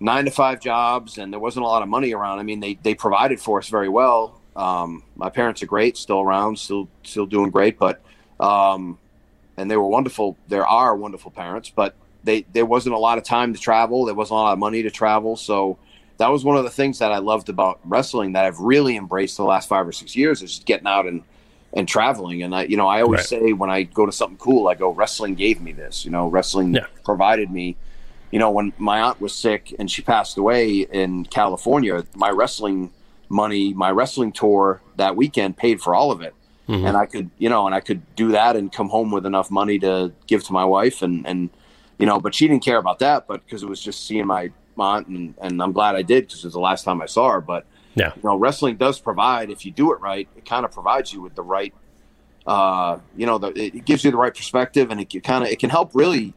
[0.00, 2.74] nine to five jobs and there wasn't a lot of money around i mean they
[2.82, 7.26] they provided for us very well um, my parents are great still around still still
[7.26, 8.00] doing great but
[8.40, 8.98] um,
[9.56, 13.24] and they were wonderful there are wonderful parents but they there wasn't a lot of
[13.24, 15.78] time to travel there wasn't a lot of money to travel so
[16.18, 19.36] that was one of the things that I loved about wrestling that I've really embraced
[19.36, 21.22] the last five or six years is getting out and
[21.74, 22.42] and traveling.
[22.42, 23.26] And I, you know, I always Right.
[23.28, 26.06] say when I go to something cool, I go, wrestling gave me this.
[26.06, 26.86] You know, wrestling Yeah.
[27.04, 27.76] provided me.
[28.30, 32.92] You know, when my aunt was sick and she passed away in California, my wrestling
[33.28, 36.34] money, my wrestling tour that weekend paid for all of it.
[36.68, 36.86] Mm-hmm.
[36.86, 39.50] And I could, you know, and I could do that and come home with enough
[39.50, 41.50] money to give to my wife and and
[41.98, 44.50] you know, but she didn't care about that, but because it was just seeing my
[44.78, 47.30] aunt, and, and I'm glad I did because it was the last time I saw
[47.30, 47.40] her.
[47.40, 47.64] But
[47.94, 48.12] Yeah.
[48.14, 51.22] you know, wrestling does provide if you do it right, it kind of provides you
[51.22, 51.72] with the right,
[52.46, 55.58] uh, you know, the, it gives you the right perspective, and it kind of it
[55.58, 56.34] can help really,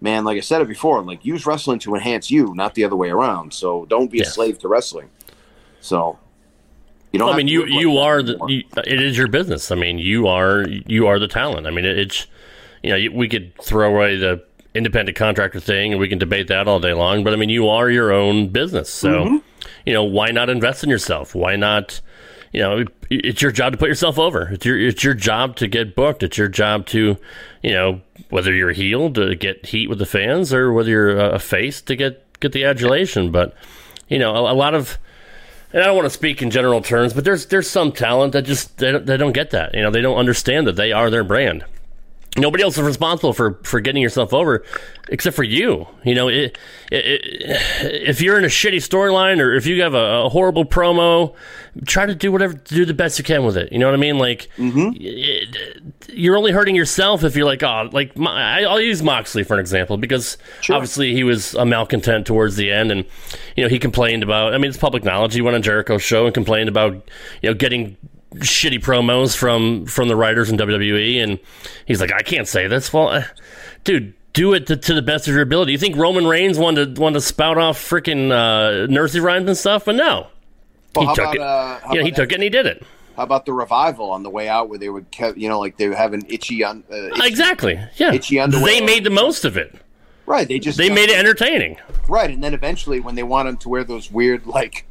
[0.00, 0.24] man.
[0.24, 3.10] Like I said it before, like use wrestling to enhance you, not the other way
[3.10, 3.52] around.
[3.54, 4.24] So don't be Yeah.
[4.24, 5.10] a slave to wrestling.
[5.80, 6.18] So
[7.12, 7.26] you don't.
[7.26, 9.70] Well, I mean, you you are the you, it is your business.
[9.70, 11.66] I mean, you are you are the talent.
[11.66, 12.26] I mean, it, it's
[12.82, 14.42] you know we could throw away the
[14.74, 17.24] independent contractor thing and we can debate that all day long.
[17.24, 19.36] But I mean, you are your own business, so Mm-hmm.
[19.86, 21.34] you know why not invest in yourself?
[21.34, 22.00] Why not?
[22.52, 24.48] You know, it's your job to put yourself over.
[24.52, 26.22] It's your it's your job to get booked.
[26.22, 27.16] It's your job to,
[27.62, 31.30] you know, whether you're heel to get heat with the fans or whether you're a,
[31.32, 33.30] a face to get get the adulation.
[33.30, 33.54] But
[34.08, 34.98] you know, a, a lot of
[35.72, 38.42] and I don't want to speak in general terms, but there's there's some talent that
[38.42, 39.74] just they don't, they don't get that.
[39.74, 41.64] You know, they don't understand that they are their brand.
[42.38, 44.64] Nobody else is responsible for for getting yourself over,
[45.08, 45.88] except for you.
[46.04, 46.56] You know, it,
[46.92, 50.64] it, it, if you're in a shitty storyline or if you have a, a horrible
[50.64, 51.34] promo,
[51.86, 53.72] try to do whatever, do the best you can with it.
[53.72, 54.18] You know what I mean?
[54.18, 54.90] Like, mm-hmm.
[54.94, 59.54] it- you're only hurting yourself if you're like, oh, like I- I'll use Moxley for
[59.54, 60.38] an example because
[60.76, 63.04] obviously he was a malcontent towards the end, and
[63.56, 64.54] you know he complained about.
[64.54, 65.34] I mean, it's public knowledge.
[65.34, 66.92] He went on Jericho's show and complained about
[67.42, 67.96] you know getting
[68.36, 71.38] shitty promos from from the writers in WWE, and
[71.86, 72.92] he's like, I can't say this.
[72.92, 73.24] Well, uh,
[73.84, 74.14] dude.
[74.32, 75.72] Do it to, to the best of your ability.
[75.72, 79.56] You think Roman Reigns wanted to wanted to spout off freaking uh, nursery rhymes and
[79.56, 80.28] stuff, but no,
[80.94, 81.40] Well, he how took about, it.
[81.40, 82.84] uh, yeah, he about took it and he did it.
[83.16, 85.78] How about the revival on the way out where they would, kept, you know, like
[85.78, 87.80] they were having itchy, un, uh, itchy Exactly.
[87.96, 88.12] Yeah.
[88.14, 88.66] itchy underwear.
[88.66, 89.74] They made the most of it.
[90.26, 90.46] right.
[90.46, 91.78] They just They made it entertaining.
[92.08, 94.86] right, and then eventually when they want them to wear those weird like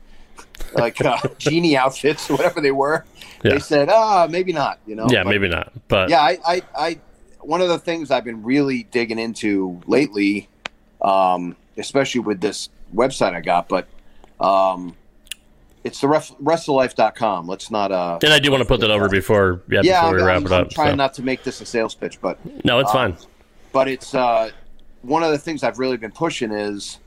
[0.74, 3.06] like uh, genie outfits or whatever they were,
[3.44, 3.52] Yeah.
[3.54, 4.80] they said, ah, maybe not.
[4.86, 5.72] You know, Yeah, But- maybe not.
[5.88, 7.00] But yeah, I, I, I,
[7.42, 10.50] one of the things I've been really digging into lately,
[11.02, 13.88] um, especially with this website I got, but
[14.42, 14.96] um,
[15.84, 17.48] it's the ref- wrestlelife.com.
[17.48, 17.92] Let's not.
[17.94, 20.28] Uh, and I do want to put that over before yeah, yeah, before we I'm,
[20.28, 20.96] wrap I'm- it I'm trying so.
[20.96, 23.18] not to make this a sales pitch, but No, it's uh, fine.
[23.72, 24.50] but it's uh,
[25.02, 27.00] one of the things I've really been pushing is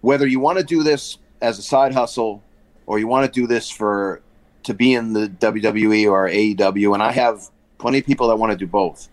[0.00, 2.42] whether you want to do this as a side hustle
[2.86, 4.22] or you want to do this for
[4.66, 7.48] to be in the WWE or AEW, and I have
[7.78, 9.08] plenty of people that want to do both.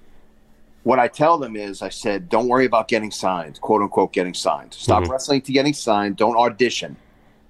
[0.84, 4.34] What I tell them is, I said, don't worry about getting signed, quote unquote, getting
[4.34, 4.74] signed.
[4.74, 5.10] Stop Mhm.
[5.10, 6.18] wrestling to getting signed.
[6.18, 6.97] Don't audition.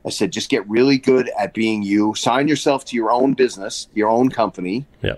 [0.06, 2.14] I said, just get really good at being you.
[2.16, 5.14] Sign yourself to your own business, your own company Yeah.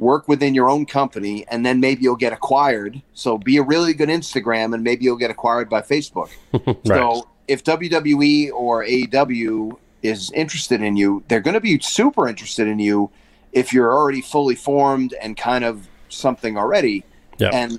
[0.00, 3.92] work within your own company and then maybe you'll get acquired so be a really
[3.92, 6.30] good instagram and maybe you'll get acquired by facebook
[6.66, 6.76] Right.
[6.86, 12.66] so if wwe or aew is interested in you they're going to be super interested
[12.68, 13.10] in you
[13.52, 17.04] if you're already fully formed and kind of something already
[17.38, 17.50] Yeah.
[17.52, 17.74] and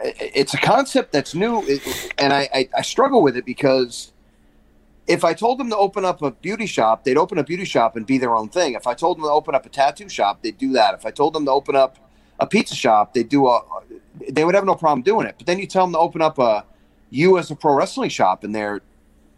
[0.00, 1.62] uh, it's a concept that's new
[2.18, 4.12] and I, I, I struggle with it because
[5.06, 7.94] if I told them to open up a beauty shop, they'd open a beauty shop
[7.94, 8.72] and be their own thing.
[8.72, 10.94] If I told them to open up a tattoo shop, they'd do that.
[10.94, 11.98] If I told them to open up
[12.40, 13.60] a pizza shop, they'd do a.
[14.30, 15.34] They would have no problem doing it.
[15.36, 16.64] But then you tell them to open up a
[17.10, 18.80] you as a pro wrestling shop, and they're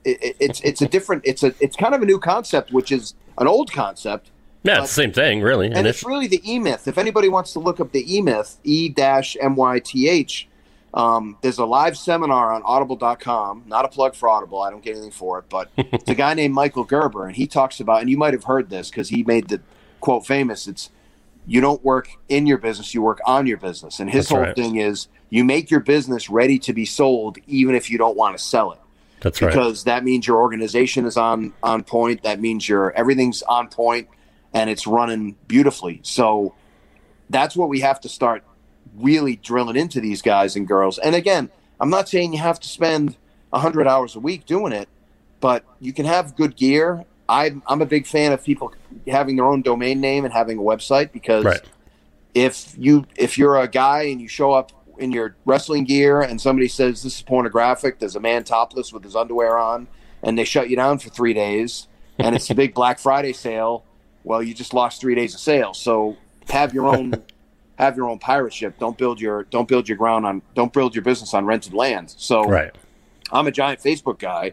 [0.07, 2.91] it, it- it's it's a different it's a it's kind of a new concept, which
[2.93, 4.31] is an old concept.
[4.63, 5.67] yeah, it's the same thing, really.
[5.67, 6.89] And And it's it's, really the E Myth.
[6.89, 10.49] If anybody wants to look up the E Myth, E dash M Y T H,
[10.95, 13.65] um, there's a live seminar on audible.com.
[13.67, 14.63] Not a plug for Audible.
[14.63, 17.47] I don't get anything for it, but it's a guy named Michael Gerber, and he
[17.47, 19.61] talks about, and you might have heard this because he made the
[20.01, 20.67] quote famous.
[20.67, 20.91] It's
[21.47, 24.01] you don't work in your business, you work on your business.
[24.01, 24.57] And his That's whole right.
[24.57, 28.37] thing is you make your business ready to be sold, even if you don't want
[28.37, 28.79] to sell it
[29.27, 29.51] that's right.
[29.51, 32.23] because that means your organization is on on point.
[32.23, 34.09] That means your everything's on point
[34.55, 36.01] and it's running beautifully.
[36.03, 36.55] So
[37.29, 38.43] that's what we have to start
[38.97, 40.99] really drilling into these guys and girls.
[40.99, 41.51] And again,
[41.81, 43.17] I'm not saying you have to spend
[43.51, 44.89] 100 hours a week doing it,
[45.41, 47.05] but you can have good gear.
[47.29, 48.73] I'm, I'm a big fan of people
[49.07, 51.61] having their own domain name and having a website because Right.
[52.35, 56.41] if you if you're a guy and you show up in your wrestling gear and
[56.41, 59.89] somebody says this is pornographic, there's a man topless with his underwear on,
[60.23, 63.85] and they shut you down for three days, and it's a big Black Friday sale.
[64.25, 65.79] Well, you just lost three days of sales.
[65.79, 66.17] So
[66.49, 67.23] have your own
[67.79, 68.79] have your own pirate ship.
[68.79, 72.14] Don't build your don't build your ground on don't build your business on rented land.
[72.17, 72.73] So Right.
[73.31, 74.53] I'm a giant Facebook guy,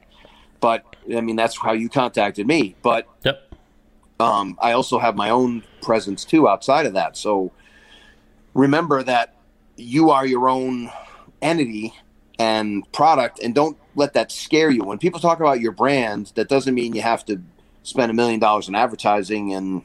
[0.59, 0.83] but
[1.15, 2.75] I mean that's how you contacted me.
[2.81, 3.53] But Yep.
[4.19, 7.15] um, I also have my own presence too outside of that.
[7.17, 7.51] So
[8.53, 9.35] remember that
[9.83, 10.89] you are your own
[11.41, 11.93] entity
[12.39, 14.83] and product, and don't let that scare you.
[14.83, 17.41] When people talk about your brand, that doesn't mean you have to
[17.83, 19.83] spend a million dollars in advertising and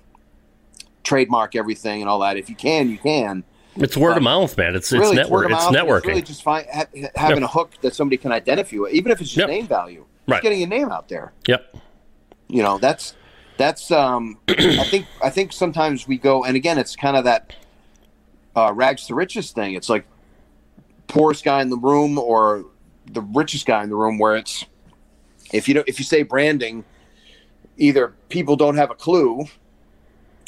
[1.04, 2.36] trademark everything and all that.
[2.36, 3.44] If you can, you can.
[3.76, 4.74] It's word of mouth, man.
[4.74, 5.50] It's it's network.
[5.50, 6.06] It's mouth, networking.
[6.06, 6.84] really just find, ha,
[7.14, 7.50] having Yep.
[7.50, 9.48] a hook that somebody can identify you, with, even if it's just Yep.
[9.48, 10.00] name value.
[10.00, 10.42] Just Right.
[10.42, 11.32] getting your name out there.
[11.46, 11.76] Yep.
[12.48, 13.16] You know, that's
[13.56, 13.90] that's.
[13.90, 14.40] um
[14.78, 17.52] I think I think sometimes we go, and again, it's kind of that
[18.59, 19.74] uh, rags to riches thing.
[19.74, 20.05] It's like
[21.06, 22.64] poorest guy in the room or
[23.12, 24.64] the richest guy in the room, where it's
[25.52, 26.85] if you don't if you say branding,
[27.76, 29.47] either people don't have a clue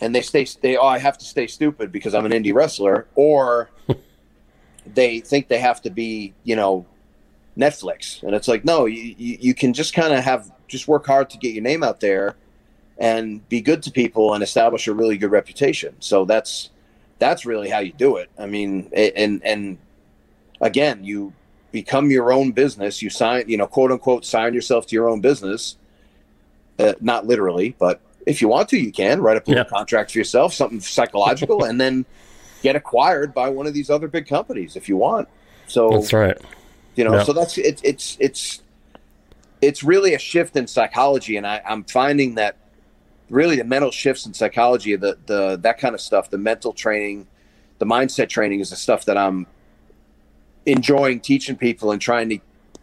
[0.01, 3.07] and they stay they oh I have to stay stupid because I'm an indie wrestler,
[3.15, 3.71] or
[4.87, 6.87] they think they have to be you know
[7.57, 11.07] Netflix, and it's like no, you you, you can just kind of have just work
[11.07, 12.37] hard to get your name out there
[12.99, 15.95] and be good to people and establish a really good reputation.
[16.01, 16.71] So that's
[17.21, 18.29] that's really how you do it.
[18.37, 19.79] I mean, and and
[20.61, 21.33] again, you
[21.71, 23.01] become your own business.
[23.01, 25.77] You sign, you know, quote unquote, sign yourself to your own business.
[26.79, 30.11] Uh, not literally, but if you want to, you can write up a little contract
[30.13, 32.05] for yourself, something psychological, and then
[32.63, 35.29] get acquired by one of these other big companies if you want.
[35.67, 36.39] So That's right.
[36.97, 37.23] you know Yeah.
[37.23, 38.63] so that's it's it's it's
[39.61, 42.57] it's really a shift in psychology and I, i'm finding that
[43.31, 47.27] really the mental shifts in psychology the the that kind of stuff the mental training
[47.79, 49.47] the mindset training is the stuff that i'm
[50.67, 52.39] enjoying teaching people and trying to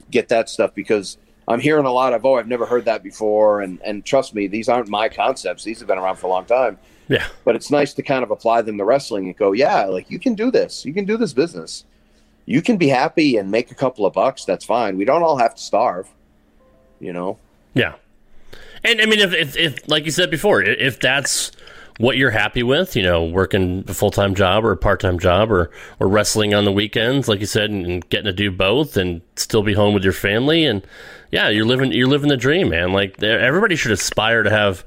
[0.10, 1.18] get that stuff because
[1.48, 4.48] i'm hearing a lot of oh i've never heard that before and and trust me
[4.48, 7.28] these aren't my concepts these have been around for a long time Yeah.
[7.46, 10.20] but it's nice to kind of apply them to wrestling and go yeah like you
[10.20, 11.86] can do this you can do this business
[12.48, 14.46] you can be happy and make a couple of bucks.
[14.46, 14.98] That's fine.
[14.98, 16.08] We don't all have to starve,
[17.02, 17.38] you know.
[17.74, 17.96] Yeah.
[18.84, 21.52] And I mean, if, if, if like you said before, if that's
[21.98, 25.20] what you're happy with, you know, working a full time job or a part time
[25.20, 28.52] job or, or wrestling on the weekends, like you said, and, and getting to do
[28.52, 30.66] both and still be home with your family.
[30.66, 30.86] And
[31.32, 32.94] yeah, you're living, you're living the dream, man.
[32.94, 34.86] Like everybody should aspire to have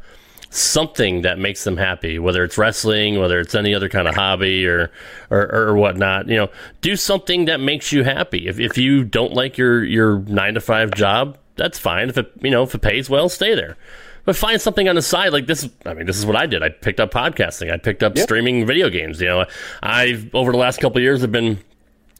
[0.51, 4.67] something that makes them happy, whether it's wrestling, whether it's any other kind of hobby
[4.67, 4.91] or,
[5.31, 6.49] or, or whatnot, you know,
[6.81, 8.49] do something that makes you happy.
[8.49, 12.09] If, if you don't like your, your nine to five job, that's fine.
[12.09, 13.77] If it, you know, if it pays well, stay there.
[14.25, 15.69] But find something on the side like this.
[15.87, 16.63] I mean, this is what I did.
[16.63, 17.73] I picked up podcasting.
[17.73, 19.21] I picked up streaming video games.
[19.21, 19.47] You know,
[19.83, 21.59] I've over the last couple of years have been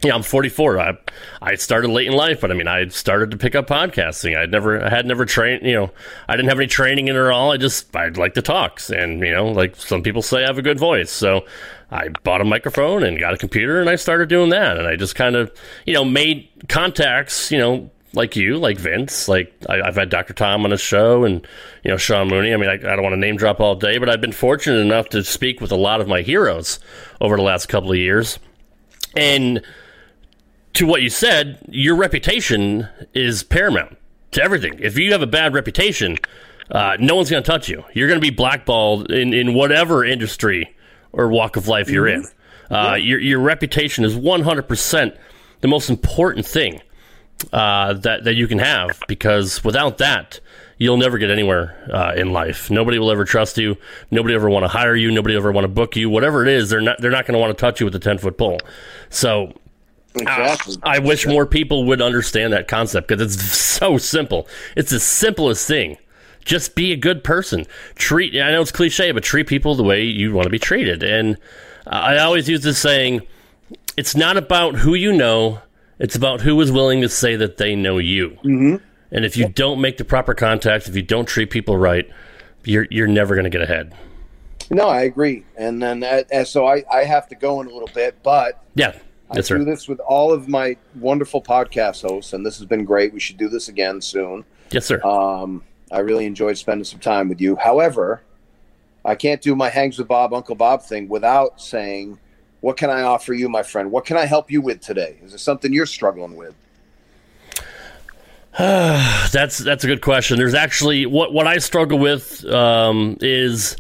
[0.03, 0.81] yeah, I'm 44.
[0.81, 0.97] I
[1.43, 4.37] I started late in life, but I mean, I started to pick up podcasting.
[4.37, 5.63] I'd never, I had never trained.
[5.67, 5.91] You know,
[6.27, 7.53] I didn't have any training in it at all.
[7.53, 10.59] I just, I'd like to talk, and you know, like some people say, I have
[10.59, 11.11] a good voice.
[11.11, 11.45] So
[11.91, 14.79] I bought a microphone and got a computer, and I started doing that.
[14.79, 15.53] And I just kind of,
[15.85, 17.53] you know, made contacts.
[17.53, 20.35] You know, like you, like Vince, like I, I've had Dr.
[20.35, 21.47] Tom on a show, and
[21.85, 22.53] you know, Sean Mooney.
[22.53, 24.79] I mean, I, I don't want to name drop all day, but I've been fortunate
[24.79, 26.81] enough to speak with a lot of my heroes
[27.21, 28.39] over the last couple of years,
[29.17, 29.63] and
[30.75, 33.97] to what you said, your reputation is paramount
[34.33, 34.79] to everything.
[34.81, 36.17] If you have a bad reputation,
[36.71, 37.85] uh, no one's going to touch you.
[37.93, 40.75] You're going to be blackballed in, in whatever industry
[41.13, 42.25] or walk of life you're in.
[42.71, 45.19] Uh, your, your reputation is 100%
[45.61, 46.81] the most important thing
[47.53, 50.41] uh, that, that you can have because without that,
[50.79, 52.71] you'll never get anywhere uh, in life.
[52.71, 53.77] Nobody will ever trust you.
[54.11, 55.11] Nobody ever want to hire you.
[55.11, 56.11] Nobody ever want to book you.
[56.11, 58.01] Whatever it is, they're not they're not going to want to touch you with a
[58.01, 58.59] ten foot pole.
[59.09, 59.55] So
[60.15, 60.77] Exactly.
[60.83, 64.49] I wish more people would understand that concept because it's so simple.
[64.77, 65.99] It's the simplest thing.
[66.45, 67.67] Just be a good person.
[67.95, 68.35] Treat.
[68.35, 71.03] I know it's cliche, but treat people the way you want to be treated.
[71.03, 71.37] And
[71.87, 73.23] I always use this saying:
[73.97, 75.61] "It's not about who you know;
[76.01, 78.77] it's about who is willing to say that they know you." Mm-hmm.
[79.13, 82.11] And if you don't make the proper contact, if you don't treat people right,
[82.65, 83.95] you're you're never going to get ahead.
[84.71, 85.45] No, I agree.
[85.57, 88.63] And then, uh, and so I, I have to go in a little bit, but
[88.77, 88.97] Yeah,
[89.29, 92.85] I yes, do this with all of my wonderful podcast hosts, and this has been
[92.85, 93.13] great.
[93.13, 94.45] We should do this again soon.
[94.71, 95.03] Yes, sir.
[95.03, 97.57] Um, I really enjoyed spending some time with you.
[97.57, 98.23] However,
[99.05, 102.21] I can't do my hangs with Bob, Uncle Bob thing without saying,
[102.61, 103.91] "What can I offer you, my friend?
[103.91, 105.19] What can I help you with today?
[105.23, 106.55] Is there something you're struggling with?"
[108.59, 110.37] That's that's a good question.
[110.37, 113.77] There's actually what what I struggle with um, is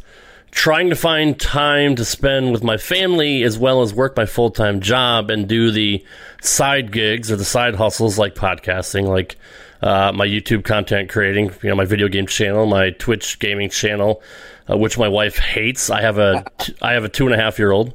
[0.51, 4.51] trying to find time to spend with my family as well as work my full
[4.51, 6.05] time job and do the
[6.43, 9.37] side gigs or the side hustles like podcasting, like
[9.83, 14.23] uh, my YouTube content creating, you know, my video game channel, my Twitch gaming channel,
[14.71, 15.91] uh, which my wife hates.
[15.91, 17.95] I have a t- I have a two and a half year old,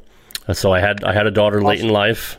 [0.53, 2.37] so I had I had a daughter late in life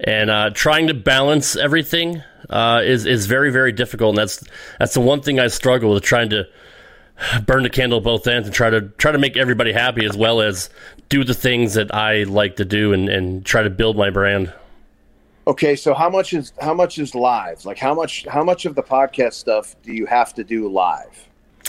[0.00, 4.42] and uh, trying to balance everything uh, is is very very difficult, and that's
[4.78, 6.48] that's the one thing I struggle with trying to
[7.44, 10.16] burn the candle at both ends and try to try to make everybody happy as
[10.16, 10.70] well as
[11.08, 14.52] do the things that I like to do and, and try to build my brand.
[15.46, 17.64] Okay, so how much is how much is live?
[17.64, 21.28] Like how much how much of the podcast stuff do you have to do live?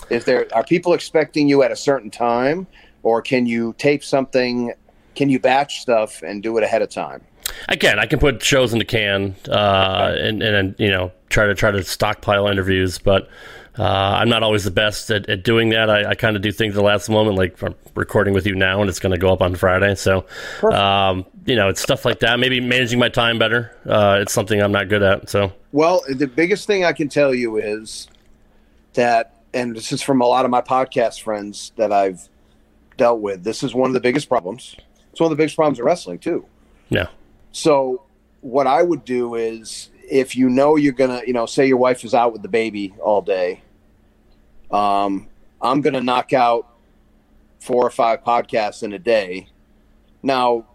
[0.10, 2.68] Is there are people expecting you at a certain time,
[3.04, 4.74] or can you tape something
[5.16, 7.22] can you batch stuff and do it ahead of time?
[7.68, 8.00] I can.
[8.00, 11.72] I can put shows in the can, uh, and and you know try to try
[11.72, 13.30] to stockpile interviews, but.
[13.80, 15.90] Uh, I'm not always the best at, at doing that.
[15.90, 18.54] I, I kind of do things at the last moment, like I'm recording with you
[18.54, 19.96] now, and it's going to go up on Friday.
[19.96, 20.26] So,
[20.62, 22.38] um, you know, it's stuff like that.
[22.38, 23.74] Maybe managing my time better.
[23.86, 25.30] Uh, it's something I'm not good at.
[25.30, 28.10] So, Well, the biggest thing I can tell you is
[28.94, 32.28] that, and this is from a lot of my podcast friends that I've
[32.98, 33.46] dealt with.
[33.46, 34.76] This is one of the biggest problems.
[35.12, 36.46] It's one of the biggest problems in wrestling too.
[36.90, 37.08] yeah,
[37.52, 38.04] So,
[38.42, 42.04] what I would do is, if you know you're gonna, you know, say your wife
[42.04, 43.62] is out with the baby all day,
[44.72, 45.28] um,
[45.62, 46.68] I'm gonna knock out
[47.60, 49.48] four or five podcasts in a day.
[50.24, 50.66] Now,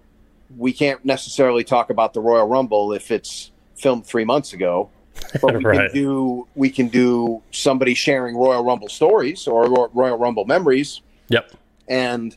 [0.57, 4.91] we can't necessarily talk about the Royal Rumble if it's filmed three months ago,
[5.43, 5.91] but we Right.
[5.91, 11.51] can do we can do somebody sharing Royal Rumble stories or Royal Rumble memories yep,
[11.89, 12.37] and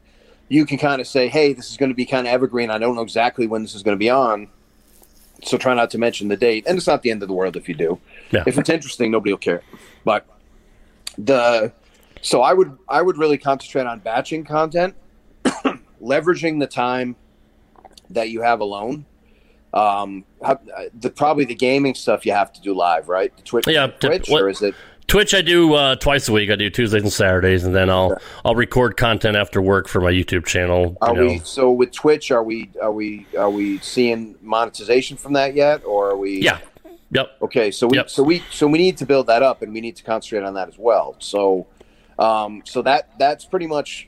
[0.49, 2.69] you can kind of say, "Hey, this is going to be kind of evergreen.
[2.69, 4.47] I don't know exactly when this is going to be on,
[5.43, 7.55] so try not to mention the date." And it's not the end of the world
[7.55, 7.99] if you do.
[8.31, 8.43] Yeah.
[8.45, 9.61] If it's interesting, nobody will care.
[10.03, 10.26] But
[11.17, 11.71] the
[12.21, 14.95] so I would I would really concentrate on batching content,
[16.01, 17.15] leveraging the time
[18.09, 19.05] that you have alone.
[19.71, 20.59] Um, how,
[20.99, 23.35] the probably the gaming stuff you have to do live, right?
[23.38, 24.73] The Twitch, Yeah, Twitch, what- or is it?
[25.10, 26.52] Twitch I do uh, twice a week.
[26.52, 28.15] I do Tuesdays and Saturdays, and then I'll
[28.45, 30.95] I'll record content after work for my YouTube channel.
[31.02, 31.27] Are you know.
[31.27, 32.30] we so with Twitch?
[32.30, 36.41] Are we are we are we seeing monetization from that yet, or are we?
[36.41, 36.60] Yeah.
[37.11, 37.38] Yep.
[37.41, 38.10] Okay, so we Yep.
[38.11, 40.53] so we so we need to build that up, and we need to concentrate on
[40.53, 41.15] that as well.
[41.18, 41.65] So,
[42.19, 44.07] um, so that that's pretty much.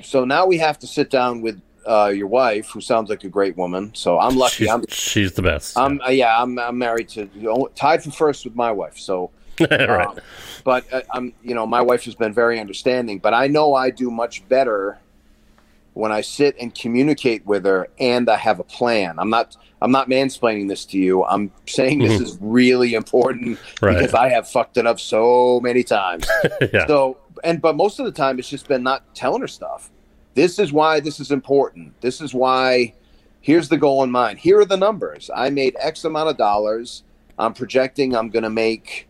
[0.00, 3.28] So now we have to sit down with uh, your wife, who sounds like a
[3.28, 3.90] great woman.
[3.94, 4.64] So I'm lucky.
[4.64, 5.76] She's, I'm she's the best.
[5.76, 6.40] I'm uh, yeah.
[6.40, 8.96] I'm I'm married to you know, tied for first with my wife.
[8.96, 9.32] So
[9.70, 10.06] right.
[10.06, 10.18] um,
[10.64, 13.18] but uh, I'm, you know, my wife has been very understanding.
[13.18, 14.98] But I know I do much better
[15.94, 19.18] when I sit and communicate with her, and I have a plan.
[19.18, 21.22] I'm not, I'm not mansplaining this to you.
[21.24, 23.96] I'm saying this is really important Right.
[23.98, 26.26] because I have fucked it up so many times.
[26.72, 26.86] yeah.
[26.86, 29.90] So, and but most of the time, it's just been not telling her stuff.
[30.34, 32.00] This is why this is important.
[32.00, 32.94] This is why.
[33.42, 34.38] Here's the goal in mind.
[34.38, 35.28] Here are the numbers.
[35.34, 37.02] I made X amount of dollars.
[37.38, 39.08] I'm projecting I'm going to make,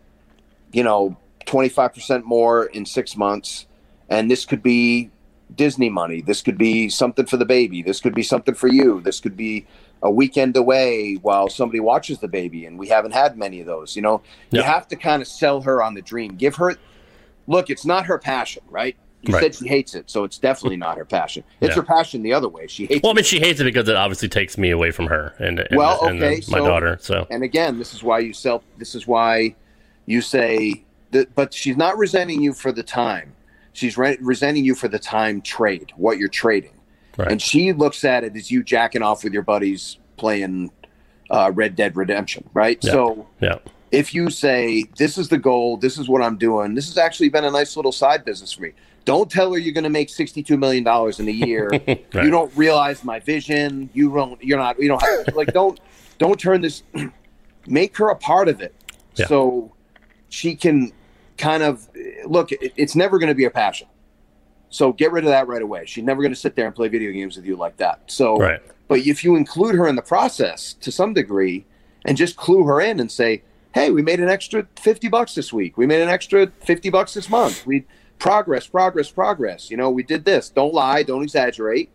[0.73, 3.65] you know, 25% more in six months.
[4.09, 5.09] And this could be
[5.55, 6.21] Disney money.
[6.21, 7.81] This could be something for the baby.
[7.81, 8.99] This could be something for you.
[9.01, 9.65] This could be
[10.01, 12.65] a weekend away while somebody watches the baby.
[12.65, 13.95] And we haven't had many of those.
[13.95, 14.21] You know,
[14.51, 16.35] you have to kind of sell her on the dream.
[16.35, 16.75] Give her,
[17.47, 18.95] look, it's not her passion, right?
[19.21, 19.43] You Right.
[19.43, 21.45] said she hates it, so it's definitely not her passion.
[21.61, 21.75] It's Yeah.
[21.75, 22.67] her passion the other way.
[22.67, 23.15] She hates Well, I it.
[23.17, 26.03] mean, she hates it because it obviously takes me away from her and, and, Well,
[26.05, 26.97] and okay, my so- daughter.
[26.99, 28.63] So And again, this is why you sell.
[28.77, 29.55] This is why
[30.05, 31.33] you say that.
[31.35, 33.33] But she's not resenting you for the time.
[33.73, 36.73] She's re- resenting you for the time trade, what you're trading.
[37.17, 37.31] Right.
[37.31, 40.71] And she looks at it as you jacking off with your buddies playing
[41.29, 42.77] uh, Red Dead Redemption, right?
[42.83, 42.91] Yeah.
[42.91, 43.57] So yeah,
[43.91, 47.29] if you say this is the goal, this is what I'm doing, this has actually
[47.29, 48.71] been a nice little side business for me.
[49.05, 51.69] Don't tell her you're going to make 62 million dollars in a year.
[51.87, 52.05] Right.
[52.25, 53.89] You don't realize my vision.
[53.93, 54.41] You don't.
[54.43, 54.79] You're not.
[54.79, 55.51] You don't have, like.
[55.51, 55.79] Don't
[56.19, 56.83] don't turn this.
[57.67, 58.73] Make her a part of it,
[59.15, 59.25] Yeah.
[59.27, 59.71] so
[60.33, 60.91] she can
[61.37, 61.87] kind of
[62.25, 62.51] look.
[62.51, 63.87] It, it's never going to be a passion.
[64.69, 65.85] So get rid of that right away.
[65.85, 68.01] She's never going to sit there and play video games with you like that.
[68.07, 68.59] So right.
[68.87, 71.65] but if you include her in the process to some degree
[72.05, 73.43] and just clue her in and say,
[73.75, 75.77] hey, we made an extra 50 bucks this week.
[75.77, 77.65] We made an extra 50 bucks this month.
[77.67, 77.85] We
[78.17, 79.69] progress, progress, progress.
[79.69, 80.49] You know, we did this.
[80.49, 81.03] Don't lie.
[81.03, 81.91] Don't exaggerate.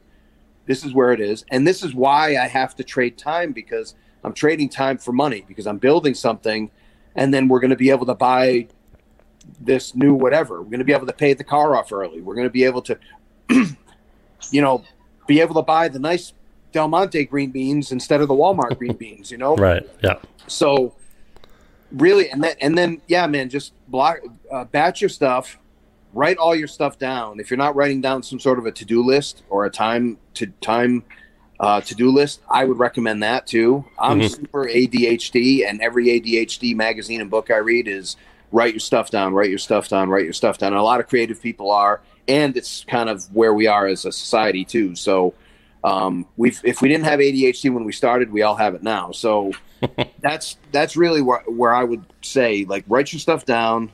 [0.66, 1.44] This is where it is.
[1.50, 5.44] And this is why I have to trade time because I'm trading time for money
[5.48, 6.70] because I'm building something
[7.14, 8.68] and then we're going to be able to buy
[9.60, 10.62] this new whatever.
[10.62, 12.20] We're going to be able to pay the car off early.
[12.20, 12.98] We're going to be able to,
[14.50, 14.84] you know,
[15.26, 16.32] be able to buy the nice
[16.72, 19.56] Del Monte green beans instead of the Walmart green beans, you know?
[19.56, 19.88] Right.
[20.02, 20.18] Yeah.
[20.46, 20.94] So
[21.92, 24.18] really, and then, and then, yeah, man, just block,
[24.52, 25.58] uh, batch your stuff,
[26.12, 27.40] write all your stuff down.
[27.40, 30.46] If you're not writing down some sort of a to-do list or a time to
[30.60, 31.04] time,
[31.60, 33.84] uh, to-do list, I would recommend that too.
[33.98, 34.30] I'm Mhm.
[34.36, 38.16] super ADHD and every ADHD magazine and book I read is
[38.52, 40.72] write your stuff down, write your stuff down, write your stuff down.
[40.72, 44.04] And a lot of creative people are, and it's kind of where we are as
[44.04, 44.94] a society too.
[44.94, 45.34] So,
[45.84, 49.10] um, we've if we didn't have ADHD when we started, we all have it now.
[49.10, 49.52] So
[50.20, 53.90] that's that's really where where I would say like write your stuff down,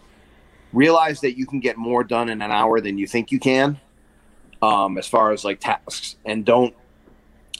[0.73, 3.79] realize that you can get more done in an hour than you think you can,
[4.63, 6.75] um, as far as like tasks, and don't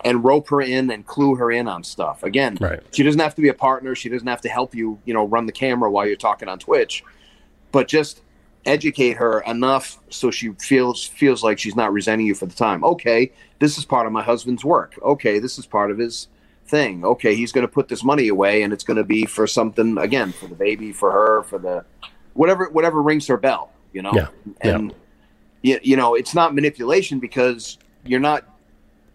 [0.03, 2.23] and rope her in and clue her in on stuff.
[2.23, 2.81] Again, Right.
[2.93, 3.95] she doesn't have to be a partner.
[3.95, 6.59] She doesn't have to help you, you know, run the camera while you're talking on
[6.59, 7.05] Twitch,
[7.73, 8.21] but just
[8.67, 12.83] educate her enough so she feels feels like she's not resenting you for the time.
[12.83, 13.31] Okay,
[13.61, 14.99] this is part of my husband's work.
[15.03, 16.29] Okay, this is part of his
[16.67, 17.05] thing.
[17.05, 19.99] Okay, he's going to put this money away, and it's going to be for something
[19.99, 21.85] again for the baby, for her, for the
[22.33, 23.71] whatever whatever rings her bell.
[23.93, 24.29] You know, Yeah,
[24.63, 24.95] and
[25.63, 28.45] You, you know it's not manipulation because you're not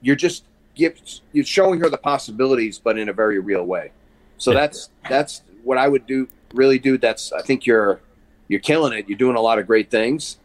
[0.02, 0.44] you're just
[0.80, 0.94] you're
[1.34, 3.92] you're showing her the possibilities, but in a very real way.
[4.38, 4.62] So Yeah.
[4.62, 6.28] that's that's what I would do.
[6.54, 8.00] Really, do that's I think you're
[8.48, 9.08] you're killing it.
[9.08, 10.38] You're doing a lot of great things,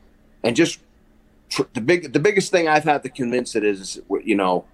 [0.43, 0.81] and just
[1.49, 4.65] tr- the big the biggest thing I've had to convince it is you know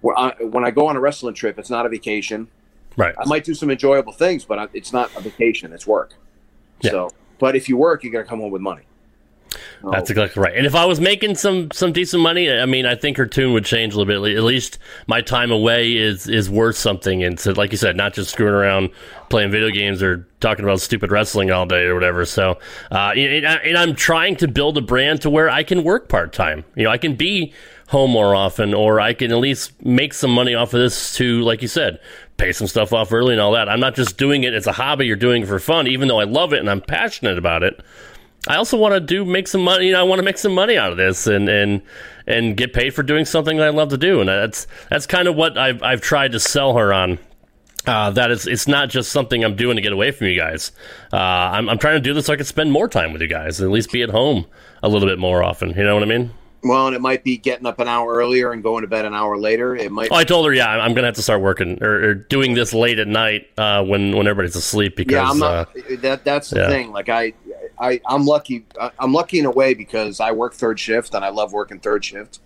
[0.00, 2.48] when I, when I go on a wrestling trip, it's not a vacation.
[2.96, 3.14] Right.
[3.18, 5.72] I might do some enjoyable things, but it's not a vacation.
[5.72, 6.14] It's work.
[6.80, 6.90] Yeah.
[6.92, 8.82] So, but if you work, you're gonna come home with money.
[9.82, 10.56] So- That's exactly right.
[10.56, 13.52] And if I was making some some decent money, I mean, I think her tune
[13.52, 14.36] would change a little bit.
[14.36, 17.22] At least my time away is is worth something.
[17.22, 18.90] And so, like you said, not just screwing around
[19.30, 22.24] playing video games or talking about stupid wrestling all day or whatever.
[22.24, 22.58] So,
[22.90, 26.08] uh, and, I- and I'm trying to build a brand to where I can work
[26.08, 26.64] part time.
[26.76, 27.52] You know, I can be
[27.88, 31.40] home more often, or I can at least make some money off of this to,
[31.40, 31.98] like you said,
[32.36, 33.66] pay some stuff off early and all that.
[33.68, 35.06] I'm not just doing it as a hobby.
[35.06, 37.80] You're doing it for fun, even though I love it and I'm passionate about it.
[38.46, 39.86] I also want to do make some money.
[39.86, 41.82] You know, I want to make some money out of this and and
[42.26, 44.20] and get paid for doing something that I love to do.
[44.20, 47.18] And that's that's kind of what I've I've tried to sell her on.
[47.86, 50.72] Uh, that it's it's not just something I'm doing to get away from you guys.
[51.12, 53.28] Uh, I'm I'm trying to do this so I can spend more time with you
[53.28, 54.46] guys, and at least be at home
[54.82, 55.70] a little bit more often.
[55.70, 56.30] You know what I mean?
[56.62, 59.14] Well, and it might be getting up an hour earlier and going to bed an
[59.14, 59.76] hour later.
[59.76, 60.10] It might.
[60.10, 62.54] Oh, I told her, yeah, I'm I'm gonna have to start working or, or doing
[62.54, 65.64] this late at night uh, when when everybody's asleep because yeah, I'm uh,
[66.00, 66.68] that that's the yeah.
[66.68, 66.90] thing.
[66.90, 67.32] Like I,
[67.80, 68.66] I, I'm lucky.
[68.80, 71.78] I- I'm lucky in a way because I work third shift and I love working
[71.80, 72.40] third shift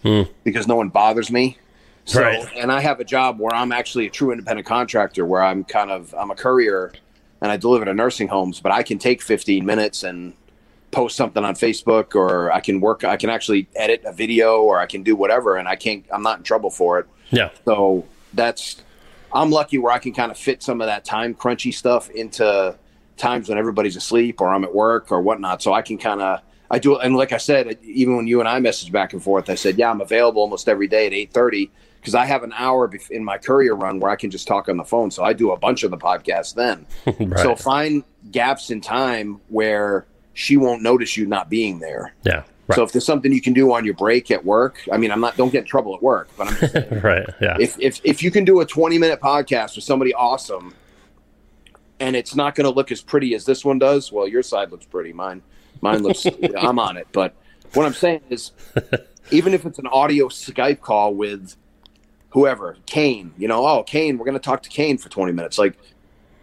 [0.44, 1.58] because no one bothers me.
[2.04, 2.24] So, Hmm.
[2.26, 2.48] Right.
[2.56, 5.90] and I have a job where I'm actually a true independent contractor, where I'm kind
[5.90, 6.92] of I'm a courier,
[7.40, 8.60] and I deliver to nursing homes.
[8.60, 10.34] But I can take 15 minutes and
[10.90, 13.04] post something on Facebook, or I can work.
[13.04, 16.04] I can actually edit a video, or I can do whatever, and I can't.
[16.12, 17.06] I'm not in trouble for it.
[17.30, 18.04] yeah, So
[18.34, 18.82] that's
[19.32, 22.76] I'm lucky where I can kind of fit some of that time crunchy stuff into
[23.22, 25.62] times when everybody's asleep or I'm at work or whatnot.
[25.62, 26.40] So I can kind of
[26.70, 29.48] I do and like I said, even when you and I message back and forth,
[29.48, 31.70] I said, yeah, I'm available almost every day at eight thirty
[32.00, 34.76] because I have an hour in my courier run where I can just talk on
[34.76, 35.10] the phone.
[35.12, 36.86] So I do a bunch of the podcasts then.
[37.06, 37.38] right.
[37.38, 40.04] So find gaps in time where
[40.34, 42.14] she won't notice you not being there.
[42.24, 44.96] yeah, right, So if there's something you can do on your break at work, I
[44.96, 47.56] mean, I'm not don't get in trouble at work, but I'm just saying, right, yeah,
[47.60, 50.74] if, if if you can do a 20 minute podcast with somebody awesome
[52.02, 54.70] and it's not going to look as pretty as this one does well your side
[54.70, 55.40] looks pretty mine
[55.80, 56.26] mine looks
[56.58, 57.34] i'm on it but
[57.74, 58.52] what i'm saying is
[59.30, 61.56] even if it's an audio skype call with
[62.30, 65.58] whoever kane you know oh kane we're going to talk to kane for 20 minutes
[65.58, 65.76] like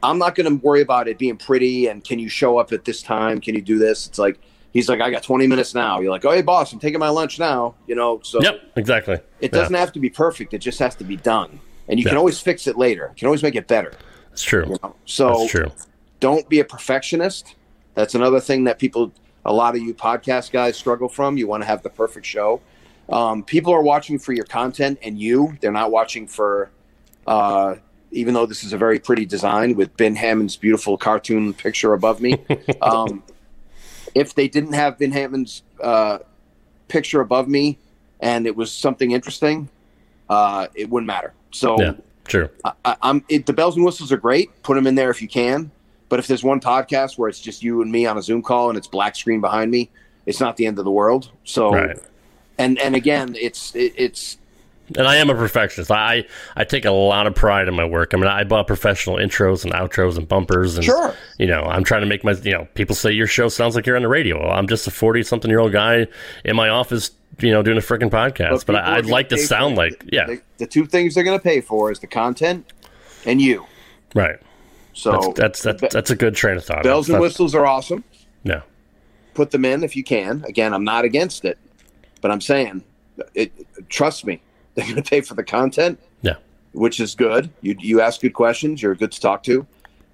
[0.03, 2.85] i'm not going to worry about it being pretty and can you show up at
[2.85, 4.39] this time can you do this it's like
[4.71, 7.09] he's like i got 20 minutes now you're like oh hey boss i'm taking my
[7.09, 9.15] lunch now you know so yep, exactly.
[9.41, 9.59] it Yeah.
[9.59, 10.53] doesn't have to be perfect.
[10.53, 11.59] It just has to be done.
[11.87, 13.07] And you can always fix it later.
[13.09, 13.93] You can always make it better.
[14.39, 14.65] It's true.
[14.69, 14.95] you know?
[15.05, 15.71] So That's true.
[16.21, 17.55] don't be a perfectionist.
[17.93, 19.11] That's another thing that people,
[19.43, 21.35] a lot of you podcast guys struggle from.
[21.37, 22.61] You want to have the perfect show.
[23.09, 25.57] Um, people are watching for your content and you.
[25.59, 26.69] They're not watching for,
[27.27, 27.75] uh,
[28.11, 32.21] even though this is a very pretty design with Bin Hameen's beautiful cartoon picture above
[32.21, 32.41] me.
[32.81, 33.21] um,
[34.15, 36.19] if they didn't have Bin Hameen's uh,
[36.87, 37.77] picture above me
[38.21, 39.67] and it was something interesting,
[40.29, 41.33] uh, it wouldn't matter.
[41.51, 41.93] So Yeah,
[42.29, 42.49] true.
[42.63, 44.49] I, I- I'm it, the bells and whistles are great.
[44.63, 45.71] Put them in there if you can.
[46.07, 48.69] But if there's one podcast where it's just you and me on a Zoom call
[48.69, 49.89] and it's black screen behind me,
[50.25, 51.31] it's not the end of the world.
[51.43, 51.97] So Right.
[52.57, 54.37] and and again, it's it, it's
[54.97, 55.91] And I am a perfectionist.
[55.91, 56.25] I
[56.55, 58.13] I take a lot of pride in my work.
[58.15, 61.13] I mean, I bought professional intros and outros and bumpers, and Sure.
[61.37, 62.31] you know, I'm trying to make my.
[62.31, 64.39] You know, people say your show sounds like you're on the radio.
[64.41, 66.07] Well, I'm just a 40 something year old guy
[66.43, 68.65] in my office, you know, doing a freaking podcast.
[68.65, 71.37] But, people I, I'd like to sound like, yeah, the, the two things they're going
[71.39, 72.71] to pay for is the content
[73.25, 73.65] and you.
[74.15, 74.39] right.
[74.93, 76.83] So That's that's that's, that's a good train of thought.
[76.83, 78.03] bells and That's- whistles are awesome.
[78.43, 78.61] Yeah,
[79.33, 80.43] Put them in if you can.
[80.45, 81.57] Again, I'm not against it,
[82.21, 82.83] but I'm saying,
[83.33, 83.51] it,
[83.89, 84.41] trust me,
[84.75, 85.99] they're going to pay for the content.
[86.21, 86.35] yeah,
[86.73, 87.49] which is good.
[87.61, 88.81] You you ask good questions.
[88.81, 89.65] You're good to talk to,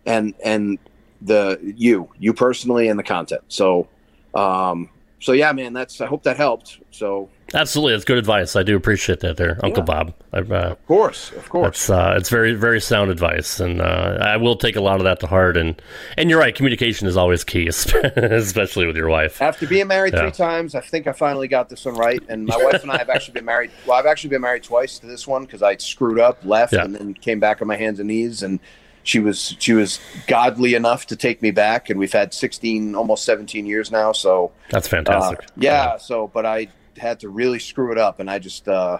[0.06, 0.78] and and
[1.22, 3.42] the you you personally and the content.
[3.48, 3.88] So,
[4.36, 4.90] um,
[5.26, 5.74] so yeah, man.
[5.74, 6.80] That's I hope that helped.
[6.92, 7.94] So absolutely.
[7.94, 8.56] That's good advice.
[8.56, 9.86] I do appreciate that, there, Uncle Yeah.
[10.04, 10.14] Bob.
[10.32, 11.68] I, uh, of course, of course.
[11.70, 15.04] It's uh, it's very very sound advice, and uh, I will take a lot of
[15.06, 15.58] that to heart.
[15.58, 15.82] And
[16.18, 17.68] and you're right, communication is always key,
[18.16, 19.42] especially with your wife.
[19.42, 20.22] After being married Yeah.
[20.22, 22.22] three times, I think I finally got this one right.
[22.30, 23.72] And my wife and I have actually been married.
[23.88, 26.84] Well, I've actually been married twice to this one because I screwed up, left, Yeah.
[26.86, 28.44] and then came back on my hands and knees.
[28.44, 28.60] And
[29.06, 33.23] she was she was godly enough to take me back, and we've had 16, almost
[33.23, 34.11] 17 years now.
[34.11, 35.40] So That's fantastic.
[35.40, 36.68] uh, yeah, So, but I
[36.98, 38.98] had to really screw it up, and I just uh,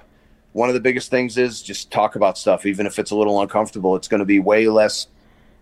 [0.54, 3.42] one of the biggest things is just talk about stuff, even if it's a little
[3.42, 3.96] uncomfortable.
[3.96, 5.08] It's going to be way less.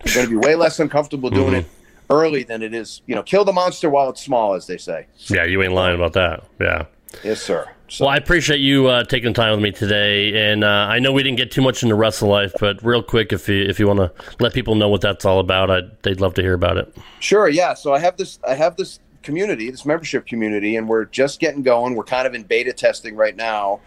[0.01, 1.65] It's going to be way less uncomfortable doing it
[2.09, 3.01] early than it is.
[3.05, 5.07] You know, kill the monster while it's small, as they say.
[5.27, 6.43] Yeah, you ain't lying about that.
[6.59, 6.85] Yeah.
[7.23, 7.72] Yes, sir.
[7.89, 10.99] So, Well, I appreciate you uh, taking the time with me today, and uh, I
[10.99, 13.79] know we didn't get too much into Wrestle Life, but real quick, if you if
[13.79, 16.53] you want to let people know what that's all about, I'd, they'd love to hear
[16.53, 16.95] about it.
[17.19, 17.73] Sure, yeah.
[17.73, 21.61] So I have this I have this community, this membership community, and we're just getting
[21.61, 21.95] going.
[21.95, 23.79] We're kind of in beta testing right now.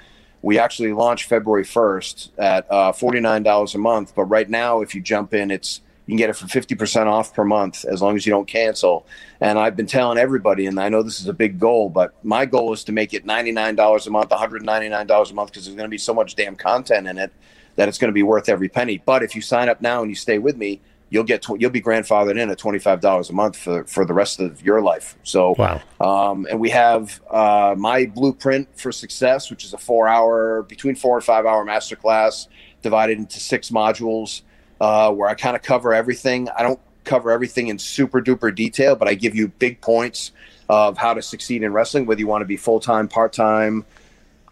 [0.42, 4.82] We actually launched February first at uh, forty nine dollars a month, but right now,
[4.82, 7.84] if you jump in, it's you can get it for fifty percent off per month
[7.84, 9.06] as long as you don't cancel.
[9.40, 12.46] And I've been telling everybody, and I know this is a big goal, but my
[12.46, 15.30] goal is to make it ninety nine dollars a month, one hundred ninety nine dollars
[15.32, 17.32] a month, because there's going to be so much damn content in it
[17.74, 19.02] that it's going to be worth every penny.
[19.04, 20.80] But if you sign up now and you stay with me,
[21.10, 24.04] you'll get tw- you'll be grandfathered in at twenty five dollars a month for for
[24.04, 25.16] the rest of your life.
[25.24, 25.82] So Wow.
[26.00, 30.94] um, and we have uh, my blueprint for success, which is a four hour between
[30.94, 32.46] four and five hour masterclass
[32.82, 34.42] divided into six modules
[34.80, 36.48] uh, where I kind of cover everything.
[36.56, 40.32] I don't cover everything in super duper detail, but I give you big points
[40.68, 43.84] of how to succeed in wrestling, whether you want to be full time, part time,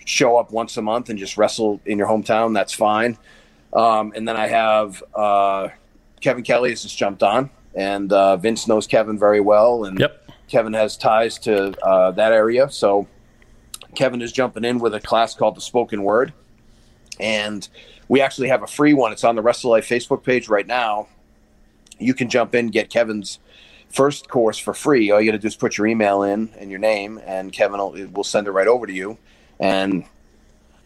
[0.05, 3.19] show up once a month and just wrestle in your hometown, that's fine.
[3.73, 5.69] Um, and then I have uh,
[6.21, 10.31] Kevin Kelly has just jumped on, and uh, Vince knows Kevin very well, and Yep.
[10.47, 12.71] Kevin has ties to uh, that area.
[12.71, 13.09] So
[13.97, 16.33] Kevin is jumping in with a class called the Spoken Word,
[17.19, 17.67] and
[18.09, 19.12] we actually have a free one.
[19.12, 21.09] It's on the Wrestle Life Facebook page right now.
[21.98, 23.39] You can jump in, get Kevin's
[23.89, 25.10] first course for free.
[25.10, 27.78] All you got to do is put your email in and your name, and Kevin
[27.78, 29.16] will, will send it right over to you.
[29.60, 30.05] And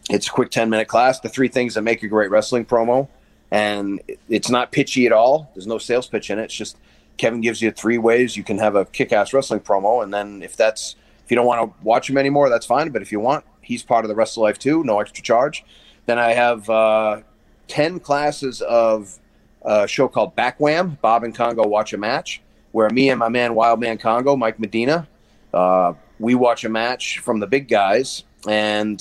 [0.09, 1.19] it's a quick 10 minute class.
[1.19, 3.07] The three things that make a great wrestling promo.
[3.51, 5.51] And it's not pitchy at all.
[5.53, 6.45] There's no sales pitch in it.
[6.45, 6.77] It's just
[7.17, 10.03] Kevin gives you three ways you can have a kick ass wrestling promo.
[10.03, 12.89] And then if that's, if you don't want to watch him anymore, that's fine.
[12.89, 15.63] But if you want, he's part of the Wrestle Life too, no extra charge.
[16.09, 17.21] Then I have uh,
[17.67, 19.19] 10 classes of
[19.61, 22.41] a show called Back Wham, Bob and Congo Watch a Match,
[22.71, 25.07] where me and my man, Wildman Congo, Mike Medina,
[25.53, 28.23] uh, we watch a match from the big guys.
[28.47, 28.99] And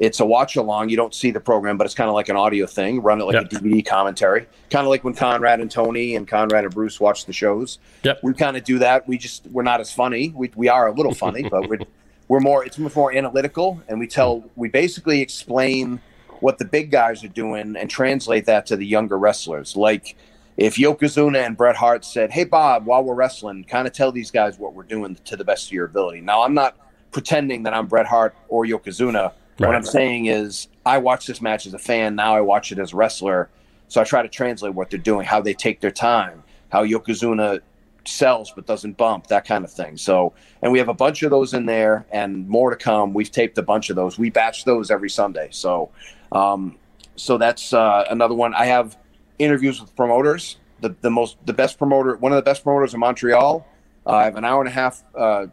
[0.00, 0.88] it's a watch along.
[0.88, 3.02] You don't see the program, but it's kind of like an audio thing.
[3.02, 3.44] Run it like Yep.
[3.44, 7.24] a DVD commentary, kind of like when Conrad and Tony and Conrad and Bruce watch
[7.26, 7.78] the shows.
[8.02, 8.18] Yep.
[8.24, 9.06] We kind of do that.
[9.06, 10.32] We just we're not as funny.
[10.34, 11.78] We we are a little funny, but we're
[12.26, 12.64] we're more.
[12.64, 16.00] It's much more analytical, and we tell we basically explain
[16.42, 19.76] what the big guys are doing and translate that to the younger wrestlers.
[19.76, 20.16] Like
[20.56, 24.30] if Yokozuna and Bret Hart said, "Hey Bob, while we're wrestling, kind of tell these
[24.30, 26.76] guys what we're doing to the best of your ability." Now I'm not
[27.12, 29.32] pretending that I'm Bret Hart or Yokozuna.
[29.58, 32.16] What I'm saying is, I watch this match as a fan.
[32.16, 33.48] Now I watch it as a wrestler.
[33.86, 37.60] So I try to translate what they're doing, how they take their time, how Yokozuna
[38.04, 39.96] sells but doesn't bump, that kind of thing.
[39.96, 40.32] So,
[40.62, 43.14] and we have a bunch of those in there and more to come.
[43.14, 44.18] We've taped a bunch of those.
[44.18, 45.48] We batch those every Sunday.
[45.50, 45.90] So,
[46.32, 46.76] um,
[47.16, 48.54] so that's uh, another one.
[48.54, 48.96] I have
[49.38, 50.56] interviews with promoters.
[50.80, 53.64] The, the most, the best promoter, one of the best promoters in Montreal.
[54.04, 55.46] Uh, I have an hour and a half uh,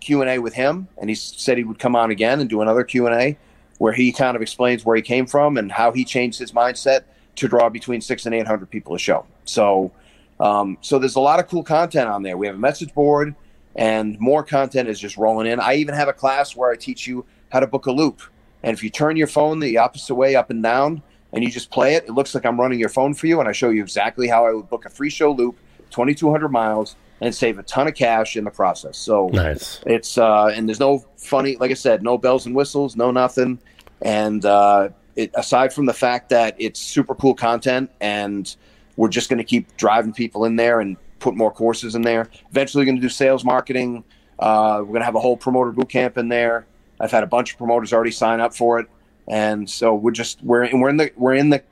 [0.00, 2.62] Q and A with him, and he said he would come on again and do
[2.62, 3.38] another Q and A
[3.78, 7.04] where he kind of explains where he came from and how he changed his mindset
[7.36, 9.26] to draw between six and eight hundred people a show.
[9.44, 9.92] So,
[10.40, 12.36] um, so there's a lot of cool content on there.
[12.36, 13.34] We have a message board,
[13.76, 15.60] and more content is just rolling in.
[15.60, 18.22] I even have a class where I teach you how to book a loop.
[18.66, 21.00] And if you turn your phone the opposite way, up and down,
[21.32, 23.48] and you just play it, it looks like I'm running your phone for you, and
[23.48, 25.56] I show you exactly how I would book a free show loop,
[25.90, 28.98] 2,200 miles, and save a ton of cash in the process.
[28.98, 29.80] So Nice.
[29.86, 33.60] it's uh, and there's no funny, like I said, no bells and whistles, no nothing.
[34.02, 38.54] And uh, it, aside from the fact that it's super cool content, and
[38.96, 42.28] we're just going to keep driving people in there and put more courses in there.
[42.50, 44.02] Eventually, going to do sales marketing.
[44.40, 46.66] Uh, we're going to have a whole promoter boot camp in there.
[47.00, 48.88] I've had a bunch of promoters already sign up for it,
[49.28, 51.62] and so we're just we're we're in the we're in the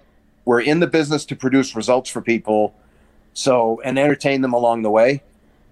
[0.44, 2.74] we're in the business to produce results for people,
[3.32, 5.22] so and entertain them along the way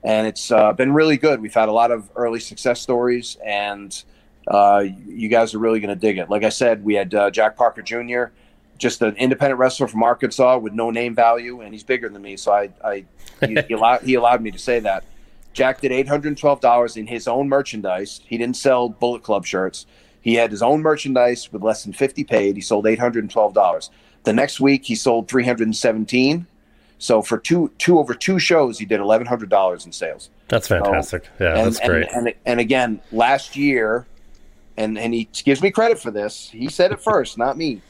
[0.05, 1.41] and it's uh, been really good.
[1.41, 4.03] We've had a lot of early success stories, and
[4.49, 6.29] uh, you guys are really going to dig it.
[6.29, 8.25] Like I said, we had uh, Jack Parker Jr.,
[8.79, 12.37] just an independent wrestler from Arkansas with no name value, and he's bigger than me,
[12.37, 13.05] so I, I
[13.47, 15.05] he, he, allowed, he allowed me to say that.
[15.53, 18.21] Jack did eight hundred and twelve dollars in his own merchandise.
[18.27, 19.87] He didn't sell Bullet Club shirts.
[20.21, 22.57] He had his own merchandise with less than fifty paid.
[22.57, 23.91] He sold eight hundred and twelve dollars.
[24.25, 26.47] The next week, he sold three hundred and seventeen.
[26.99, 30.31] So for two two over two shows, he did eleven hundred dollars in sales.
[30.49, 31.29] That's fantastic.
[31.41, 32.09] yeah, and, that's great.
[32.13, 34.07] And, and and again, last year,
[34.77, 36.49] and and he gives me credit for this.
[36.51, 37.83] He said it first, not me.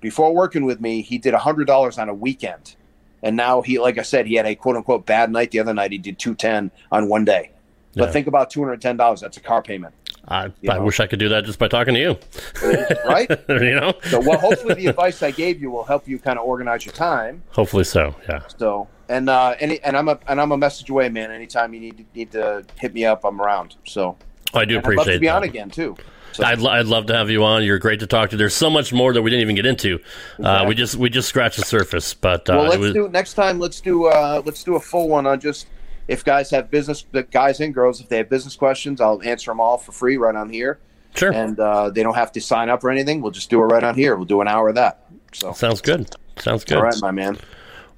[0.00, 2.76] Before working with me, he did hundred dollars on a weekend,
[3.24, 5.50] and now he, like I said, he had a quote unquote bad night.
[5.50, 7.50] The other night he did two ten on one day.
[7.96, 8.10] But Yeah.
[8.12, 9.20] think about two hundred ten dollars.
[9.20, 9.94] That's a car payment,
[10.28, 12.16] I, I wish I could do that just by talking to you.
[13.04, 13.28] right?
[13.48, 16.44] you know, so, well, hopefully the advice I gave you will help you kind of
[16.44, 17.42] organize your time.
[17.50, 18.14] hopefully so.
[18.28, 18.42] Yeah.
[18.58, 21.30] So, and uh, any, and I'm a and I'm a message away, man.
[21.30, 23.76] Anytime you need to, need to hit me up, I'm around.
[23.84, 24.16] So,
[24.54, 25.36] Oh, I do and I'd love appreciate to be that.
[25.36, 25.96] on again too.
[26.34, 27.62] So, I'd, I'd love to have you on.
[27.62, 28.36] You're great to talk to.
[28.36, 30.00] There's so much more that we didn't even get into.
[30.42, 33.34] Uh, we just we just scratched the surface, but uh, well, let's was, do next
[33.34, 33.60] time.
[33.60, 35.68] Let's do uh, let's do a full one on just
[36.08, 39.52] if guys have business, the guys and girls, if they have business questions, I'll answer
[39.52, 40.80] them all for free right on here.
[41.14, 41.32] sure.
[41.32, 43.20] and uh, they don't have to sign up or anything.
[43.20, 44.16] We'll just do it right on here.
[44.16, 45.06] We'll do an hour of that.
[45.32, 46.14] So, Sounds good.
[46.38, 46.78] Sounds good.
[46.78, 47.38] all right, my man.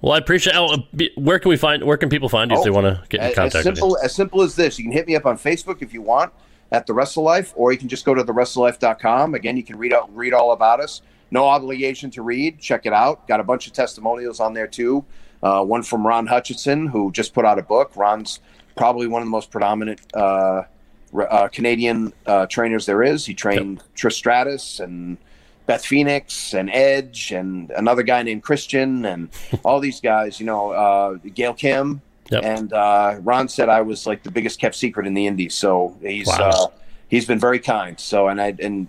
[0.02, 0.54] Well, I appreciate.
[0.56, 1.82] Oh, uh, where can we find?
[1.84, 3.64] Where can people find you if Oh, they want to get in As, contact as
[3.64, 3.80] with you?
[3.80, 4.78] simple as simple as this.
[4.78, 6.34] You can hit me up on Facebook if you want
[6.72, 9.34] at the Wrestle Life, or you can just go to the thewrestlelife.com.
[9.34, 11.02] Again, you can read out, read all about us.
[11.30, 12.60] No obligation to read.
[12.60, 13.26] Check it out.
[13.28, 15.04] Got a bunch of testimonials on there too.
[15.42, 17.92] Uh, one from Ron Hutchison, who just put out a book.
[17.96, 18.40] Ron's
[18.76, 20.62] probably one of the most predominant uh,
[21.14, 23.26] uh, Canadian uh, trainers there is.
[23.26, 25.18] He trained Trish Stratus and
[25.66, 29.28] Beth Phoenix and Edge and another guy named Christian and
[29.64, 30.38] all these guys.
[30.40, 32.02] You know, uh, Gail Kim.
[32.30, 32.44] Yep.
[32.44, 35.54] And uh, Ron said I was like the biggest kept secret in the Indies.
[35.54, 36.50] So he's Wow.
[36.50, 36.66] uh,
[37.08, 37.98] he's been very kind.
[37.98, 38.88] So and I and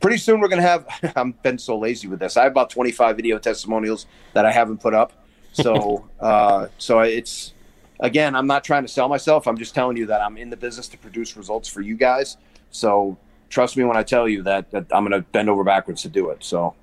[0.00, 0.86] pretty soon we're gonna have.
[1.16, 2.36] I've been so lazy with this.
[2.36, 5.12] I have about twenty five video testimonials that I haven't put up.
[5.52, 7.54] So uh, so it's
[8.00, 9.46] again, I'm not trying to sell myself.
[9.46, 12.36] I'm just telling you that I'm in the business to produce results for you guys.
[12.70, 13.16] So
[13.48, 16.08] trust me when I tell you that, that I'm going to bend over backwards to
[16.08, 16.42] do it.
[16.42, 16.74] So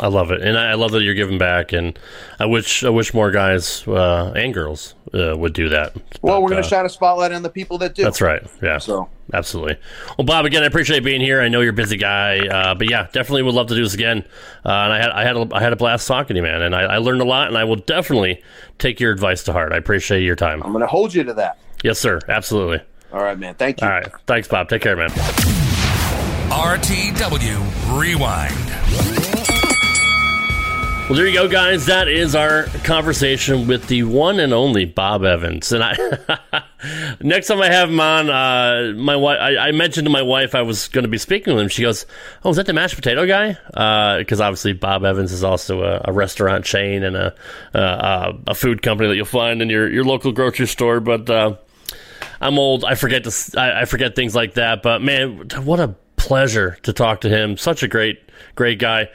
[0.00, 1.72] I love it, and I I love that you're giving back.
[1.72, 1.98] And
[2.40, 5.94] I wish I wish more guys uh, and girls uh, would do that.
[6.22, 8.02] well, But, we're going uh, to shine a spotlight on the people that do.
[8.02, 8.42] That's right.
[8.62, 8.78] Yeah.
[8.78, 9.76] So Absolutely.
[10.18, 11.40] Well, Bob, again, I appreciate being here.
[11.40, 13.94] I know you're a busy guy, uh, but yeah, definitely would love to do this
[13.94, 14.24] again.
[14.64, 16.62] Uh, and I had I had a, I had a blast talking to you, man,
[16.62, 18.42] and I, I learned a lot, and I will definitely
[18.78, 19.72] take your advice to heart.
[19.72, 20.62] I appreciate your time.
[20.62, 21.58] I'm going to hold you to that.
[21.82, 22.20] Yes, sir.
[22.28, 22.80] Absolutely.
[23.12, 23.54] All right, man.
[23.54, 23.86] Thank you.
[23.86, 24.08] All right.
[24.26, 24.68] Thanks, Bob.
[24.68, 25.10] Take care, man.
[26.50, 29.21] RTW Rewind.
[31.08, 31.86] Well, there you go, guys.
[31.86, 35.70] That is our conversation with the one and only Bob Evans.
[35.70, 36.64] And I,
[37.20, 40.54] next time I have him on, uh, my wife, I, I mentioned to my wife
[40.54, 41.68] I was going to be speaking with him.
[41.68, 42.06] She goes,
[42.44, 43.58] "Oh, is that the mashed potato guy?"
[44.18, 47.34] Because obviously Bob Evans is also a, a restaurant chain and a,
[47.74, 51.00] a a food company that you'll find in your your local grocery store.
[51.00, 51.56] But uh,
[52.40, 52.84] I'm old.
[52.84, 53.60] I forget to.
[53.60, 54.82] I, I forget things like that.
[54.82, 57.58] But man, what a pleasure to talk to him.
[57.58, 58.22] Such a great,
[58.54, 59.08] great guy.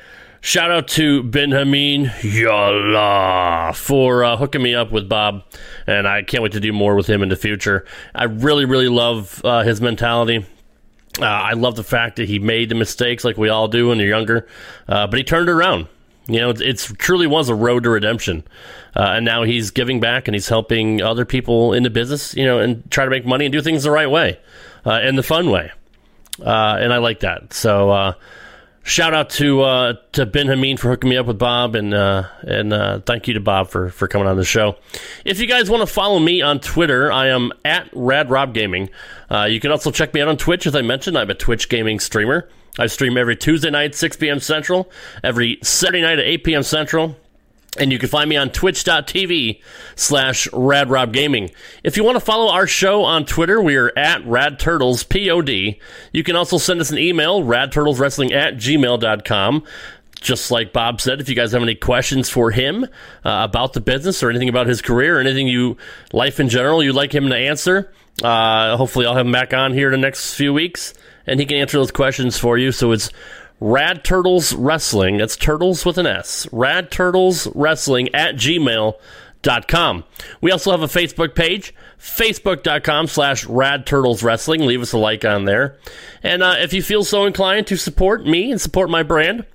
[0.48, 5.44] Shout out to Bin Hameen Yalla for uh, hooking me up with Bob,
[5.86, 7.84] and I can't wait to do more with him in the future.
[8.15, 10.45] I really, really love uh, his mentality.
[11.19, 13.99] Uh, I love the fact that he made the mistakes like we all do when
[13.99, 14.48] you're younger,
[14.88, 15.90] uh, but he turned around.
[16.28, 18.45] You know, it's, it's truly was a road to redemption,
[18.95, 22.34] uh, and now he's giving back and he's helping other people in the business.
[22.36, 24.40] You know, and try to make money and do things the right way,
[24.86, 25.74] uh, and the fun way.
[26.40, 27.52] And I like that.
[27.52, 28.14] So uh,
[28.88, 32.27] shout out to uh, to Bin Hameen for hooking me up with Bob, and uh,
[32.41, 34.77] and uh, thank you to Bob for for coming on the show.
[35.26, 38.89] If you guys want to follow me on Twitter, I am at Rad RadRobGaming.
[39.30, 41.18] Uh, you can also check me out on Twitch, as I mentioned.
[41.18, 42.49] I'm a Twitch gaming streamer.
[42.80, 44.39] I stream every Tuesday night, 6 p.m.
[44.39, 44.91] Central,
[45.23, 46.64] every Saturday night at 8 p.m.
[46.64, 47.18] Central.
[47.80, 49.62] And you can find me on twitch.tv
[49.95, 51.54] slash radrobgaming.
[51.84, 55.80] If you want to follow our show on Twitter, we are at radturtlespod.
[56.12, 59.64] You can also send us an email, radturtleswrestling at gmail.com.
[60.20, 62.88] Just like Bob said, if you guys have any questions for him uh,
[63.24, 65.78] about the business or anything about his career or anything you,
[66.12, 67.94] life in general, you'd like him to answer,
[68.24, 70.95] uh, hopefully I'll have him back on here in the next few weeks
[71.28, 72.72] and he can answer those questions for you.
[72.72, 73.12] So it's
[73.60, 75.18] Rad Turtles Wrestling.
[75.18, 76.48] That's turtles with an S.
[76.52, 80.04] Rad Turtles Wrestling at gmail.com.
[80.42, 84.66] We also have a Facebook page, facebook.com slash Rad Turtles Wrestling.
[84.66, 85.78] Leave us a like on there.
[86.22, 89.46] And uh, if you feel so inclined to support me and support my brand,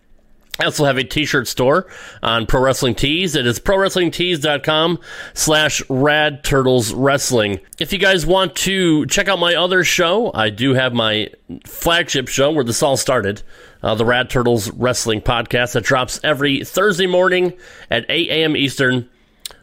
[0.60, 1.86] I also have a t-shirt store
[2.22, 3.34] on Pro Wrestling Tees.
[3.34, 4.98] It is prowrestlingtees.com
[5.32, 7.58] slash rad turtles wrestling.
[7.80, 11.30] If you guys want to check out my other show, I do have my
[11.66, 13.42] flagship show where this all started,
[13.82, 17.52] uh, the Rad Turtles Wrestling Podcast that drops every Thursday morning
[17.90, 18.56] at 8 a.m.
[18.56, 19.08] Eastern,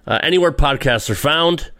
[0.05, 1.71] uh, anywhere podcasts are found.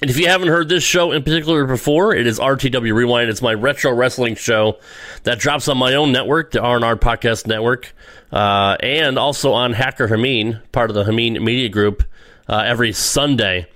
[0.00, 3.30] And if you haven't heard this show in particular before, it is RTW Rewind.
[3.30, 4.78] It's my retro wrestling show
[5.24, 7.92] that drops on my own network, the R&R Podcast Network,
[8.32, 12.04] uh, and also on Hacker Hameen, part of the Hameen Media Group,
[12.48, 13.66] uh, every Sunday.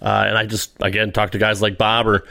[0.00, 2.24] Uh, and I just, again, talk to guys like Bob or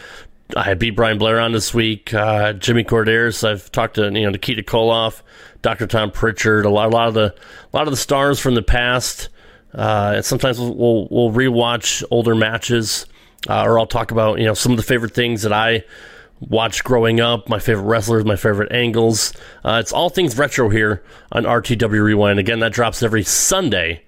[0.55, 3.47] I beat Brian Blair on this week, uh, Jimmy Korderas.
[3.47, 5.21] I've talked to, you know, Nikita Koloff,
[5.61, 5.85] Dr.
[5.85, 7.35] Tom Pritchard, a lot, a lot of the,
[7.71, 9.29] a lot of the stars from the past
[9.73, 13.05] Uh, and sometimes we'll, we'll, we'll rewatch older matches,
[13.47, 15.83] uh, or I'll talk about you know some of the favorite things that I
[16.39, 19.33] watched growing up, my favorite wrestlers, my favorite angles.
[19.63, 22.39] Uh, it's all things retro here on RTW Rewind.
[22.39, 24.03] Again, that drops every Sunday.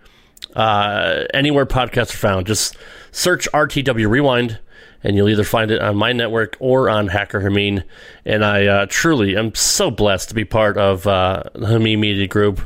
[0.55, 2.75] Uh, anywhere podcasts are found, just
[3.11, 4.59] search RTW Rewind,
[5.03, 7.83] and you'll either find it on my network or on Hacker Hameen.
[8.25, 12.27] And I uh, truly am so blessed to be part of uh, the Hameen Media
[12.27, 12.61] Group.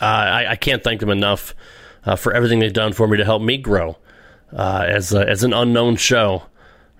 [0.00, 1.54] Uh, I, I, can't thank them enough
[2.04, 3.96] uh, for everything they've done for me to help me grow
[4.52, 6.42] uh, as as an unknown show.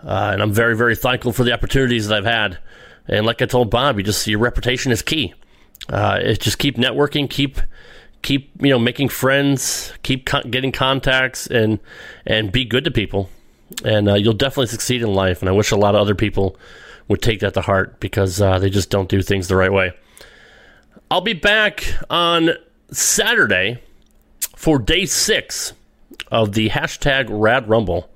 [0.02, 2.58] Uh, and I'm very, very thankful for the opportunities that I've had.
[3.08, 5.34] And like I told Bob, you just your reputation is key.
[5.88, 7.60] Uh, it's just keep networking, keep
[8.22, 11.78] keep you know making friends, keep getting contacts, and
[12.26, 13.30] and be good to people,
[13.84, 15.42] and uh, you'll definitely succeed in life.
[15.42, 16.56] And I wish a lot of other people
[17.08, 19.92] would take that to heart because uh, they just don't do things the right way.
[21.10, 22.50] I'll be back on
[22.90, 23.80] Saturday
[24.56, 25.72] for day six
[26.30, 28.10] of the hashtag Rad Rumble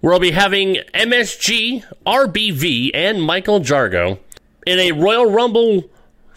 [0.00, 4.18] where I'll be having MSG, RBV, and Michael Jargo
[4.66, 5.84] in a Royal Rumble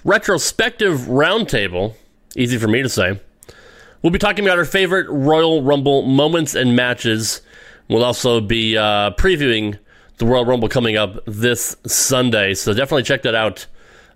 [0.03, 1.95] retrospective roundtable.
[2.35, 3.19] Easy for me to say.
[4.01, 7.41] We'll be talking about our favorite Royal Rumble moments and matches.
[7.89, 9.77] We'll also be uh, previewing
[10.17, 13.65] the Royal Rumble coming up this Sunday, so definitely check that out.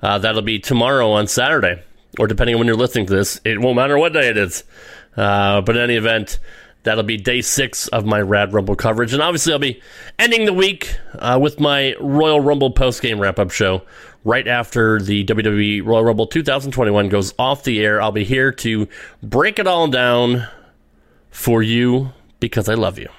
[0.02, 1.82] Uh, that'll be tomorrow on Saturday,
[2.20, 4.64] or depending on when you're listening to this, it won't matter what day it is.
[5.16, 6.40] Uh, but in any event,
[6.88, 9.12] That'll be day six of my Rad Rumble coverage.
[9.12, 9.82] And obviously, I'll be
[10.18, 13.82] ending the week uh, with my Royal Rumble post game wrap up show
[14.24, 18.02] right after the WWE Royal Rumble 2021 goes off the air.
[18.02, 18.88] I'll be here to
[19.22, 20.48] break it all down
[21.30, 23.10] for you because I love you.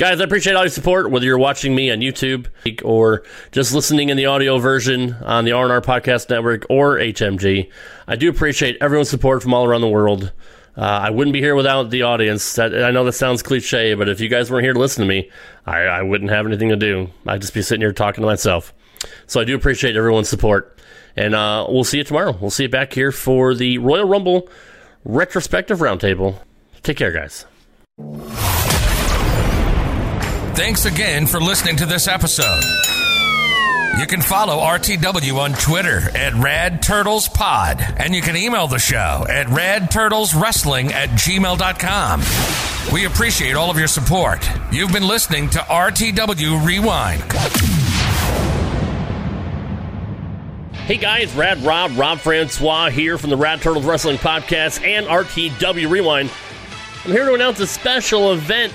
[0.00, 2.46] Guys, I appreciate all your support, whether you're watching me on YouTube
[2.82, 3.22] or
[3.52, 7.70] just listening in the audio version on the R&R Podcast Network or HMG.
[8.06, 10.32] I do appreciate everyone's support from all around the world.
[10.74, 12.54] Uh, I wouldn't be here without the audience.
[12.54, 15.06] That, I know that sounds cliche, but if you guys weren't here to listen to
[15.06, 15.30] me,
[15.66, 17.10] I, I wouldn't have anything to do.
[17.26, 18.72] I'd just be sitting here talking to myself.
[19.26, 20.78] So I do appreciate everyone's support.
[21.14, 22.34] And uh, we'll see you tomorrow.
[22.40, 24.48] We'll see you back here for the Royal Rumble
[25.04, 26.38] retrospective roundtable.
[26.82, 27.44] Take care, guys.
[30.60, 32.62] Thanks again for listening to this episode.
[33.98, 38.78] You can follow RTW on Twitter at Rad Turtles Pod, and you can email the
[38.78, 42.92] show at radturtleswrestling at gmail.com.
[42.92, 44.46] We appreciate all of your support.
[44.70, 47.22] You've been listening to RTW Rewind.
[50.74, 55.90] Hey guys, Rad Rob, Rob Francois here from the Rad Turtles Wrestling Podcast and RTW
[55.90, 56.30] Rewind.
[57.06, 58.74] I'm here to announce a special event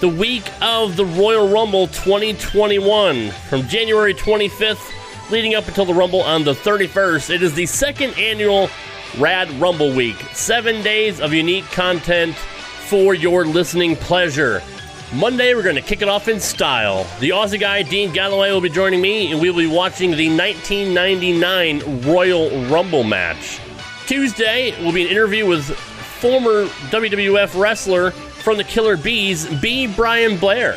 [0.00, 4.92] the week of the Royal Rumble 2021 from January 25th
[5.32, 7.34] leading up until the Rumble on the 31st.
[7.34, 8.70] It is the second annual
[9.18, 10.16] Rad Rumble Week.
[10.32, 14.62] Seven days of unique content for your listening pleasure.
[15.14, 17.04] Monday, we're going to kick it off in style.
[17.18, 22.02] The Aussie guy, Dean Galloway, will be joining me, and we'll be watching the 1999
[22.02, 23.58] Royal Rumble match.
[24.06, 25.64] Tuesday will be an interview with
[26.20, 28.12] former WWF wrestler
[28.42, 29.86] from the Killer Bees, B.
[29.86, 30.76] Brian Blair.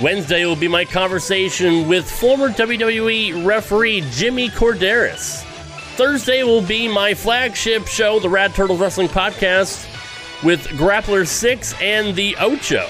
[0.00, 5.44] Wednesday will be my conversation with former WWE referee Jimmy Korderas.
[5.96, 9.86] Thursday will be my flagship show, the Rad Turtle Wrestling Podcast,
[10.42, 12.86] with Grappler 6 and the Ocho.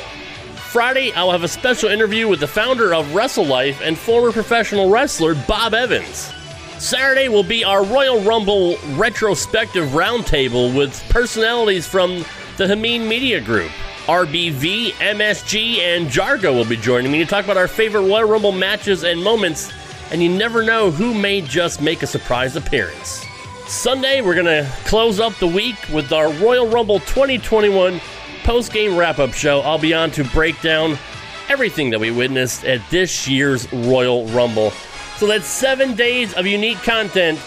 [0.71, 4.89] Friday, I'll have a special interview with the founder of Wrestle Life and former professional
[4.89, 6.33] wrestler Bob Evans.
[6.79, 12.25] Saturday will be our Royal Rumble retrospective roundtable with personalities from
[12.57, 13.73] the Hameen Media Group.
[14.11, 18.51] RBV, MSG, and Jargo will be joining me to talk about our favorite Royal Rumble
[18.51, 19.71] matches and moments,
[20.11, 23.25] and you never know who may just make a surprise appearance.
[23.69, 28.01] Sunday, we're going to close up the week with our Royal Rumble 2021
[28.43, 29.61] post game wrap up show.
[29.61, 30.99] I'll be on to break down
[31.49, 34.73] everything that we witnessed at this year's Royal Rumble.
[35.19, 37.39] So that's seven days of unique content.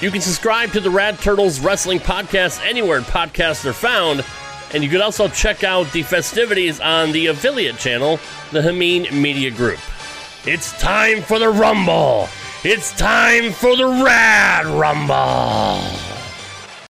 [0.00, 4.24] You can subscribe to the Rad Turtles Wrestling Podcast anywhere podcasts are found.
[4.72, 8.18] And you can also check out the festivities on the affiliate channel,
[8.52, 9.80] the Hameen Media Group.
[10.44, 12.28] It's time for the Rumble!
[12.64, 16.05] It's time for the Rad Rumble!